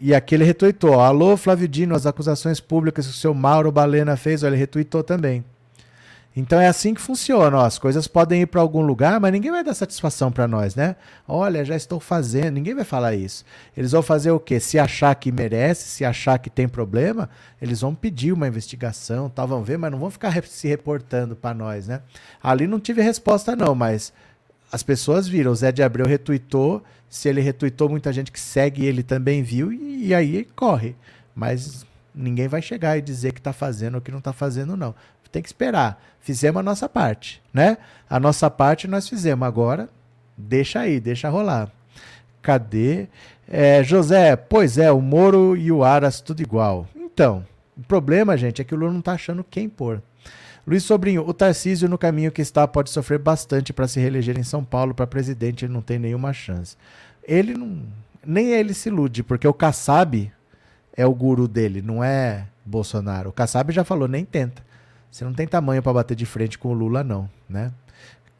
E 0.00 0.14
aqui 0.14 0.36
ele 0.36 0.44
retweetou, 0.44 1.00
alô 1.00 1.36
Flávio 1.36 1.66
Dino, 1.66 1.96
as 1.96 2.06
acusações 2.06 2.60
públicas 2.60 3.06
que 3.08 3.12
o 3.12 3.16
seu 3.16 3.34
Mauro 3.34 3.72
Balena 3.72 4.16
fez, 4.16 4.44
ó, 4.44 4.46
ele 4.46 4.54
retweetou 4.54 5.02
também. 5.02 5.44
Então 6.36 6.60
é 6.60 6.66
assim 6.66 6.94
que 6.94 7.00
funciona. 7.00 7.58
Ó, 7.58 7.64
as 7.64 7.78
coisas 7.78 8.08
podem 8.08 8.42
ir 8.42 8.46
para 8.46 8.60
algum 8.60 8.82
lugar, 8.82 9.20
mas 9.20 9.32
ninguém 9.32 9.52
vai 9.52 9.62
dar 9.62 9.74
satisfação 9.74 10.32
para 10.32 10.48
nós, 10.48 10.74
né? 10.74 10.96
Olha, 11.28 11.64
já 11.64 11.76
estou 11.76 12.00
fazendo. 12.00 12.54
Ninguém 12.54 12.74
vai 12.74 12.84
falar 12.84 13.14
isso. 13.14 13.44
Eles 13.76 13.92
vão 13.92 14.02
fazer 14.02 14.32
o 14.32 14.40
quê? 14.40 14.58
Se 14.58 14.78
achar 14.78 15.14
que 15.14 15.30
merece, 15.30 15.88
se 15.88 16.04
achar 16.04 16.38
que 16.38 16.50
tem 16.50 16.66
problema, 16.66 17.30
eles 17.62 17.82
vão 17.82 17.94
pedir 17.94 18.32
uma 18.32 18.48
investigação, 18.48 19.30
tal, 19.30 19.46
vão 19.46 19.62
ver, 19.62 19.78
mas 19.78 19.92
não 19.92 19.98
vão 19.98 20.10
ficar 20.10 20.42
se 20.44 20.66
reportando 20.66 21.36
para 21.36 21.54
nós, 21.54 21.86
né? 21.86 22.02
Ali 22.42 22.66
não 22.66 22.80
tive 22.80 23.00
resposta 23.00 23.54
não, 23.54 23.74
mas 23.74 24.12
as 24.72 24.82
pessoas 24.82 25.28
viram. 25.28 25.52
O 25.52 25.54
Zé 25.54 25.70
de 25.70 25.84
Abreu 25.84 26.06
retuitou. 26.06 26.82
Se 27.08 27.28
ele 27.28 27.40
retuitou, 27.40 27.88
muita 27.88 28.12
gente 28.12 28.32
que 28.32 28.40
segue 28.40 28.84
ele 28.84 29.04
também 29.04 29.40
viu 29.40 29.72
e, 29.72 30.08
e 30.08 30.14
aí 30.14 30.44
corre. 30.56 30.96
Mas 31.32 31.86
ninguém 32.12 32.48
vai 32.48 32.60
chegar 32.60 32.98
e 32.98 33.02
dizer 33.02 33.32
que 33.32 33.38
está 33.38 33.52
fazendo 33.52 33.96
ou 33.96 34.00
que 34.00 34.10
não 34.10 34.18
está 34.18 34.32
fazendo, 34.32 34.76
não 34.76 34.94
tem 35.34 35.42
que 35.42 35.48
esperar. 35.48 36.00
Fizemos 36.20 36.60
a 36.60 36.62
nossa 36.62 36.88
parte, 36.88 37.42
né? 37.52 37.76
A 38.08 38.20
nossa 38.20 38.48
parte 38.48 38.86
nós 38.86 39.08
fizemos. 39.08 39.46
Agora, 39.46 39.88
deixa 40.36 40.80
aí, 40.80 41.00
deixa 41.00 41.28
rolar. 41.28 41.70
Cadê? 42.40 43.08
É, 43.48 43.82
José, 43.82 44.36
pois 44.36 44.78
é, 44.78 44.90
o 44.92 45.00
Moro 45.00 45.56
e 45.56 45.70
o 45.72 45.82
Aras 45.82 46.20
tudo 46.20 46.40
igual. 46.40 46.86
Então, 46.94 47.44
o 47.76 47.82
problema, 47.82 48.36
gente, 48.36 48.62
é 48.62 48.64
que 48.64 48.74
o 48.74 48.78
Lula 48.78 48.92
não 48.92 49.00
está 49.00 49.12
achando 49.12 49.44
quem 49.44 49.68
pôr. 49.68 50.00
Luiz 50.66 50.84
Sobrinho, 50.84 51.28
o 51.28 51.34
Tarcísio 51.34 51.88
no 51.88 51.98
caminho 51.98 52.32
que 52.32 52.40
está 52.40 52.66
pode 52.66 52.88
sofrer 52.90 53.18
bastante 53.18 53.72
para 53.72 53.88
se 53.88 54.00
reeleger 54.00 54.38
em 54.38 54.44
São 54.44 54.64
Paulo 54.64 54.94
para 54.94 55.06
presidente, 55.06 55.64
ele 55.64 55.74
não 55.74 55.82
tem 55.82 55.98
nenhuma 55.98 56.32
chance. 56.32 56.76
Ele 57.22 57.54
não, 57.54 57.82
nem 58.24 58.52
ele 58.52 58.72
se 58.72 58.88
ilude, 58.88 59.22
porque 59.22 59.46
o 59.46 59.52
Kassab 59.52 60.32
é 60.96 61.04
o 61.04 61.14
guru 61.14 61.46
dele, 61.46 61.82
não 61.82 62.02
é 62.02 62.46
Bolsonaro. 62.64 63.28
O 63.28 63.32
Kassab 63.32 63.72
já 63.72 63.84
falou, 63.84 64.08
nem 64.08 64.24
tenta. 64.24 64.62
Você 65.14 65.24
não 65.24 65.32
tem 65.32 65.46
tamanho 65.46 65.80
para 65.80 65.92
bater 65.92 66.16
de 66.16 66.26
frente 66.26 66.58
com 66.58 66.70
o 66.70 66.72
Lula, 66.72 67.04
não, 67.04 67.30
né? 67.48 67.70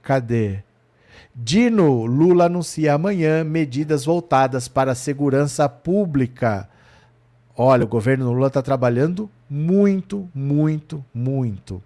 Cadê? 0.03 0.59
Dino, 1.33 2.05
Lula 2.05 2.47
anuncia 2.47 2.95
amanhã 2.95 3.45
medidas 3.45 4.05
voltadas 4.05 4.67
para 4.67 4.91
a 4.91 4.95
segurança 4.97 5.69
pública. 5.69 6.69
Olha, 7.57 7.85
o 7.85 7.87
governo 7.87 8.33
Lula 8.33 8.49
está 8.49 8.61
trabalhando 8.61 9.31
muito, 9.49 10.29
muito, 10.35 11.05
muito. 11.15 11.81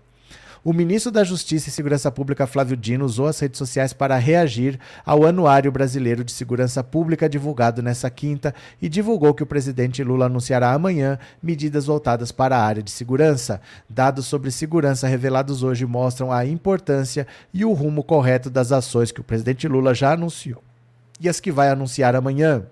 O 0.69 0.73
ministro 0.75 1.11
da 1.11 1.25
Justiça 1.25 1.71
e 1.71 1.73
Segurança 1.73 2.11
Pública, 2.11 2.47
Flávio 2.47 2.77
Dino, 2.77 3.03
usou 3.07 3.27
as 3.27 3.41
redes 3.41 3.57
sociais 3.57 3.95
para 3.95 4.19
reagir 4.19 4.79
ao 5.03 5.25
Anuário 5.25 5.73
Brasileiro 5.73 6.23
de 6.23 6.31
Segurança 6.31 6.85
Pública 6.85 7.27
divulgado 7.27 7.83
nesta 7.83 8.11
quinta 8.11 8.55
e 8.79 8.87
divulgou 8.87 9.33
que 9.33 9.43
o 9.43 9.47
presidente 9.47 10.05
Lula 10.05 10.27
anunciará 10.27 10.75
amanhã 10.75 11.19
medidas 11.43 11.87
voltadas 11.87 12.31
para 12.31 12.55
a 12.55 12.62
área 12.62 12.83
de 12.83 12.91
segurança. 12.91 13.62
Dados 13.89 14.27
sobre 14.27 14.51
segurança 14.51 15.09
revelados 15.09 15.62
hoje 15.62 15.87
mostram 15.87 16.31
a 16.31 16.45
importância 16.45 17.27
e 17.51 17.64
o 17.64 17.73
rumo 17.73 18.05
correto 18.05 18.51
das 18.51 18.71
ações 18.71 19.11
que 19.11 19.23
o 19.23 19.25
presidente 19.25 19.66
Lula 19.66 19.95
já 19.95 20.12
anunciou 20.12 20.62
e 21.19 21.31
as 21.31 21.41
que 21.41 21.51
vai 21.51 21.71
anunciar 21.71 22.14
amanhã. 22.14 22.62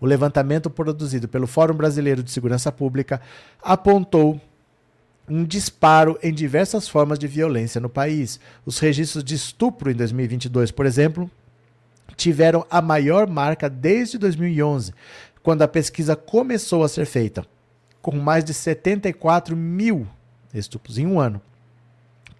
O 0.00 0.06
levantamento 0.06 0.70
produzido 0.70 1.26
pelo 1.26 1.48
Fórum 1.48 1.74
Brasileiro 1.74 2.22
de 2.22 2.30
Segurança 2.30 2.70
Pública 2.70 3.20
apontou 3.60 4.40
um 5.28 5.44
disparo 5.44 6.18
em 6.22 6.32
diversas 6.32 6.88
formas 6.88 7.18
de 7.18 7.26
violência 7.26 7.80
no 7.80 7.88
país. 7.88 8.40
Os 8.64 8.78
registros 8.78 9.22
de 9.22 9.34
estupro 9.34 9.90
em 9.90 9.94
2022, 9.94 10.70
por 10.70 10.86
exemplo, 10.86 11.30
tiveram 12.16 12.66
a 12.70 12.82
maior 12.82 13.28
marca 13.28 13.68
desde 13.68 14.18
2011, 14.18 14.92
quando 15.42 15.62
a 15.62 15.68
pesquisa 15.68 16.16
começou 16.16 16.82
a 16.82 16.88
ser 16.88 17.06
feita, 17.06 17.46
com 18.02 18.16
mais 18.16 18.44
de 18.44 18.52
74 18.52 19.56
mil 19.56 20.06
estupros 20.52 20.98
em 20.98 21.06
um 21.06 21.20
ano. 21.20 21.40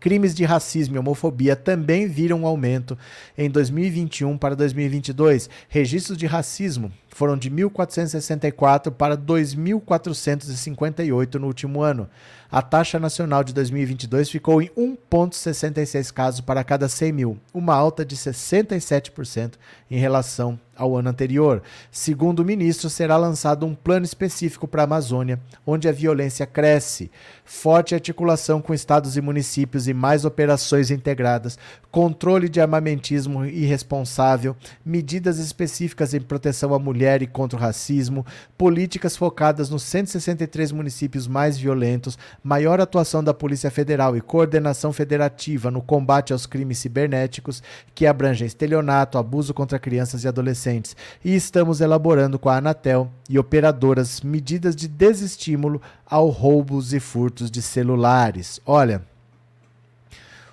Crimes 0.01 0.34
de 0.34 0.45
racismo 0.45 0.95
e 0.95 0.99
homofobia 0.99 1.57
também 1.57 2.07
viram 2.07 2.43
um 2.43 2.47
aumento 2.47 2.97
em 3.36 3.51
2021 3.51 4.39
para 4.39 4.55
2022. 4.55 5.51
Registros 5.68 6.16
de 6.16 6.24
racismo 6.24 6.93
foram 7.09 7.36
de 7.36 7.51
1.464 7.51 8.93
para 8.93 9.16
2.458 9.16 11.34
no 11.34 11.49
último 11.49 11.82
ano. 11.82 12.09
A 12.51 12.62
taxa 12.62 12.99
nacional 12.99 13.44
de 13.44 13.53
2022 13.53 14.30
ficou 14.30 14.62
em 14.62 14.70
1,66 14.70 16.11
casos 16.11 16.40
para 16.40 16.64
cada 16.64 16.88
100 16.88 17.12
mil, 17.12 17.38
uma 17.53 17.74
alta 17.74 18.07
de 18.07 18.16
67% 18.16 19.53
em 19.90 19.99
relação 19.99 20.59
ao 20.78 20.96
ano 20.96 21.11
anterior. 21.11 21.61
Segundo 21.90 22.40
o 22.40 22.44
ministro, 22.44 22.88
será 22.88 23.16
lançado 23.16 23.66
um 23.66 23.74
plano 23.74 24.07
específico 24.07 24.68
para 24.68 24.82
a 24.82 24.84
Amazônia, 24.84 25.40
onde 25.66 25.88
a 25.88 25.92
violência 25.92 26.46
cresce. 26.46 27.11
Forte 27.44 27.94
articulação 27.94 28.62
com 28.62 28.72
estados 28.72 29.16
e 29.16 29.20
municípios 29.20 29.88
e 29.88 29.92
mais 29.92 30.24
operações 30.24 30.90
integradas, 30.90 31.59
controle 31.90 32.49
de 32.49 32.61
armamentismo 32.61 33.44
irresponsável, 33.44 34.57
medidas 34.84 35.38
específicas 35.38 36.14
em 36.14 36.20
proteção 36.20 36.72
à 36.72 36.78
mulher 36.78 37.22
e 37.22 37.26
contra 37.26 37.59
o 37.59 37.61
racismo, 37.61 38.24
políticas 38.57 39.16
focadas 39.16 39.68
nos 39.68 39.82
163 39.82 40.70
municípios 40.70 41.26
mais 41.26 41.59
violentos, 41.59 42.16
maior 42.43 42.80
atuação 42.80 43.22
da 43.22 43.34
Polícia 43.34 43.70
Federal 43.70 44.16
e 44.16 44.20
coordenação 44.20 44.93
federativa 44.93 45.70
no 45.70 45.82
combate 45.82 46.32
aos 46.32 46.47
crimes 46.47 46.78
cibernéticos, 46.78 47.62
que 47.95 48.07
abrangem 48.07 48.47
estelionato, 48.47 49.18
abuso 49.18 49.53
contra 49.53 49.78
crianças 49.78 50.24
e 50.24 50.28
adolescentes. 50.28 50.97
E 51.24 51.34
estamos 51.34 51.80
elaborando 51.80 52.39
com 52.39 52.49
a 52.49 52.57
Anatel 52.57 53.11
e 53.28 53.39
operadoras 53.39 54.20
medidas 54.20 54.74
de 54.74 54.89
desestímulo 54.89 55.80
ao 56.07 56.28
roubos 56.28 56.93
e 56.93 57.01
furtos 57.01 57.51
de 57.51 57.61
celulares. 57.61 58.61
Olha, 58.64 59.03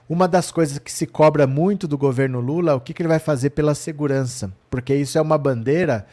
uma 0.07 0.27
das 0.27 0.51
coisas 0.51 0.77
que 0.77 0.91
se 0.91 1.07
cobra 1.07 1.47
muito 1.47 1.87
do 1.87 1.97
governo 1.97 2.39
Lula 2.39 2.73
é 2.73 2.75
o 2.75 2.79
que, 2.79 2.93
que 2.93 3.01
ele 3.01 3.09
vai 3.09 3.17
fazer 3.17 3.49
pela 3.51 3.73
segurança, 3.73 4.51
porque 4.69 4.93
isso 4.95 5.17
é 5.17 5.21
uma 5.21 5.37
bandeira 5.37 6.05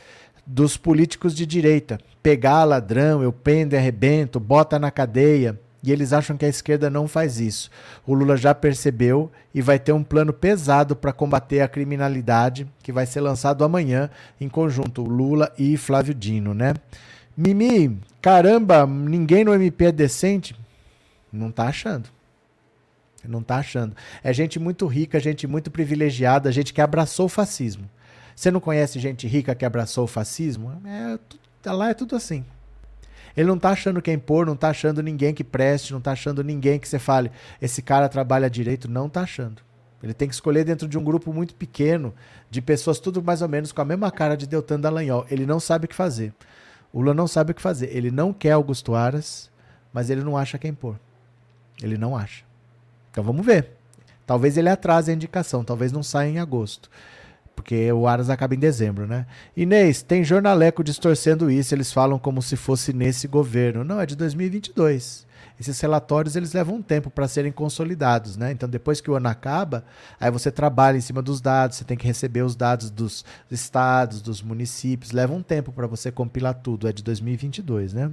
dos 0.46 0.76
políticos 0.76 1.34
de 1.34 1.46
direita. 1.46 1.98
Pegar 2.22 2.64
ladrão, 2.64 3.22
eu 3.22 3.32
pendo 3.32 3.74
arrebento, 3.74 4.38
bota 4.38 4.78
na 4.78 4.90
cadeia. 4.90 5.58
E 5.82 5.90
eles 5.90 6.12
acham 6.12 6.36
que 6.36 6.44
a 6.44 6.48
esquerda 6.48 6.88
não 6.88 7.08
faz 7.08 7.40
isso. 7.40 7.68
O 8.06 8.14
Lula 8.14 8.36
já 8.36 8.54
percebeu 8.54 9.32
e 9.52 9.60
vai 9.60 9.80
ter 9.80 9.92
um 9.92 10.04
plano 10.04 10.32
pesado 10.32 10.94
para 10.94 11.12
combater 11.12 11.60
a 11.60 11.66
criminalidade, 11.66 12.68
que 12.82 12.92
vai 12.92 13.04
ser 13.04 13.20
lançado 13.20 13.64
amanhã 13.64 14.08
em 14.40 14.48
conjunto, 14.48 15.02
Lula 15.02 15.52
e 15.58 15.76
Flávio 15.76 16.14
Dino, 16.14 16.54
né? 16.54 16.74
Mimi, 17.36 17.98
caramba, 18.20 18.86
ninguém 18.86 19.44
no 19.44 19.52
MP 19.52 19.86
é 19.86 19.92
decente? 19.92 20.54
Não 21.32 21.50
tá 21.50 21.64
achando. 21.64 22.08
Não 23.26 23.42
tá 23.42 23.56
achando. 23.56 23.96
É 24.22 24.32
gente 24.32 24.60
muito 24.60 24.86
rica, 24.86 25.18
gente 25.18 25.46
muito 25.46 25.70
privilegiada, 25.70 26.52
gente 26.52 26.72
que 26.72 26.80
abraçou 26.80 27.26
o 27.26 27.28
fascismo. 27.28 27.88
Você 28.34 28.50
não 28.50 28.60
conhece 28.60 28.98
gente 28.98 29.26
rica 29.26 29.54
que 29.54 29.64
abraçou 29.64 30.04
o 30.04 30.08
fascismo? 30.08 30.72
É, 30.84 31.70
lá 31.70 31.90
é 31.90 31.94
tudo 31.94 32.16
assim. 32.16 32.44
Ele 33.36 33.48
não 33.48 33.58
tá 33.58 33.70
achando 33.70 34.02
quem 34.02 34.18
pôr, 34.18 34.46
não 34.46 34.56
tá 34.56 34.68
achando 34.68 35.02
ninguém 35.02 35.32
que 35.32 35.44
preste, 35.44 35.92
não 35.92 36.00
tá 36.00 36.12
achando 36.12 36.44
ninguém 36.44 36.78
que 36.78 36.88
você 36.88 36.98
fale, 36.98 37.30
esse 37.60 37.80
cara 37.80 38.08
trabalha 38.08 38.50
direito, 38.50 38.90
não 38.90 39.08
tá 39.08 39.22
achando. 39.22 39.62
Ele 40.02 40.12
tem 40.12 40.28
que 40.28 40.34
escolher 40.34 40.64
dentro 40.64 40.88
de 40.88 40.98
um 40.98 41.04
grupo 41.04 41.32
muito 41.32 41.54
pequeno, 41.54 42.12
de 42.50 42.60
pessoas 42.60 42.98
tudo 42.98 43.22
mais 43.22 43.40
ou 43.40 43.48
menos 43.48 43.70
com 43.70 43.80
a 43.80 43.84
mesma 43.84 44.10
cara 44.10 44.36
de 44.36 44.46
Deltan 44.46 44.80
Dallagnol. 44.80 45.24
Ele 45.30 45.46
não 45.46 45.60
sabe 45.60 45.84
o 45.84 45.88
que 45.88 45.94
fazer. 45.94 46.34
O 46.92 47.00
Lula 47.00 47.14
não 47.14 47.28
sabe 47.28 47.52
o 47.52 47.54
que 47.54 47.62
fazer. 47.62 47.96
Ele 47.96 48.10
não 48.10 48.32
quer 48.32 48.50
Augusto 48.50 48.94
Aras, 48.94 49.50
mas 49.92 50.10
ele 50.10 50.22
não 50.22 50.36
acha 50.36 50.58
quem 50.58 50.74
pôr. 50.74 50.98
Ele 51.80 51.96
não 51.96 52.16
acha. 52.16 52.44
Então 53.10 53.22
vamos 53.22 53.46
ver. 53.46 53.70
Talvez 54.26 54.56
ele 54.56 54.68
atrase 54.68 55.10
a 55.10 55.14
indicação, 55.14 55.64
talvez 55.64 55.92
não 55.92 56.02
saia 56.02 56.28
em 56.28 56.38
agosto. 56.38 56.90
Porque 57.54 57.92
o 57.92 58.06
Aras 58.06 58.30
acaba 58.30 58.54
em 58.54 58.58
dezembro, 58.58 59.06
né? 59.06 59.26
Inês, 59.56 60.02
tem 60.02 60.24
jornaleco 60.24 60.82
distorcendo 60.82 61.50
isso, 61.50 61.74
eles 61.74 61.92
falam 61.92 62.18
como 62.18 62.40
se 62.40 62.56
fosse 62.56 62.92
nesse 62.92 63.28
governo. 63.28 63.84
Não, 63.84 64.00
é 64.00 64.06
de 64.06 64.16
2022. 64.16 65.26
Esses 65.60 65.78
relatórios 65.80 66.34
eles 66.34 66.52
levam 66.52 66.76
um 66.76 66.82
tempo 66.82 67.10
para 67.10 67.28
serem 67.28 67.52
consolidados, 67.52 68.36
né? 68.36 68.50
Então 68.50 68.68
depois 68.68 69.00
que 69.00 69.10
o 69.10 69.14
ano 69.14 69.28
acaba, 69.28 69.84
aí 70.18 70.30
você 70.30 70.50
trabalha 70.50 70.96
em 70.96 71.00
cima 71.00 71.22
dos 71.22 71.40
dados, 71.40 71.76
você 71.76 71.84
tem 71.84 71.96
que 71.96 72.06
receber 72.06 72.42
os 72.42 72.56
dados 72.56 72.90
dos 72.90 73.24
estados, 73.50 74.20
dos 74.20 74.42
municípios, 74.42 75.12
leva 75.12 75.32
um 75.32 75.42
tempo 75.42 75.70
para 75.70 75.86
você 75.86 76.10
compilar 76.10 76.54
tudo, 76.54 76.88
é 76.88 76.92
de 76.92 77.02
2022, 77.02 77.92
né? 77.92 78.10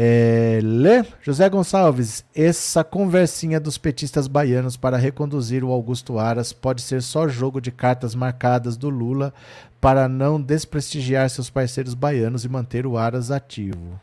É, 0.00 0.60
Lê, 0.62 1.04
José 1.20 1.48
Gonçalves, 1.48 2.24
essa 2.32 2.84
conversinha 2.84 3.58
dos 3.58 3.76
petistas 3.76 4.28
baianos 4.28 4.76
para 4.76 4.96
reconduzir 4.96 5.64
o 5.64 5.72
Augusto 5.72 6.20
Aras 6.20 6.52
pode 6.52 6.82
ser 6.82 7.02
só 7.02 7.26
jogo 7.26 7.60
de 7.60 7.72
cartas 7.72 8.14
marcadas 8.14 8.76
do 8.76 8.88
Lula 8.88 9.34
para 9.80 10.08
não 10.08 10.40
desprestigiar 10.40 11.28
seus 11.28 11.50
parceiros 11.50 11.94
baianos 11.94 12.44
e 12.44 12.48
manter 12.48 12.86
o 12.86 12.96
Aras 12.96 13.32
ativo. 13.32 14.00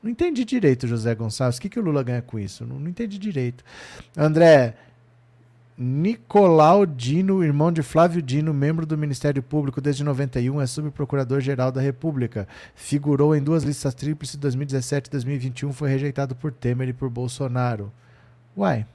Não 0.00 0.08
entendi 0.08 0.44
direito, 0.44 0.86
José 0.86 1.12
Gonçalves. 1.12 1.58
O 1.58 1.60
que, 1.60 1.68
que 1.68 1.80
o 1.80 1.82
Lula 1.82 2.04
ganha 2.04 2.22
com 2.22 2.38
isso? 2.38 2.64
Não, 2.64 2.78
não 2.78 2.88
entendi 2.88 3.18
direito. 3.18 3.64
André, 4.16 4.76
Nicolau 5.76 6.84
Dino, 6.84 7.42
irmão 7.42 7.72
de 7.72 7.82
Flávio 7.82 8.20
Dino, 8.20 8.52
membro 8.52 8.84
do 8.84 8.96
Ministério 8.96 9.42
Público 9.42 9.80
desde 9.80 10.04
91, 10.04 10.60
é 10.60 10.66
subprocurador-geral 10.66 11.72
da 11.72 11.80
República. 11.80 12.46
Figurou 12.74 13.34
em 13.34 13.42
duas 13.42 13.62
listas 13.62 13.94
tríplices 13.94 14.36
2017 14.36 15.08
e 15.08 15.10
2021, 15.10 15.72
foi 15.72 15.88
rejeitado 15.88 16.34
por 16.34 16.52
Temer 16.52 16.88
e 16.88 16.92
por 16.92 17.08
Bolsonaro. 17.08 17.90
Uai, 18.56 18.86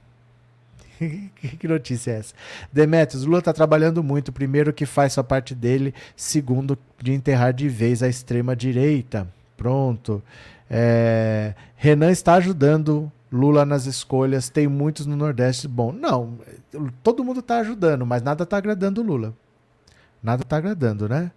que 1.60 1.68
notícia 1.68 2.12
é 2.12 2.20
essa? 2.20 2.34
Demetrios, 2.72 3.26
Lula 3.26 3.40
está 3.40 3.54
trabalhando 3.54 4.04
muito. 4.04 4.32
Primeiro, 4.32 4.74
que 4.74 4.86
faz 4.86 5.14
sua 5.14 5.24
parte 5.24 5.54
dele. 5.54 5.94
Segundo, 6.16 6.78
de 7.02 7.14
enterrar 7.14 7.54
de 7.54 7.68
vez 7.70 8.02
a 8.02 8.08
extrema-direita. 8.08 9.28
Pronto. 9.56 10.22
É... 10.70 11.54
Renan 11.76 12.12
está 12.12 12.36
ajudando 12.36 13.12
Lula 13.32 13.66
nas 13.66 13.86
escolhas, 13.86 14.50
tem 14.50 14.68
muitos 14.68 15.06
no 15.06 15.16
Nordeste. 15.16 15.68
Bom, 15.68 15.92
não, 15.92 16.38
todo 17.04 17.24
mundo 17.24 17.40
está 17.40 17.60
ajudando, 17.60 18.06
mas 18.06 18.22
nada 18.22 18.44
está 18.44 18.58
agradando 18.58 19.02
o 19.02 19.04
Lula. 19.04 19.34
Nada 20.22 20.44
está 20.44 20.58
agradando, 20.58 21.08
né? 21.08 21.32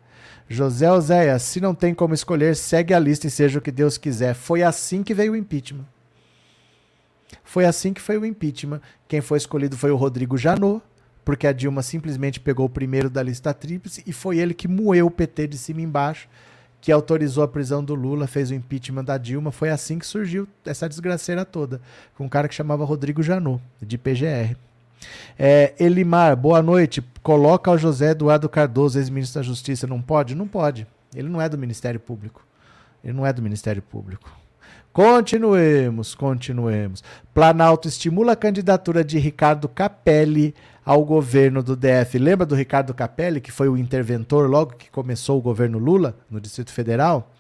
José 0.49 0.91
Oséia, 0.91 1.38
se 1.38 1.61
não 1.61 1.74
tem 1.74 1.95
como 1.95 2.12
escolher, 2.12 2.57
segue 2.57 2.93
a 2.93 2.99
lista 2.99 3.26
e 3.26 3.30
seja 3.30 3.59
o 3.59 3.62
que 3.62 3.70
Deus 3.70 3.97
quiser. 3.97 4.34
Foi 4.34 4.62
assim 4.62 5.03
que 5.03 5.14
veio 5.14 5.32
o 5.32 5.36
impeachment. 5.36 5.86
Foi 7.45 7.64
assim 7.64 7.93
que 7.93 8.01
foi 8.01 8.18
o 8.18 8.26
impeachment. 8.26 8.80
Quem 9.07 9.20
foi 9.20 9.38
escolhido 9.38 9.76
foi 9.76 9.91
o 9.91 9.97
Rodrigo 9.97 10.36
Janot, 10.36 10.82
porque 11.24 11.47
a 11.47 11.53
Dilma 11.53 11.82
simplesmente 11.82 12.41
pegou 12.41 12.66
o 12.66 12.70
primeiro 12.70 13.09
da 13.09 13.22
lista 13.22 13.55
tríplice 13.55 14.03
e 14.07 14.12
foi 14.12 14.38
ele 14.38 14.53
que 14.53 14.66
moeu 14.66 15.07
o 15.07 15.11
PT 15.11 15.47
de 15.47 15.59
cima 15.59 15.80
e 15.80 15.84
embaixo 15.84 16.28
que 16.80 16.91
autorizou 16.91 17.45
a 17.45 17.49
prisão 17.49 17.84
do 17.84 17.95
Lula, 17.95 18.26
fez 18.26 18.51
o 18.51 18.55
impeachment 18.55 19.05
da 19.05 19.18
Dilma. 19.18 19.53
Foi 19.53 19.68
assim 19.68 19.99
que 19.99 20.07
surgiu 20.07 20.49
essa 20.64 20.88
desgraceira 20.88 21.45
toda, 21.45 21.80
com 22.16 22.24
um 22.24 22.28
cara 22.28 22.49
que 22.49 22.55
chamava 22.55 22.84
Rodrigo 22.84 23.22
Janot, 23.22 23.62
de 23.82 23.99
PGR. 23.99 24.57
É, 25.39 25.75
Elimar, 25.79 26.37
boa 26.37 26.63
noite. 26.63 27.03
Coloca 27.23 27.71
o 27.71 27.79
José 27.79 28.11
Eduardo 28.11 28.49
Cardoso, 28.49 28.99
ex-ministro 28.99 29.41
da 29.41 29.47
Justiça. 29.47 29.87
Não 29.87 30.01
pode? 30.01 30.35
Não 30.35 30.47
pode. 30.47 30.87
Ele 31.15 31.29
não 31.29 31.41
é 31.41 31.49
do 31.49 31.59
Ministério 31.59 32.01
Público. 32.01 32.47
Ele 33.03 33.13
não 33.13 33.27
é 33.27 33.33
do 33.33 33.43
Ministério 33.43 33.83
Público. 33.83 34.31
Continuemos, 34.93 36.15
continuemos. 36.15 37.05
Planalto 37.33 37.87
estimula 37.87 38.33
a 38.33 38.37
candidatura 38.37 39.05
de 39.05 39.19
Ricardo 39.19 39.69
Capelli 39.69 40.55
ao 40.85 41.05
governo 41.05 41.63
do 41.63 41.77
DF. 41.77 42.19
Lembra 42.19 42.45
do 42.45 42.57
Ricardo 42.57 42.93
Capelli, 42.93 43.41
que 43.41 43.53
foi 43.53 43.69
o 43.69 43.77
interventor 43.77 44.51
logo 44.51 44.75
que 44.75 44.91
começou 44.91 45.39
o 45.39 45.43
governo 45.43 45.79
Lula 45.79 46.17
no 46.29 46.41
Distrito 46.41 46.73
Federal? 46.73 47.31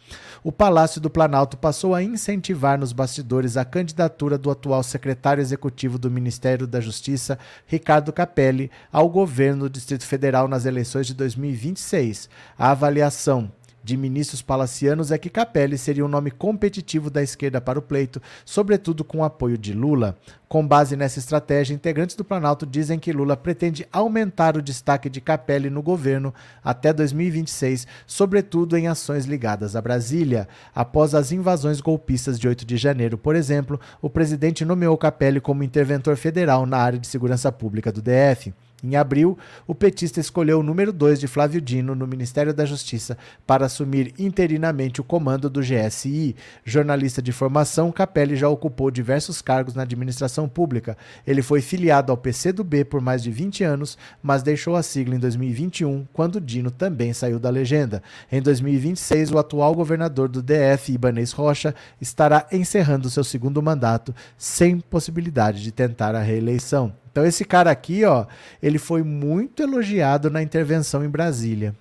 O 0.42 0.50
Palácio 0.50 1.02
do 1.02 1.10
Planalto 1.10 1.58
passou 1.58 1.94
a 1.94 2.02
incentivar 2.02 2.78
nos 2.78 2.94
bastidores 2.94 3.58
a 3.58 3.64
candidatura 3.64 4.38
do 4.38 4.50
atual 4.50 4.82
secretário 4.82 5.42
executivo 5.42 5.98
do 5.98 6.10
Ministério 6.10 6.66
da 6.66 6.80
Justiça, 6.80 7.38
Ricardo 7.66 8.10
Capelli, 8.10 8.70
ao 8.90 9.06
governo 9.10 9.64
do 9.64 9.70
Distrito 9.70 10.06
Federal 10.06 10.48
nas 10.48 10.64
eleições 10.64 11.06
de 11.06 11.12
2026. 11.12 12.30
A 12.58 12.70
avaliação 12.70 13.52
de 13.82 13.96
ministros 13.96 14.42
palacianos 14.42 15.10
é 15.10 15.18
que 15.18 15.30
Capelli 15.30 15.78
seria 15.78 16.04
um 16.04 16.08
nome 16.08 16.30
competitivo 16.30 17.10
da 17.10 17.22
esquerda 17.22 17.60
para 17.60 17.78
o 17.78 17.82
pleito, 17.82 18.20
sobretudo 18.44 19.04
com 19.04 19.18
o 19.18 19.24
apoio 19.24 19.56
de 19.56 19.72
Lula. 19.72 20.16
Com 20.48 20.66
base 20.66 20.96
nessa 20.96 21.20
estratégia, 21.20 21.74
integrantes 21.74 22.16
do 22.16 22.24
Planalto 22.24 22.66
dizem 22.66 22.98
que 22.98 23.12
Lula 23.12 23.36
pretende 23.36 23.86
aumentar 23.92 24.56
o 24.56 24.62
destaque 24.62 25.08
de 25.08 25.20
Capelli 25.20 25.70
no 25.70 25.80
governo 25.80 26.34
até 26.62 26.92
2026, 26.92 27.86
sobretudo 28.04 28.76
em 28.76 28.88
ações 28.88 29.26
ligadas 29.26 29.76
a 29.76 29.80
Brasília. 29.80 30.48
Após 30.74 31.14
as 31.14 31.30
invasões 31.30 31.80
golpistas 31.80 32.38
de 32.38 32.48
8 32.48 32.66
de 32.66 32.76
janeiro, 32.76 33.16
por 33.16 33.36
exemplo, 33.36 33.80
o 34.02 34.10
presidente 34.10 34.64
nomeou 34.64 34.98
Capelli 34.98 35.40
como 35.40 35.62
interventor 35.62 36.16
federal 36.16 36.66
na 36.66 36.78
área 36.78 36.98
de 36.98 37.06
segurança 37.06 37.52
pública 37.52 37.92
do 37.92 38.02
DF. 38.02 38.52
Em 38.82 38.96
abril, 38.96 39.36
o 39.66 39.74
petista 39.74 40.20
escolheu 40.20 40.60
o 40.60 40.62
número 40.62 40.92
2 40.92 41.20
de 41.20 41.28
Flávio 41.28 41.60
Dino 41.60 41.94
no 41.94 42.06
Ministério 42.06 42.54
da 42.54 42.64
Justiça 42.64 43.16
para 43.46 43.66
assumir 43.66 44.14
interinamente 44.18 45.00
o 45.00 45.04
comando 45.04 45.50
do 45.50 45.60
GSI. 45.60 46.34
Jornalista 46.64 47.20
de 47.20 47.30
formação, 47.30 47.92
Capelli 47.92 48.36
já 48.36 48.48
ocupou 48.48 48.90
diversos 48.90 49.42
cargos 49.42 49.74
na 49.74 49.82
administração 49.82 50.48
pública. 50.48 50.96
Ele 51.26 51.42
foi 51.42 51.60
filiado 51.60 52.10
ao 52.10 52.16
PCdoB 52.16 52.84
por 52.84 53.00
mais 53.00 53.22
de 53.22 53.30
20 53.30 53.64
anos, 53.64 53.98
mas 54.22 54.42
deixou 54.42 54.74
a 54.76 54.82
sigla 54.82 55.14
em 55.14 55.18
2021, 55.18 56.06
quando 56.12 56.40
Dino 56.40 56.70
também 56.70 57.12
saiu 57.12 57.38
da 57.38 57.50
legenda. 57.50 58.02
Em 58.32 58.40
2026, 58.40 59.30
o 59.32 59.38
atual 59.38 59.74
governador 59.74 60.28
do 60.28 60.42
DF, 60.42 60.92
Ibanez 60.92 61.32
Rocha, 61.32 61.74
estará 62.00 62.46
encerrando 62.50 63.10
seu 63.10 63.24
segundo 63.24 63.62
mandato, 63.62 64.14
sem 64.38 64.80
possibilidade 64.80 65.62
de 65.62 65.70
tentar 65.70 66.14
a 66.14 66.22
reeleição. 66.22 66.92
Então 67.10 67.24
esse 67.24 67.44
cara 67.44 67.70
aqui, 67.70 68.04
ó, 68.04 68.26
ele 68.62 68.78
foi 68.78 69.02
muito 69.02 69.62
elogiado 69.62 70.30
na 70.30 70.42
intervenção 70.42 71.04
em 71.04 71.08
Brasília. 71.08 71.74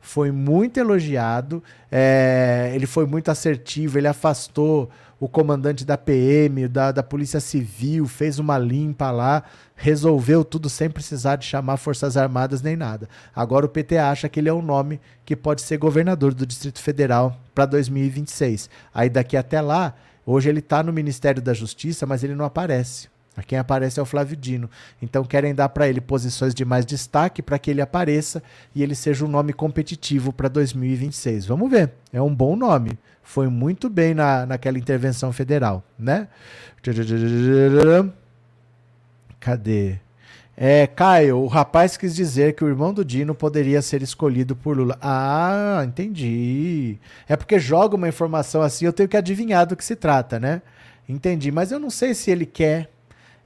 foi 0.00 0.30
muito 0.30 0.78
elogiado, 0.78 1.62
é, 1.90 2.70
ele 2.74 2.86
foi 2.86 3.04
muito 3.04 3.30
assertivo, 3.30 3.98
ele 3.98 4.06
afastou 4.06 4.88
o 5.20 5.28
comandante 5.28 5.84
da 5.84 5.98
PM, 5.98 6.68
da, 6.68 6.92
da 6.92 7.02
Polícia 7.02 7.40
Civil, 7.40 8.06
fez 8.06 8.38
uma 8.38 8.56
limpa 8.56 9.10
lá, 9.10 9.42
resolveu 9.74 10.44
tudo 10.44 10.68
sem 10.68 10.88
precisar 10.88 11.36
de 11.36 11.44
chamar 11.44 11.76
Forças 11.76 12.16
Armadas 12.16 12.62
nem 12.62 12.76
nada. 12.76 13.08
Agora 13.34 13.66
o 13.66 13.68
PT 13.68 13.98
acha 13.98 14.28
que 14.28 14.38
ele 14.38 14.48
é 14.48 14.54
um 14.54 14.62
nome 14.62 15.00
que 15.24 15.34
pode 15.34 15.62
ser 15.62 15.76
governador 15.76 16.32
do 16.32 16.46
Distrito 16.46 16.80
Federal 16.80 17.38
para 17.54 17.66
2026. 17.66 18.70
Aí 18.94 19.10
daqui 19.10 19.36
até 19.36 19.60
lá, 19.60 19.94
hoje 20.24 20.48
ele 20.48 20.60
está 20.60 20.82
no 20.82 20.92
Ministério 20.92 21.42
da 21.42 21.52
Justiça, 21.52 22.06
mas 22.06 22.22
ele 22.22 22.36
não 22.36 22.44
aparece. 22.44 23.08
Quem 23.42 23.58
aparece 23.58 23.98
é 23.98 24.02
o 24.02 24.06
Flávio 24.06 24.36
Dino. 24.36 24.68
Então 25.00 25.24
querem 25.24 25.54
dar 25.54 25.68
para 25.68 25.88
ele 25.88 26.00
posições 26.00 26.54
de 26.54 26.64
mais 26.64 26.84
destaque 26.84 27.42
para 27.42 27.58
que 27.58 27.70
ele 27.70 27.80
apareça 27.80 28.42
e 28.74 28.82
ele 28.82 28.94
seja 28.94 29.24
um 29.24 29.28
nome 29.28 29.52
competitivo 29.52 30.32
para 30.32 30.48
2026. 30.48 31.46
Vamos 31.46 31.70
ver. 31.70 31.92
É 32.12 32.20
um 32.20 32.34
bom 32.34 32.56
nome 32.56 32.98
foi 33.28 33.46
muito 33.46 33.90
bem 33.90 34.14
na, 34.14 34.46
naquela 34.46 34.78
intervenção 34.78 35.34
federal, 35.34 35.84
né? 35.98 36.28
Cadê? 39.38 39.98
É, 40.56 40.86
Caio, 40.86 41.36
o 41.36 41.46
rapaz 41.46 41.98
quis 41.98 42.16
dizer 42.16 42.54
que 42.54 42.64
o 42.64 42.68
irmão 42.68 42.92
do 42.92 43.04
Dino 43.04 43.34
poderia 43.34 43.82
ser 43.82 44.02
escolhido 44.02 44.56
por 44.56 44.78
Lula. 44.78 44.96
Ah, 45.02 45.84
entendi. 45.86 46.98
É 47.28 47.36
porque 47.36 47.58
joga 47.58 47.96
uma 47.96 48.08
informação 48.08 48.62
assim, 48.62 48.86
eu 48.86 48.94
tenho 48.94 49.08
que 49.08 49.16
adivinhar 49.16 49.66
do 49.66 49.76
que 49.76 49.84
se 49.84 49.94
trata, 49.94 50.40
né? 50.40 50.62
Entendi, 51.06 51.52
mas 51.52 51.70
eu 51.70 51.78
não 51.78 51.90
sei 51.90 52.14
se 52.14 52.30
ele 52.30 52.46
quer, 52.46 52.90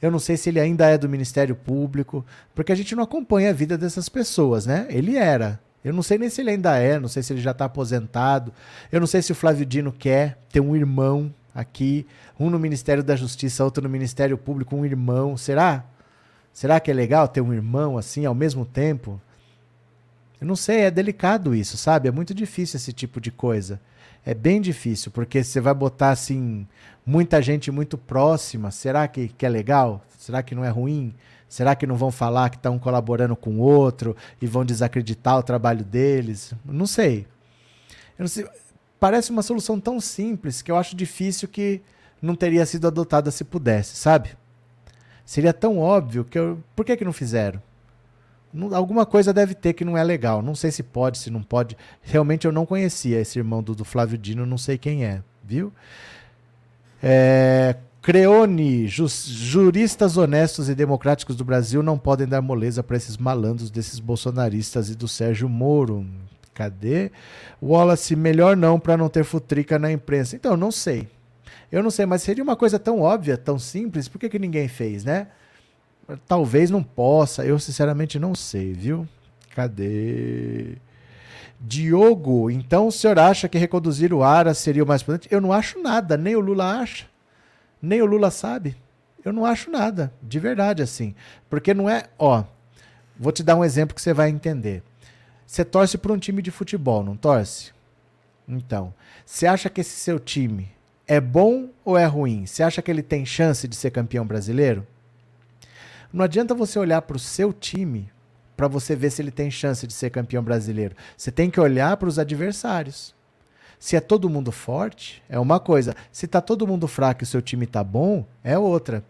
eu 0.03 0.11
não 0.11 0.19
sei 0.19 0.37
se 0.37 0.51
ele 0.51 0.59
ainda 0.59 0.87
é 0.89 0.99
do 0.99 1.09
Ministério 1.09 1.55
Público, 1.55 2.27
porque 2.55 2.73
a 2.73 2.75
gente 2.75 2.95
não 2.95 3.05
acompanha 3.05 3.51
a 3.51 3.53
vida 3.53 3.79
dessas 3.79 4.09
pessoas, 4.09 4.67
né? 4.67 4.87
Ele 4.91 5.17
era, 5.17 5.61
eu 5.85 5.93
não 5.93 6.03
sei 6.03 6.19
nem 6.19 6.29
se 6.29 6.41
ele 6.41 6.51
ainda 6.51 6.77
é, 6.77 6.99
não 6.99 7.09
sei 7.09 7.23
se 7.23 7.33
ele 7.33 7.41
já 7.41 7.53
está 7.53 7.65
aposentado. 7.65 8.53
Eu 8.91 9.01
não 9.01 9.07
sei 9.07 9.23
se 9.23 9.33
o 9.33 9.35
Flávio 9.35 9.65
Dino 9.65 9.93
quer 9.93 10.39
ter 10.51 10.61
um 10.61 10.77
irmão 10.77 11.33
aqui, 11.55 12.07
um 12.39 12.51
no 12.51 12.59
Ministério 12.59 13.03
da 13.03 13.17
Justiça, 13.17 13.65
outro 13.65 13.83
no 13.83 13.89
Ministério 13.89 14.37
Público, 14.37 14.77
um 14.77 14.85
irmão. 14.85 15.37
Será? 15.37 15.85
Será 16.53 16.79
que 16.79 16.91
é 16.91 16.95
legal 16.95 17.27
ter 17.27 17.41
um 17.41 17.53
irmão 17.53 17.99
assim 17.99 18.27
ao 18.27 18.35
mesmo 18.35 18.65
tempo? 18.65 19.21
Eu 20.41 20.47
não 20.47 20.57
sei, 20.57 20.81
é 20.81 20.91
delicado 20.91 21.55
isso, 21.55 21.77
sabe? 21.77 22.09
É 22.09 22.13
muito 22.13 22.35
difícil 22.35 22.77
esse 22.77 22.93
tipo 22.93 23.21
de 23.21 23.31
coisa. 23.31 23.81
É 24.25 24.35
bem 24.35 24.61
difícil, 24.61 25.11
porque 25.11 25.43
você 25.43 25.61
vai 25.61 25.75
botar 25.75 26.11
assim 26.11 26.67
muita 27.05 27.43
gente 27.43 27.71
muito 27.71 27.99
próxima. 27.99 28.71
Será 28.71 29.09
que, 29.09 29.29
que 29.29 29.45
é 29.45 29.49
legal? 29.49 30.05
Será 30.17 30.43
que 30.43 30.55
não 30.55 30.65
é 30.65 30.69
ruim? 30.69 31.15
Será 31.49 31.75
que 31.75 31.87
não 31.87 31.97
vão 31.97 32.11
falar 32.11 32.49
que 32.49 32.57
estão 32.57 32.79
colaborando 32.79 33.37
com 33.37 33.59
outro 33.59 34.17
e 34.41 34.47
vão 34.47 34.65
desacreditar 34.65 35.39
o 35.39 35.43
trabalho 35.43 35.85
deles? 35.85 36.55
Não 36.65 36.87
sei. 36.87 37.27
não 38.19 38.29
sei. 38.29 38.47
Parece 38.99 39.31
uma 39.31 39.43
solução 39.43 39.81
tão 39.81 40.01
simples 40.01 40.63
que 40.63 40.71
eu 40.71 40.77
acho 40.77 40.95
difícil 40.95 41.49
que 41.49 41.83
não 42.23 42.37
teria 42.37 42.65
sido 42.65 42.87
adotada 42.87 43.31
se 43.33 43.43
pudesse, 43.43 43.97
sabe? 43.97 44.31
Seria 45.27 45.53
tão 45.53 45.79
óbvio 45.79 46.25
que 46.25 46.39
eu. 46.39 46.63
Por 46.77 46.85
que, 46.85 46.97
que 46.97 47.05
não 47.05 47.13
fizeram? 47.13 47.61
Alguma 48.73 49.07
coisa 49.07 49.33
deve 49.33 49.55
ter 49.55 49.73
que 49.73 49.85
não 49.85 49.97
é 49.97 50.05
legal. 50.05 50.43
Não 50.43 50.55
sei 50.55 50.71
se 50.71 50.83
pode, 50.83 51.19
se 51.19 51.31
não 51.31 51.43
pode. 51.43 51.77
Realmente 52.03 52.47
eu 52.47 52.53
não 52.53 52.67
conhecia 52.67 53.21
esse 53.21 53.39
irmão 53.39 53.63
do, 53.63 53.75
do 53.75 53.85
Flávio 53.85 54.19
Dino, 54.19 54.45
não 54.45 54.59
sei 54.59 54.77
quem 54.77 55.05
é, 55.05 55.23
viu? 55.43 55.73
É, 57.03 57.77
Creone, 58.03 58.89
juristas 58.89 60.17
honestos 60.17 60.69
e 60.69 60.75
democráticos 60.75 61.37
do 61.37 61.45
Brasil 61.45 61.83
não 61.83 61.97
podem 61.97 62.27
dar 62.27 62.43
moleza 62.43 62.83
para 62.83 62.97
esses 62.97 63.17
malandros 63.17 63.71
desses 63.71 64.01
bolsonaristas 64.01 64.91
e 64.91 64.95
do 64.95 65.07
Sérgio 65.07 65.49
Moro. 65.49 66.05
Cadê? 66.53 67.11
Wallace, 67.63 68.15
melhor 68.15 68.57
não 68.57 68.79
para 68.79 68.97
não 68.97 69.09
ter 69.09 69.25
futrica 69.25 69.79
na 69.79 69.91
imprensa. 69.91 70.37
Então, 70.37 70.57
não 70.57 70.71
sei. 70.71 71.09
Eu 71.71 71.83
não 71.83 71.91
sei, 71.91 72.05
mas 72.05 72.23
seria 72.23 72.45
uma 72.45 72.57
coisa 72.57 72.79
tão 72.79 73.01
óbvia, 73.01 73.39
tão 73.39 73.59
simples, 73.59 74.09
por 74.09 74.19
que, 74.19 74.29
que 74.29 74.39
ninguém 74.39 74.69
fez, 74.69 75.05
né? 75.05 75.29
Talvez 76.27 76.71
não 76.71 76.83
possa, 76.83 77.45
eu 77.45 77.59
sinceramente 77.59 78.19
não 78.19 78.35
sei, 78.35 78.73
viu? 78.73 79.07
Cadê? 79.55 80.77
Diogo, 81.61 82.51
então 82.51 82.89
o 82.89 82.93
senhor 82.93 83.19
acha 83.19 83.49
que 83.49 83.57
reconduzir 83.57 84.13
o 84.13 84.23
Ara 84.23 84.53
seria 84.53 84.83
o 84.83 84.87
mais 84.87 85.03
prudente? 85.03 85.29
Eu 85.31 85.41
não 85.41 85.53
acho 85.53 85.81
nada, 85.81 86.17
nem 86.17 86.35
o 86.35 86.41
Lula 86.41 86.81
acha 86.81 87.07
nem 87.83 88.01
o 88.01 88.07
Lula 88.07 88.31
sabe. 88.31 88.77
Eu 89.25 89.33
não 89.33 89.45
acho 89.45 89.71
nada, 89.71 90.13
de 90.23 90.39
verdade 90.39 90.83
assim. 90.83 91.15
Porque 91.51 91.75
não 91.75 91.91
é, 91.91 92.05
ó, 92.19 92.45
vou 93.19 93.33
te 93.33 93.43
dar 93.43 93.57
um 93.57 93.65
exemplo 93.65 93.95
que 93.95 94.01
você 94.01 94.15
vai 94.15 94.31
entender. 94.31 94.83
Você 95.45 95.65
torce 95.65 95.99
para 95.99 96.13
um 96.13 96.19
time 96.19 96.41
de 96.41 96.51
futebol, 96.51 97.03
não 97.03 97.17
torce? 97.17 97.73
Então, 98.49 98.95
você 99.27 99.47
acha 99.47 99.69
que 99.69 99.81
esse 99.81 99.97
seu 99.97 100.19
time 100.19 100.71
é 101.07 101.21
bom 101.21 101.69
ou 101.85 101.99
é 101.99 102.07
ruim? 102.07 102.47
Você 102.47 102.63
acha 102.63 102.81
que 102.81 102.91
ele 102.91 103.03
tem 103.03 103.27
chance 103.27 103.67
de 103.67 103.77
ser 103.77 103.91
campeão 103.91 104.27
brasileiro? 104.27 104.87
Não 106.13 106.25
adianta 106.25 106.55
você 106.55 106.79
olhar 106.79 107.01
para 107.03 107.17
o 107.17 107.21
seu 107.21 107.53
time 107.53 108.11
para 108.57 108.69
você 108.69 108.95
ver 108.95 109.11
se 109.11 109.23
ele 109.23 109.31
tem 109.31 109.51
chance 109.51 109.87
de 109.87 109.93
ser 109.93 110.11
campeão 110.11 110.43
brasileiro. 110.43 110.95
Você 111.17 111.33
tem 111.33 111.51
que 111.51 111.59
olhar 111.59 111.97
para 111.97 112.09
os 112.09 112.19
adversários. 112.19 113.15
Se 113.79 113.97
é 113.97 114.01
todo 114.01 114.31
mundo 114.31 114.53
forte, 114.53 115.23
é 115.29 115.39
uma 115.39 115.59
coisa. 115.59 115.97
Se 116.13 116.27
tá 116.27 116.41
todo 116.41 116.67
mundo 116.67 116.87
fraco 116.87 117.23
e 117.23 117.25
o 117.25 117.27
seu 117.27 117.41
time 117.41 117.67
tá 117.67 117.83
bom, 117.83 118.25
é 118.45 118.57
outra. 118.59 119.03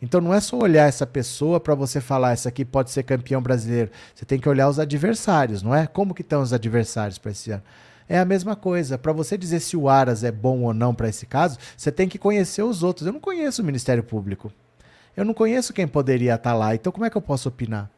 Então 0.00 0.20
não 0.20 0.32
é 0.32 0.40
só 0.40 0.56
olhar 0.56 0.88
essa 0.88 1.06
pessoa 1.06 1.60
para 1.60 1.74
você 1.74 2.00
falar 2.00 2.32
essa 2.32 2.48
aqui 2.48 2.64
pode 2.64 2.90
ser 2.90 3.02
campeão 3.02 3.42
brasileiro. 3.42 3.90
Você 4.14 4.24
tem 4.24 4.40
que 4.40 4.48
olhar 4.48 4.68
os 4.68 4.78
adversários, 4.78 5.62
não 5.62 5.74
é? 5.74 5.86
Como 5.86 6.14
que 6.14 6.22
estão 6.22 6.40
os 6.40 6.52
adversários 6.52 7.18
para 7.18 7.30
esse 7.30 7.50
ano? 7.50 7.62
É 8.08 8.18
a 8.18 8.24
mesma 8.24 8.56
coisa. 8.56 8.96
Para 8.96 9.12
você 9.12 9.36
dizer 9.36 9.60
se 9.60 9.76
o 9.76 9.88
Aras 9.88 10.24
é 10.24 10.32
bom 10.32 10.62
ou 10.62 10.72
não 10.72 10.94
para 10.94 11.08
esse 11.08 11.26
caso, 11.26 11.58
você 11.76 11.92
tem 11.92 12.08
que 12.08 12.18
conhecer 12.18 12.62
os 12.62 12.82
outros. 12.82 13.06
Eu 13.06 13.12
não 13.12 13.20
conheço 13.20 13.60
o 13.60 13.64
Ministério 13.64 14.02
Público. 14.02 14.50
Eu 15.18 15.24
não 15.24 15.34
conheço 15.34 15.72
quem 15.72 15.88
poderia 15.88 16.36
estar 16.36 16.50
tá 16.50 16.56
lá. 16.56 16.76
Então 16.76 16.92
como 16.92 17.04
é 17.04 17.10
que 17.10 17.16
eu 17.16 17.20
posso 17.20 17.48
opinar? 17.48 17.90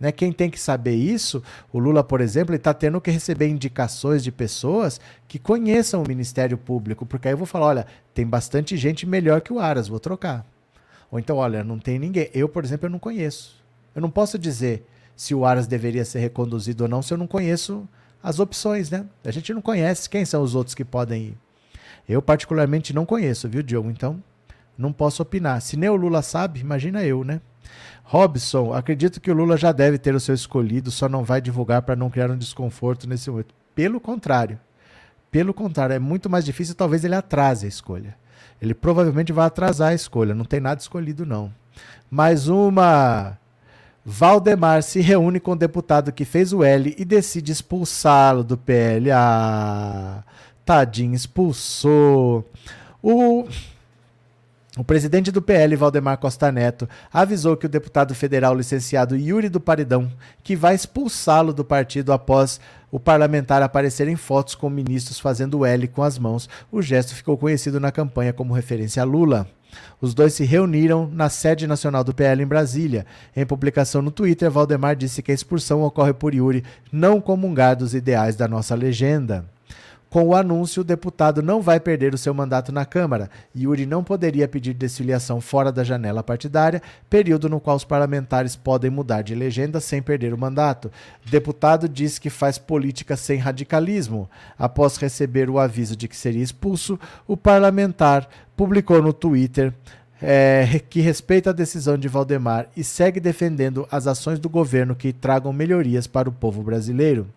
Né? 0.00 0.10
Quem 0.10 0.32
tem 0.32 0.48
que 0.48 0.58
saber 0.58 0.94
isso, 0.94 1.42
o 1.70 1.78
Lula, 1.78 2.02
por 2.02 2.22
exemplo, 2.22 2.54
está 2.54 2.72
tendo 2.72 2.98
que 3.02 3.10
receber 3.10 3.48
indicações 3.48 4.24
de 4.24 4.32
pessoas 4.32 4.98
que 5.28 5.38
conheçam 5.38 6.02
o 6.02 6.08
Ministério 6.08 6.56
Público, 6.56 7.04
porque 7.04 7.28
aí 7.28 7.34
eu 7.34 7.38
vou 7.38 7.46
falar: 7.46 7.66
olha, 7.66 7.86
tem 8.14 8.26
bastante 8.26 8.78
gente 8.78 9.04
melhor 9.04 9.42
que 9.42 9.52
o 9.52 9.60
Aras, 9.60 9.88
vou 9.88 10.00
trocar. 10.00 10.46
Ou 11.10 11.18
então, 11.18 11.36
olha, 11.36 11.62
não 11.62 11.78
tem 11.78 11.98
ninguém. 11.98 12.30
Eu, 12.32 12.48
por 12.48 12.64
exemplo, 12.64 12.86
eu 12.86 12.90
não 12.90 12.98
conheço. 12.98 13.62
Eu 13.94 14.00
não 14.00 14.10
posso 14.10 14.38
dizer 14.38 14.86
se 15.14 15.34
o 15.34 15.44
Aras 15.44 15.66
deveria 15.66 16.04
ser 16.06 16.20
reconduzido 16.20 16.84
ou 16.84 16.88
não 16.88 17.02
se 17.02 17.12
eu 17.12 17.18
não 17.18 17.26
conheço 17.26 17.86
as 18.22 18.40
opções, 18.40 18.88
né? 18.88 19.04
A 19.22 19.30
gente 19.30 19.52
não 19.52 19.60
conhece 19.60 20.08
quem 20.08 20.24
são 20.24 20.42
os 20.42 20.54
outros 20.54 20.74
que 20.74 20.84
podem 20.84 21.24
ir. 21.24 21.38
Eu, 22.08 22.22
particularmente, 22.22 22.94
não 22.94 23.04
conheço, 23.04 23.46
viu, 23.50 23.62
Diogo? 23.62 23.90
Então, 23.90 24.22
não 24.78 24.92
posso 24.92 25.20
opinar. 25.22 25.60
Se 25.60 25.76
nem 25.76 25.90
o 25.90 25.96
Lula 25.96 26.22
sabe, 26.22 26.60
imagina 26.60 27.02
eu, 27.02 27.24
né? 27.24 27.40
Robson, 28.04 28.72
acredito 28.72 29.20
que 29.20 29.30
o 29.30 29.34
Lula 29.34 29.56
já 29.56 29.72
deve 29.72 29.98
ter 29.98 30.14
o 30.14 30.20
seu 30.20 30.34
escolhido, 30.34 30.90
só 30.90 31.08
não 31.08 31.24
vai 31.24 31.40
divulgar 31.42 31.82
para 31.82 31.96
não 31.96 32.08
criar 32.08 32.30
um 32.30 32.38
desconforto 32.38 33.08
nesse 33.08 33.28
momento. 33.28 33.54
Pelo 33.74 34.00
contrário. 34.00 34.58
Pelo 35.30 35.52
contrário, 35.52 35.92
é 35.92 35.98
muito 35.98 36.30
mais 36.30 36.44
difícil, 36.44 36.74
talvez 36.74 37.04
ele 37.04 37.14
atrase 37.14 37.66
a 37.66 37.68
escolha. 37.68 38.16
Ele 38.62 38.72
provavelmente 38.72 39.32
vai 39.32 39.46
atrasar 39.46 39.90
a 39.90 39.94
escolha, 39.94 40.34
não 40.34 40.44
tem 40.44 40.60
nada 40.60 40.80
escolhido 40.80 41.26
não. 41.26 41.52
Mais 42.10 42.48
uma. 42.48 43.36
Valdemar 44.04 44.82
se 44.82 45.00
reúne 45.00 45.38
com 45.38 45.50
o 45.52 45.56
deputado 45.56 46.10
que 46.12 46.24
fez 46.24 46.54
o 46.54 46.64
L 46.64 46.94
e 46.96 47.04
decide 47.04 47.52
expulsá-lo 47.52 48.42
do 48.42 48.56
PL. 48.56 49.10
Ah, 49.10 50.24
tadinho, 50.64 51.14
expulsou. 51.14 52.50
O 53.02 53.46
o 54.78 54.84
presidente 54.84 55.32
do 55.32 55.42
PL, 55.42 55.74
Valdemar 55.74 56.18
Costa 56.18 56.52
Neto, 56.52 56.88
avisou 57.12 57.56
que 57.56 57.66
o 57.66 57.68
deputado 57.68 58.14
federal 58.14 58.54
licenciado 58.54 59.16
Yuri 59.16 59.48
do 59.48 59.58
Paredão, 59.58 60.08
que 60.40 60.54
vai 60.54 60.72
expulsá-lo 60.72 61.52
do 61.52 61.64
partido 61.64 62.12
após 62.12 62.60
o 62.88 63.00
parlamentar 63.00 63.60
aparecer 63.60 64.06
em 64.06 64.14
fotos 64.14 64.54
com 64.54 64.70
ministros 64.70 65.18
fazendo 65.18 65.66
L 65.66 65.88
com 65.88 66.04
as 66.04 66.16
mãos. 66.16 66.48
O 66.70 66.80
gesto 66.80 67.12
ficou 67.12 67.36
conhecido 67.36 67.80
na 67.80 67.90
campanha 67.90 68.32
como 68.32 68.54
referência 68.54 69.02
a 69.02 69.04
Lula. 69.04 69.48
Os 70.00 70.14
dois 70.14 70.34
se 70.34 70.44
reuniram 70.44 71.10
na 71.12 71.28
sede 71.28 71.66
nacional 71.66 72.04
do 72.04 72.14
PL 72.14 72.40
em 72.40 72.46
Brasília. 72.46 73.04
Em 73.36 73.44
publicação 73.44 74.00
no 74.00 74.12
Twitter, 74.12 74.48
Valdemar 74.48 74.94
disse 74.94 75.22
que 75.22 75.32
a 75.32 75.34
expulsão 75.34 75.82
ocorre 75.82 76.12
por 76.12 76.32
Yuri 76.32 76.62
não 76.92 77.20
comungar 77.20 77.74
dos 77.74 77.94
ideais 77.94 78.36
da 78.36 78.46
nossa 78.46 78.76
legenda. 78.76 79.44
Com 80.10 80.28
o 80.28 80.34
anúncio, 80.34 80.80
o 80.80 80.84
deputado 80.84 81.42
não 81.42 81.60
vai 81.60 81.78
perder 81.78 82.14
o 82.14 82.18
seu 82.18 82.32
mandato 82.32 82.72
na 82.72 82.86
Câmara. 82.86 83.28
Yuri 83.54 83.84
não 83.84 84.02
poderia 84.02 84.48
pedir 84.48 84.72
desfiliação 84.72 85.38
fora 85.38 85.70
da 85.70 85.84
janela 85.84 86.22
partidária, 86.22 86.80
período 87.10 87.48
no 87.48 87.60
qual 87.60 87.76
os 87.76 87.84
parlamentares 87.84 88.56
podem 88.56 88.90
mudar 88.90 89.20
de 89.20 89.34
legenda 89.34 89.80
sem 89.80 90.00
perder 90.00 90.32
o 90.32 90.38
mandato. 90.38 90.90
Deputado 91.26 91.86
diz 91.86 92.18
que 92.18 92.30
faz 92.30 92.56
política 92.56 93.16
sem 93.16 93.36
radicalismo. 93.38 94.30
Após 94.58 94.96
receber 94.96 95.50
o 95.50 95.58
aviso 95.58 95.94
de 95.94 96.08
que 96.08 96.16
seria 96.16 96.42
expulso, 96.42 96.98
o 97.26 97.36
parlamentar 97.36 98.26
publicou 98.56 99.02
no 99.02 99.12
Twitter 99.12 99.74
é, 100.22 100.80
que 100.88 101.00
respeita 101.00 101.50
a 101.50 101.52
decisão 101.52 101.98
de 101.98 102.08
Valdemar 102.08 102.68
e 102.76 102.82
segue 102.82 103.20
defendendo 103.20 103.86
as 103.90 104.06
ações 104.06 104.38
do 104.38 104.48
governo 104.48 104.96
que 104.96 105.12
tragam 105.12 105.52
melhorias 105.52 106.06
para 106.06 106.28
o 106.28 106.32
povo 106.32 106.62
brasileiro. 106.62 107.28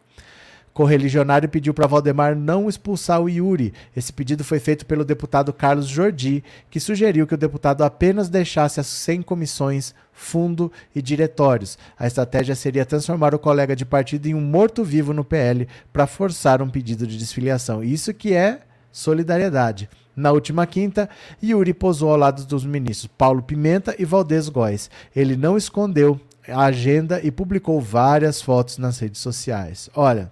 Correligionário 0.74 1.49
pediu 1.49 1.74
para 1.74 1.88
Valdemar 1.88 2.36
não 2.36 2.69
expulsar 2.69 3.22
o 3.22 3.30
Yuri. 3.30 3.74
Esse 3.95 4.11
pedido 4.11 4.43
foi 4.43 4.59
feito 4.59 4.86
pelo 4.86 5.05
deputado 5.05 5.51
Carlos 5.51 5.88
Jordi, 5.88 6.43
que 6.69 6.80
sugeriu 6.80 7.28
que 7.28 7.34
o 7.34 7.38
deputado 7.38 7.84
apenas 7.84 8.30
deixasse 8.30 8.80
as 8.80 8.88
100 8.88 9.22
comissões, 9.24 9.93
fundo 10.13 10.72
e 10.95 11.01
diretórios. 11.01 11.78
A 11.97 12.07
estratégia 12.07 12.55
seria 12.55 12.86
transformar 12.86 13.36
o 13.36 13.39
colega 13.39 13.76
de 13.76 13.86
partido 13.86 14.28
em 14.28 14.34
um 14.34 14.41
morto-vivo 14.41 15.13
no 15.13 15.24
PL 15.24 15.67
para 15.91 16.07
forçar 16.07 16.61
um 16.61 16.69
pedido 16.69 17.05
de 17.05 17.17
desfiliação. 17.17 17.84
Isso 17.84 18.13
que 18.13 18.34
é 18.34 18.61
solidariedade. 18.91 19.89
Na 20.15 20.32
última 20.32 20.67
quinta, 20.67 21.09
Yuri 21.41 21.74
posou 21.74 22.11
ao 22.11 22.17
lado 22.17 22.45
dos 22.45 22.65
ministros 22.65 23.09
Paulo 23.17 23.41
Pimenta 23.41 23.95
e 23.97 24.03
Valdez 24.03 24.49
Góes. 24.49 24.89
Ele 25.15 25.38
não 25.38 25.57
escondeu 25.57 26.19
a 26.47 26.65
agenda 26.65 27.22
e 27.24 27.32
publicou 27.32 27.80
várias 27.80 28.41
fotos 28.41 28.78
nas 28.78 28.99
redes 28.99 29.22
sociais. 29.22 29.89
Olha, 29.95 30.32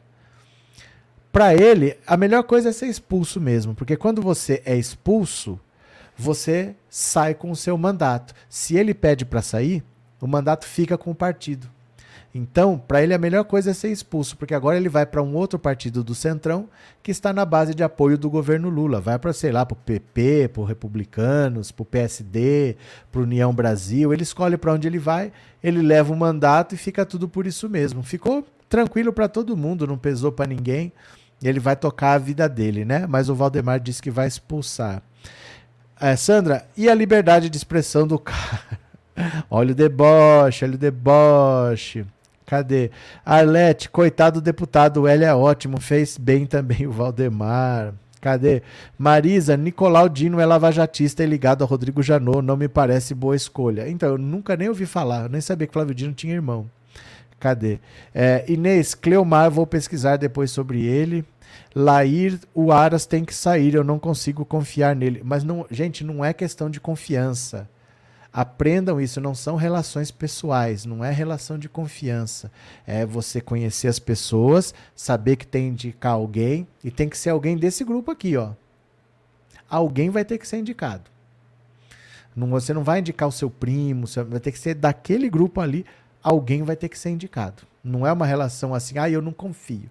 para 1.32 1.54
ele, 1.54 1.98
a 2.08 2.18
melhor 2.18 2.44
coisa 2.44 2.70
é 2.70 2.72
ser 2.72 2.88
expulso 2.88 3.40
mesmo, 3.40 3.76
porque 3.76 3.96
quando 3.96 4.22
você 4.22 4.62
é 4.66 4.76
expulso, 4.76 5.60
você 6.18 6.76
sai 6.90 7.34
com 7.34 7.52
o 7.52 7.56
seu 7.56 7.78
mandato. 7.78 8.34
Se 8.50 8.76
ele 8.76 8.94
pede 8.94 9.26
para 9.26 9.42
sair, 9.42 9.84
o 10.20 10.28
mandato 10.28 10.66
fica 10.66 10.98
com 10.98 11.12
o 11.12 11.16
partido. 11.16 11.70
Então, 12.34 12.78
para 12.78 13.02
ele 13.02 13.14
a 13.14 13.18
melhor 13.18 13.44
coisa 13.44 13.72
é 13.72 13.74
ser 13.74 13.90
expulso, 13.90 14.38
porque 14.38 14.54
agora 14.54 14.78
ele 14.78 14.90
vai 14.90 15.06
para 15.06 15.22
um 15.22 15.34
outro 15.34 15.58
partido 15.58 16.04
do 16.04 16.14
Centrão 16.14 16.70
que 17.02 17.10
está 17.10 17.34
na 17.34 17.44
base 17.44 17.74
de 17.74 17.84
apoio 17.84 18.18
do 18.18 18.30
governo 18.30 18.70
Lula. 18.70 19.02
Vai 19.02 19.18
para, 19.18 19.34
sei 19.34 19.52
lá, 19.52 19.66
para 19.66 19.74
o 19.74 19.78
PP, 19.78 20.50
para 20.50 20.66
Republicanos, 20.66 21.72
para 21.72 21.82
o 21.82 21.86
PSD, 21.86 22.76
para 23.12 23.22
União 23.22 23.52
Brasil. 23.52 24.14
Ele 24.14 24.22
escolhe 24.22 24.58
para 24.58 24.74
onde 24.74 24.88
ele 24.88 25.00
vai, 25.00 25.32
ele 25.64 25.82
leva 25.82 26.14
o 26.14 26.16
mandato 26.16 26.76
e 26.76 26.78
fica 26.78 27.04
tudo 27.04 27.28
por 27.28 27.48
isso 27.48 27.68
mesmo. 27.68 28.04
Ficou 28.04 28.46
tranquilo 28.68 29.12
para 29.12 29.28
todo 29.28 29.58
mundo, 29.58 29.88
não 29.88 29.98
pesou 29.98 30.32
para 30.32 30.46
ninguém. 30.46 30.94
Ele 31.42 31.60
vai 31.60 31.76
tocar 31.76 32.14
a 32.14 32.18
vida 32.18 32.50
dele, 32.50 32.84
né? 32.84 33.06
Mas 33.08 33.30
o 33.30 33.36
Valdemar 33.36 33.80
disse 33.80 34.02
que 34.02 34.12
vai 34.12 34.28
expulsar. 34.28 35.02
É, 36.00 36.16
Sandra, 36.16 36.66
e 36.78 36.90
a 36.90 36.96
liberdade 36.96 37.50
de 37.50 37.58
expressão 37.58 38.08
do 38.08 38.18
cara? 38.18 38.80
olha 39.50 39.72
o 39.72 39.76
deboche, 39.76 40.66
olha 40.66 40.76
o 40.76 40.78
deboche. 40.78 42.06
Cadê? 42.46 42.90
Arlete, 43.24 43.90
coitado 43.90 44.42
do 44.42 44.44
deputado, 44.44 45.08
ele 45.08 45.24
é 45.24 45.34
ótimo, 45.34 45.80
fez 45.80 46.18
bem 46.18 46.46
também 46.46 46.88
o 46.88 46.92
Valdemar. 46.92 47.94
Cadê? 48.20 48.64
Marisa, 48.98 49.56
Nicolau 49.56 50.10
Dino 50.10 50.40
é 50.40 50.46
lavajatista 50.46 51.24
e 51.24 51.28
ligado 51.28 51.64
a 51.64 51.68
Rodrigo 51.68 52.02
Janot, 52.02 52.42
não 52.42 52.58
me 52.58 52.68
parece 52.68 53.14
boa 53.14 53.36
escolha. 53.36 53.88
Então, 53.88 54.10
eu 54.10 54.18
nunca 54.18 54.58
nem 54.58 54.68
ouvi 54.68 54.86
falar, 54.86 55.30
nem 55.30 55.40
sabia 55.40 55.68
que 55.68 55.74
Flávio 55.74 55.96
Dino 55.96 56.14
tinha 56.14 56.34
irmão. 56.34 56.70
Cadê? 57.40 57.80
É, 58.14 58.44
Inês, 58.48 58.94
Cleomar, 58.94 59.50
vou 59.50 59.66
pesquisar 59.66 60.18
depois 60.18 60.52
sobre 60.52 60.86
ele. 60.86 61.24
Lair, 61.74 62.40
o 62.54 62.72
Aras 62.72 63.06
tem 63.06 63.24
que 63.24 63.34
sair, 63.34 63.74
eu 63.76 63.84
não 63.84 63.98
consigo 63.98 64.44
confiar 64.44 64.96
nele. 64.96 65.22
Mas, 65.24 65.44
não, 65.44 65.66
gente, 65.72 66.04
não 66.04 66.24
é 66.24 66.34
questão 66.34 66.70
de 66.70 66.80
confiança. 66.80 67.70
Aprendam 68.32 69.02
isso, 69.02 69.20
não 69.20 69.34
são 69.34 69.56
relações 69.56 70.12
pessoais, 70.12 70.86
não 70.86 71.04
é 71.04 71.12
relação 71.12 71.58
de 71.58 71.68
confiança. 71.68 72.52
É 72.86 73.06
você 73.06 73.42
conhecer 73.42 73.88
as 73.88 73.98
pessoas, 73.98 74.74
saber 74.96 75.36
que 75.36 75.48
tem 75.48 75.64
que 75.64 75.70
indicar 75.88 76.14
alguém 76.14 76.68
e 76.84 76.92
tem 76.92 77.10
que 77.10 77.18
ser 77.18 77.32
alguém 77.32 77.58
desse 77.58 77.84
grupo 77.84 78.12
aqui, 78.12 78.38
ó. 78.38 78.52
Alguém 79.68 80.10
vai 80.10 80.24
ter 80.24 80.38
que 80.38 80.48
ser 80.48 80.58
indicado. 80.58 81.10
Não, 82.36 82.48
você 82.50 82.74
não 82.74 82.84
vai 82.84 83.00
indicar 83.00 83.28
o 83.28 83.32
seu 83.32 83.50
primo, 83.50 84.06
você 84.06 84.24
vai 84.24 84.40
ter 84.40 84.52
que 84.52 84.60
ser 84.60 84.76
daquele 84.76 85.30
grupo 85.30 85.60
ali, 85.60 85.86
alguém 86.24 86.64
vai 86.64 86.76
ter 86.76 86.90
que 86.90 86.98
ser 86.98 87.10
indicado. 87.10 87.64
Não 87.84 88.06
é 88.06 88.12
uma 88.12 88.26
relação 88.26 88.74
assim, 88.74 88.98
ah, 88.98 89.10
eu 89.10 89.22
não 89.22 89.32
confio. 89.32 89.90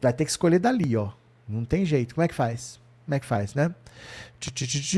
Vai 0.00 0.12
ter 0.12 0.24
que 0.24 0.30
escolher 0.30 0.58
dali, 0.58 0.96
ó. 0.96 1.10
Não 1.48 1.64
tem 1.64 1.84
jeito. 1.84 2.14
Como 2.14 2.24
é 2.24 2.28
que 2.28 2.34
faz? 2.34 2.80
Como 3.04 3.14
é 3.14 3.20
que 3.20 3.26
faz, 3.26 3.54
né? 3.54 3.74
Tch, 4.40 4.50
tch, 4.50 4.66
tch, 4.66 4.96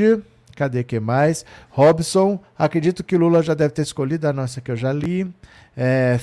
Cadê 0.55 0.83
que 0.83 0.99
mais? 0.99 1.45
Robson, 1.69 2.39
acredito 2.57 3.03
que 3.03 3.15
Lula 3.15 3.43
já 3.43 3.53
deve 3.53 3.73
ter 3.73 3.83
escolhido 3.83 4.27
a 4.27 4.33
nossa 4.33 4.59
que 4.59 4.71
eu 4.71 4.75
já 4.75 4.91
li. 4.91 5.31
É, 5.75 6.19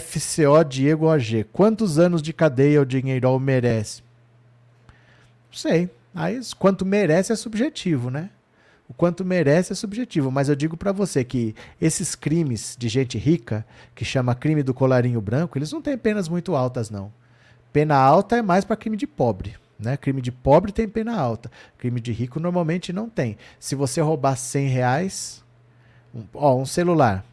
FCO 0.00 0.64
Diego 0.68 1.06
OG. 1.06 1.44
Quantos 1.52 2.00
anos 2.00 2.20
de 2.20 2.32
cadeia 2.32 2.82
o 2.82 2.86
Dinheirol 2.86 3.38
merece? 3.38 4.02
Não 5.50 5.56
sei. 5.56 5.88
Aí, 6.12 6.40
quanto 6.58 6.84
merece 6.84 7.32
é 7.32 7.36
subjetivo, 7.36 8.10
né? 8.10 8.30
O 8.88 8.94
quanto 8.94 9.24
merece 9.24 9.72
é 9.72 9.76
subjetivo, 9.76 10.30
mas 10.30 10.48
eu 10.48 10.54
digo 10.54 10.76
para 10.76 10.92
você 10.92 11.24
que 11.24 11.54
esses 11.80 12.14
crimes 12.14 12.76
de 12.78 12.88
gente 12.88 13.18
rica, 13.18 13.66
que 13.94 14.04
chama 14.04 14.34
crime 14.34 14.62
do 14.62 14.72
colarinho 14.72 15.20
branco, 15.20 15.58
eles 15.58 15.72
não 15.72 15.82
têm 15.82 15.98
penas 15.98 16.28
muito 16.28 16.54
altas, 16.54 16.88
não. 16.88 17.12
Pena 17.72 17.96
alta 17.96 18.36
é 18.36 18.42
mais 18.42 18.64
para 18.64 18.76
crime 18.76 18.96
de 18.96 19.06
pobre. 19.06 19.56
Né? 19.78 19.96
Crime 19.96 20.22
de 20.22 20.32
pobre 20.32 20.72
tem 20.72 20.88
pena 20.88 21.18
alta. 21.18 21.50
Crime 21.76 22.00
de 22.00 22.12
rico 22.12 22.40
normalmente 22.40 22.92
não 22.92 23.08
tem. 23.08 23.36
Se 23.58 23.74
você 23.74 24.00
roubar 24.00 24.36
100 24.36 24.68
reais, 24.68 25.44
um, 26.14 26.22
ó, 26.32 26.56
um 26.56 26.64
celular 26.64 27.24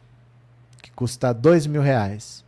que 0.82 0.90
custa 0.90 1.32
2 1.32 1.66
mil 1.66 1.80
reais, 1.80 2.44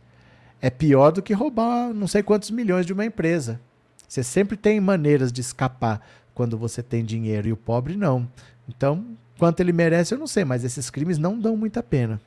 é 0.61 0.69
pior 0.69 1.11
do 1.11 1.21
que 1.21 1.33
roubar 1.33 1.93
não 1.93 2.07
sei 2.07 2.21
quantos 2.21 2.51
milhões 2.51 2.85
de 2.85 2.93
uma 2.93 3.05
empresa. 3.05 3.59
Você 4.07 4.23
sempre 4.23 4.55
tem 4.55 4.79
maneiras 4.79 5.31
de 5.31 5.41
escapar 5.41 6.05
quando 6.33 6.57
você 6.57 6.83
tem 6.83 7.03
dinheiro 7.03 7.47
e 7.47 7.53
o 7.53 7.57
pobre 7.57 7.97
não. 7.97 8.27
Então, 8.67 9.05
quanto 9.37 9.59
ele 9.59 9.71
merece, 9.71 10.13
eu 10.13 10.19
não 10.19 10.27
sei, 10.27 10.43
mas 10.43 10.63
esses 10.63 10.89
crimes 10.89 11.17
não 11.17 11.39
dão 11.39 11.55
muita 11.55 11.81
pena. 11.81 12.19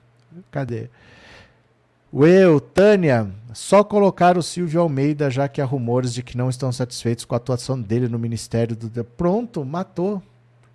Cadê? 0.51 0.89
Eu, 2.13 2.61
Tânia, 2.61 3.31
só 3.55 3.85
colocar 3.85 4.37
o 4.37 4.43
Silvio 4.43 4.81
Almeida, 4.81 5.31
já 5.31 5.49
que 5.49 5.61
há 5.61 5.65
rumores 5.65 6.13
de 6.13 6.25
que 6.25 6.37
não 6.37 6.51
estão 6.51 6.73
satisfeitos 6.73 7.25
com 7.25 7.35
a 7.35 7.37
atuação 7.37 7.81
dele 7.81 8.09
no 8.09 8.19
Ministério 8.19 8.75
do. 8.75 9.05
Pronto, 9.05 9.65
matou. 9.65 10.21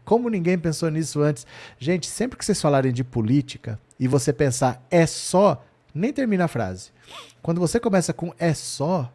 Como 0.06 0.30
ninguém 0.30 0.58
pensou 0.58 0.90
nisso 0.90 1.22
antes? 1.22 1.46
Gente, 1.78 2.08
sempre 2.08 2.38
que 2.38 2.46
vocês 2.46 2.62
falarem 2.62 2.94
de 2.94 3.04
política 3.04 3.80
e 4.00 4.08
você 4.08 4.32
pensar 4.32 4.86
é 4.90 5.06
só, 5.06 5.66
nem 5.94 6.14
termina 6.14 6.46
a 6.46 6.48
frase. 6.48 6.92
Quando 7.42 7.60
você 7.60 7.80
começa 7.80 8.14
com 8.14 8.34
é 8.38 8.54
só, 8.54 9.12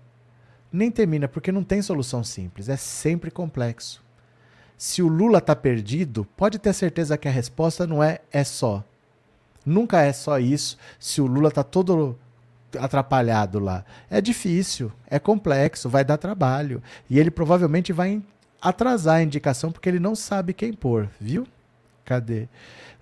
nem 0.72 0.90
termina, 0.90 1.26
porque 1.26 1.52
não 1.52 1.64
tem 1.64 1.80
solução 1.80 2.22
simples, 2.22 2.68
é 2.68 2.76
sempre 2.76 3.30
complexo. 3.30 4.02
Se 4.80 5.02
o 5.02 5.08
Lula 5.08 5.40
está 5.40 5.54
perdido, 5.54 6.26
pode 6.34 6.58
ter 6.58 6.72
certeza 6.72 7.18
que 7.18 7.28
a 7.28 7.30
resposta 7.30 7.86
não 7.86 8.02
é 8.02 8.20
é 8.32 8.42
só. 8.42 8.82
Nunca 9.64 10.00
é 10.00 10.10
só 10.10 10.38
isso. 10.38 10.78
Se 10.98 11.20
o 11.20 11.26
Lula 11.26 11.48
está 11.48 11.62
todo 11.62 12.18
atrapalhado 12.78 13.58
lá, 13.58 13.84
é 14.08 14.22
difícil, 14.22 14.90
é 15.06 15.18
complexo, 15.18 15.86
vai 15.86 16.02
dar 16.02 16.16
trabalho. 16.16 16.82
E 17.10 17.18
ele 17.18 17.30
provavelmente 17.30 17.92
vai 17.92 18.22
atrasar 18.58 19.16
a 19.16 19.22
indicação 19.22 19.70
porque 19.70 19.86
ele 19.86 20.00
não 20.00 20.14
sabe 20.14 20.54
quem 20.54 20.72
pôr, 20.72 21.10
viu? 21.20 21.46
Cadê? 22.02 22.48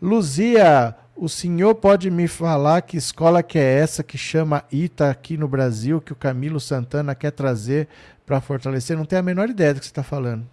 Luzia, 0.02 0.96
o 1.14 1.28
senhor 1.28 1.76
pode 1.76 2.10
me 2.10 2.26
falar 2.26 2.82
que 2.82 2.96
escola 2.96 3.40
que 3.40 3.56
é 3.56 3.78
essa 3.78 4.02
que 4.02 4.18
chama 4.18 4.64
ITA 4.72 5.10
aqui 5.10 5.36
no 5.36 5.46
Brasil, 5.46 6.00
que 6.00 6.12
o 6.12 6.16
Camilo 6.16 6.58
Santana 6.58 7.14
quer 7.14 7.30
trazer 7.30 7.86
para 8.26 8.40
fortalecer? 8.40 8.96
Não 8.96 9.04
tenho 9.04 9.20
a 9.20 9.22
menor 9.22 9.48
ideia 9.48 9.74
do 9.74 9.78
que 9.78 9.86
você 9.86 9.92
está 9.92 10.02
falando. 10.02 10.44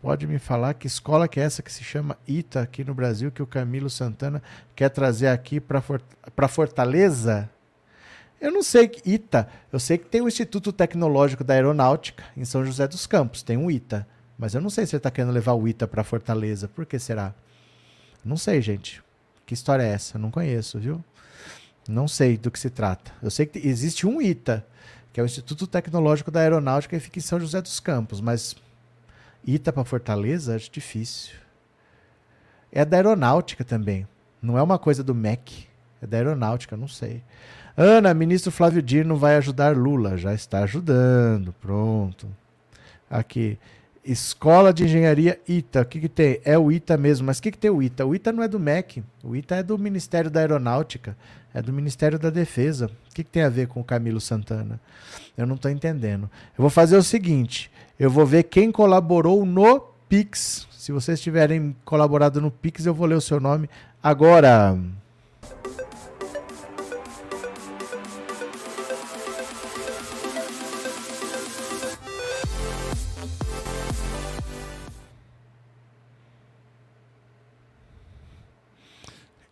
Pode 0.00 0.26
me 0.26 0.38
falar 0.38 0.74
que 0.74 0.86
escola 0.86 1.28
que 1.28 1.40
é 1.40 1.42
essa 1.42 1.62
que 1.62 1.72
se 1.72 1.82
chama 1.82 2.16
ITA 2.26 2.62
aqui 2.62 2.84
no 2.84 2.94
Brasil, 2.94 3.30
que 3.32 3.42
o 3.42 3.46
Camilo 3.46 3.90
Santana 3.90 4.42
quer 4.74 4.88
trazer 4.88 5.28
aqui 5.28 5.60
para 5.60 6.48
Fortaleza? 6.48 7.50
Eu 8.40 8.52
não 8.52 8.62
sei 8.62 8.86
que 8.86 9.10
ITA. 9.10 9.48
Eu 9.72 9.80
sei 9.80 9.98
que 9.98 10.06
tem 10.06 10.20
o 10.20 10.28
Instituto 10.28 10.72
Tecnológico 10.72 11.42
da 11.42 11.54
Aeronáutica 11.54 12.24
em 12.36 12.44
São 12.44 12.64
José 12.64 12.86
dos 12.86 13.06
Campos, 13.06 13.42
tem 13.42 13.56
um 13.56 13.70
ITA. 13.70 14.06
Mas 14.38 14.54
eu 14.54 14.60
não 14.60 14.70
sei 14.70 14.86
se 14.86 14.94
ele 14.94 15.00
está 15.00 15.10
querendo 15.10 15.32
levar 15.32 15.54
o 15.54 15.66
ITA 15.66 15.88
para 15.88 16.04
Fortaleza. 16.04 16.68
Por 16.68 16.86
que 16.86 16.98
será? 16.98 17.34
Não 18.24 18.36
sei, 18.36 18.62
gente. 18.62 19.02
Que 19.44 19.54
história 19.54 19.82
é 19.82 19.88
essa? 19.88 20.16
Não 20.16 20.30
conheço, 20.30 20.78
viu? 20.78 21.02
Não 21.88 22.06
sei 22.06 22.36
do 22.36 22.50
que 22.50 22.58
se 22.58 22.70
trata. 22.70 23.10
Eu 23.20 23.30
sei 23.30 23.46
que 23.46 23.58
existe 23.66 24.06
um 24.06 24.22
ITA, 24.22 24.64
que 25.12 25.18
é 25.18 25.22
o 25.22 25.26
Instituto 25.26 25.66
Tecnológico 25.66 26.30
da 26.30 26.40
Aeronáutica 26.40 26.94
e 26.94 27.00
fica 27.00 27.18
em 27.18 27.22
São 27.22 27.40
José 27.40 27.60
dos 27.60 27.80
Campos, 27.80 28.20
mas 28.20 28.54
Ita 29.46 29.72
para 29.72 29.84
Fortaleza, 29.84 30.54
acho 30.54 30.70
difícil. 30.70 31.34
É 32.70 32.84
da 32.84 32.96
aeronáutica 32.96 33.64
também. 33.64 34.06
Não 34.42 34.58
é 34.58 34.62
uma 34.62 34.78
coisa 34.78 35.02
do 35.02 35.14
MEC. 35.14 35.66
É 36.00 36.06
da 36.06 36.16
aeronáutica, 36.16 36.76
não 36.76 36.88
sei. 36.88 37.22
Ana, 37.76 38.12
ministro 38.12 38.50
Flávio 38.50 38.82
Dino 38.82 39.16
vai 39.16 39.36
ajudar 39.36 39.76
Lula. 39.76 40.16
Já 40.16 40.34
está 40.34 40.64
ajudando. 40.64 41.52
Pronto. 41.60 42.28
Aqui. 43.10 43.58
Escola 44.04 44.72
de 44.72 44.84
Engenharia 44.84 45.38
ITA. 45.46 45.82
O 45.82 45.84
que, 45.84 46.00
que 46.00 46.08
tem? 46.08 46.40
É 46.44 46.58
o 46.58 46.72
ITA 46.72 46.96
mesmo. 46.96 47.26
Mas 47.26 47.38
o 47.38 47.42
que, 47.42 47.50
que 47.50 47.58
tem 47.58 47.70
o 47.70 47.82
ITA? 47.82 48.06
O 48.06 48.14
ITA 48.14 48.32
não 48.32 48.42
é 48.42 48.48
do 48.48 48.58
MEC. 48.58 49.02
O 49.22 49.36
ITA 49.36 49.56
é 49.56 49.62
do 49.62 49.78
Ministério 49.78 50.30
da 50.30 50.40
Aeronáutica. 50.40 51.16
É 51.52 51.60
do 51.60 51.72
Ministério 51.72 52.18
da 52.18 52.30
Defesa. 52.30 52.86
O 52.86 53.14
que, 53.14 53.24
que 53.24 53.30
tem 53.30 53.42
a 53.42 53.48
ver 53.48 53.68
com 53.68 53.80
o 53.80 53.84
Camilo 53.84 54.20
Santana? 54.20 54.80
Eu 55.36 55.46
não 55.46 55.56
estou 55.56 55.70
entendendo. 55.70 56.30
Eu 56.56 56.62
vou 56.62 56.70
fazer 56.70 56.96
o 56.96 57.02
seguinte: 57.02 57.70
eu 57.98 58.10
vou 58.10 58.24
ver 58.24 58.44
quem 58.44 58.70
colaborou 58.70 59.44
no 59.44 59.80
Pix. 60.08 60.68
Se 60.70 60.92
vocês 60.92 61.20
tiverem 61.20 61.74
colaborado 61.84 62.40
no 62.40 62.48
Pix, 62.48 62.86
eu 62.86 62.94
vou 62.94 63.08
ler 63.08 63.16
o 63.16 63.20
seu 63.20 63.40
nome 63.40 63.68
agora. 64.00 64.78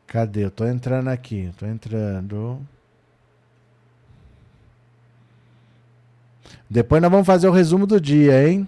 Cadê? 0.06 0.44
Eu 0.44 0.52
tô 0.52 0.64
entrando 0.64 1.08
aqui, 1.08 1.52
tô 1.58 1.66
entrando. 1.66 2.60
Depois 6.68 7.00
nós 7.00 7.10
vamos 7.10 7.26
fazer 7.26 7.48
o 7.48 7.52
resumo 7.52 7.86
do 7.86 8.00
dia, 8.00 8.48
hein? 8.48 8.66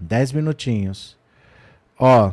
Dez 0.00 0.32
minutinhos. 0.32 1.16
Ó. 1.98 2.32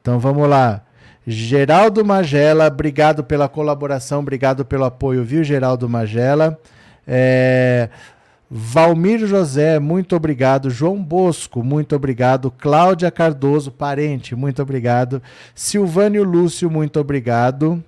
Então 0.00 0.18
vamos 0.18 0.48
lá. 0.48 0.82
Geraldo 1.26 2.04
Magela, 2.04 2.66
obrigado 2.66 3.24
pela 3.24 3.48
colaboração, 3.48 4.20
obrigado 4.20 4.64
pelo 4.64 4.84
apoio, 4.84 5.24
viu, 5.24 5.42
Geraldo 5.42 5.88
Magela? 5.88 6.60
É, 7.06 7.88
Valmir 8.50 9.26
José, 9.26 9.78
muito 9.78 10.14
obrigado. 10.14 10.68
João 10.68 11.02
Bosco, 11.02 11.62
muito 11.62 11.96
obrigado. 11.96 12.50
Cláudia 12.50 13.10
Cardoso, 13.10 13.72
parente, 13.72 14.34
muito 14.34 14.60
obrigado. 14.60 15.22
Silvânio 15.54 16.22
Lúcio, 16.22 16.70
muito 16.70 17.00
obrigado. 17.00 17.82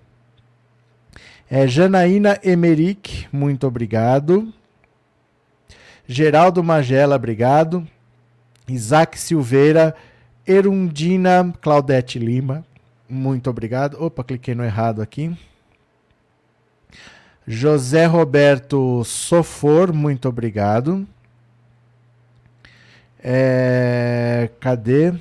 É, 1.49 1.69
Janaína 1.69 2.41
Emerick, 2.43 3.29
muito 3.33 3.69
obrigado. 3.69 4.53
Geraldo 6.07 6.63
Magela, 6.63 7.15
obrigado. 7.15 7.87
Isaac 8.69 9.17
Silveira, 9.17 9.95
Erundina 10.45 11.55
Claudete 11.61 12.19
Lima, 12.19 12.65
muito 13.09 13.49
obrigado. 13.49 13.97
Opa, 14.03 14.25
cliquei 14.25 14.57
no 14.57 14.65
errado 14.65 15.01
aqui. 15.01 15.37
José 17.47 18.07
Roberto 18.07 19.05
Sofor, 19.05 19.93
muito 19.93 20.29
obrigado. 20.29 21.07
É, 23.23 24.51
cadê? 24.59 25.15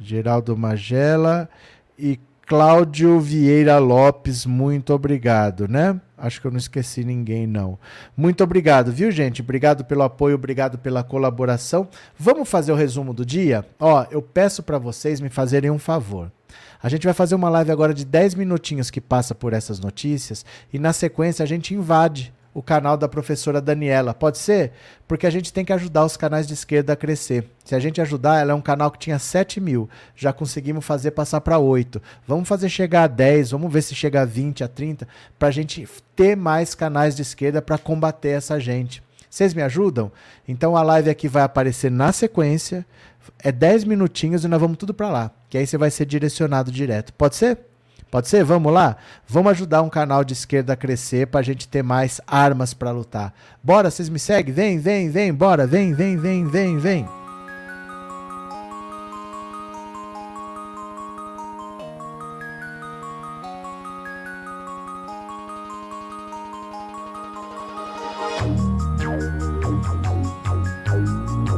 Geraldo 0.00 0.56
Magela 0.56 1.48
e 1.96 2.18
Cláudio 2.52 3.18
Vieira 3.18 3.78
Lopes, 3.78 4.44
muito 4.44 4.92
obrigado, 4.92 5.66
né? 5.66 5.98
Acho 6.18 6.38
que 6.38 6.46
eu 6.46 6.50
não 6.50 6.58
esqueci 6.58 7.02
ninguém, 7.02 7.46
não. 7.46 7.78
Muito 8.14 8.44
obrigado, 8.44 8.92
viu, 8.92 9.10
gente? 9.10 9.40
Obrigado 9.40 9.86
pelo 9.86 10.02
apoio, 10.02 10.34
obrigado 10.34 10.76
pela 10.76 11.02
colaboração. 11.02 11.88
Vamos 12.14 12.46
fazer 12.46 12.70
o 12.70 12.74
resumo 12.74 13.14
do 13.14 13.24
dia? 13.24 13.64
Ó, 13.80 14.04
eu 14.10 14.20
peço 14.20 14.62
para 14.62 14.76
vocês 14.76 15.18
me 15.18 15.30
fazerem 15.30 15.70
um 15.70 15.78
favor. 15.78 16.30
A 16.82 16.90
gente 16.90 17.06
vai 17.06 17.14
fazer 17.14 17.34
uma 17.34 17.48
live 17.48 17.72
agora 17.72 17.94
de 17.94 18.04
10 18.04 18.34
minutinhos 18.34 18.90
que 18.90 19.00
passa 19.00 19.34
por 19.34 19.54
essas 19.54 19.80
notícias 19.80 20.44
e 20.70 20.78
na 20.78 20.92
sequência 20.92 21.42
a 21.42 21.46
gente 21.46 21.72
invade 21.72 22.34
o 22.54 22.62
canal 22.62 22.96
da 22.96 23.08
professora 23.08 23.60
Daniela. 23.60 24.12
Pode 24.12 24.38
ser? 24.38 24.72
Porque 25.08 25.26
a 25.26 25.30
gente 25.30 25.52
tem 25.52 25.64
que 25.64 25.72
ajudar 25.72 26.04
os 26.04 26.16
canais 26.16 26.46
de 26.46 26.54
esquerda 26.54 26.92
a 26.92 26.96
crescer. 26.96 27.48
Se 27.64 27.74
a 27.74 27.78
gente 27.78 28.00
ajudar, 28.00 28.40
ela 28.40 28.52
é 28.52 28.54
um 28.54 28.60
canal 28.60 28.90
que 28.90 28.98
tinha 28.98 29.18
7 29.18 29.60
mil. 29.60 29.88
Já 30.14 30.32
conseguimos 30.32 30.84
fazer 30.84 31.12
passar 31.12 31.40
para 31.40 31.58
8. 31.58 32.00
Vamos 32.26 32.48
fazer 32.48 32.68
chegar 32.68 33.04
a 33.04 33.06
10, 33.06 33.52
vamos 33.52 33.72
ver 33.72 33.82
se 33.82 33.94
chega 33.94 34.22
a 34.22 34.24
20, 34.24 34.64
a 34.64 34.68
30, 34.68 35.08
para 35.38 35.48
a 35.48 35.52
gente 35.52 35.88
ter 36.14 36.36
mais 36.36 36.74
canais 36.74 37.16
de 37.16 37.22
esquerda 37.22 37.62
para 37.62 37.78
combater 37.78 38.30
essa 38.30 38.60
gente. 38.60 39.02
Vocês 39.30 39.54
me 39.54 39.62
ajudam? 39.62 40.12
Então 40.46 40.76
a 40.76 40.82
live 40.82 41.08
aqui 41.08 41.26
vai 41.26 41.42
aparecer 41.42 41.90
na 41.90 42.12
sequência. 42.12 42.84
É 43.38 43.50
10 43.50 43.84
minutinhos 43.84 44.44
e 44.44 44.48
nós 44.48 44.60
vamos 44.60 44.76
tudo 44.76 44.92
para 44.92 45.08
lá. 45.08 45.30
Que 45.48 45.56
aí 45.56 45.66
você 45.66 45.78
vai 45.78 45.90
ser 45.90 46.04
direcionado 46.04 46.70
direto. 46.70 47.14
Pode 47.14 47.36
ser? 47.36 47.71
Pode 48.12 48.28
ser? 48.28 48.44
Vamos 48.44 48.70
lá? 48.70 48.98
Vamos 49.26 49.52
ajudar 49.52 49.80
um 49.80 49.88
canal 49.88 50.22
de 50.22 50.34
esquerda 50.34 50.74
a 50.74 50.76
crescer 50.76 51.28
para 51.28 51.40
a 51.40 51.42
gente 51.42 51.66
ter 51.66 51.82
mais 51.82 52.20
armas 52.26 52.74
para 52.74 52.90
lutar. 52.90 53.32
Bora, 53.62 53.90
vocês 53.90 54.10
me 54.10 54.18
seguem? 54.18 54.52
Vem, 54.52 54.78
vem, 54.78 55.08
vem, 55.08 55.32
bora, 55.32 55.66
vem, 55.66 55.94
vem, 55.94 56.18
vem, 56.18 56.46
vem, 56.46 56.76
vem. 56.76 57.21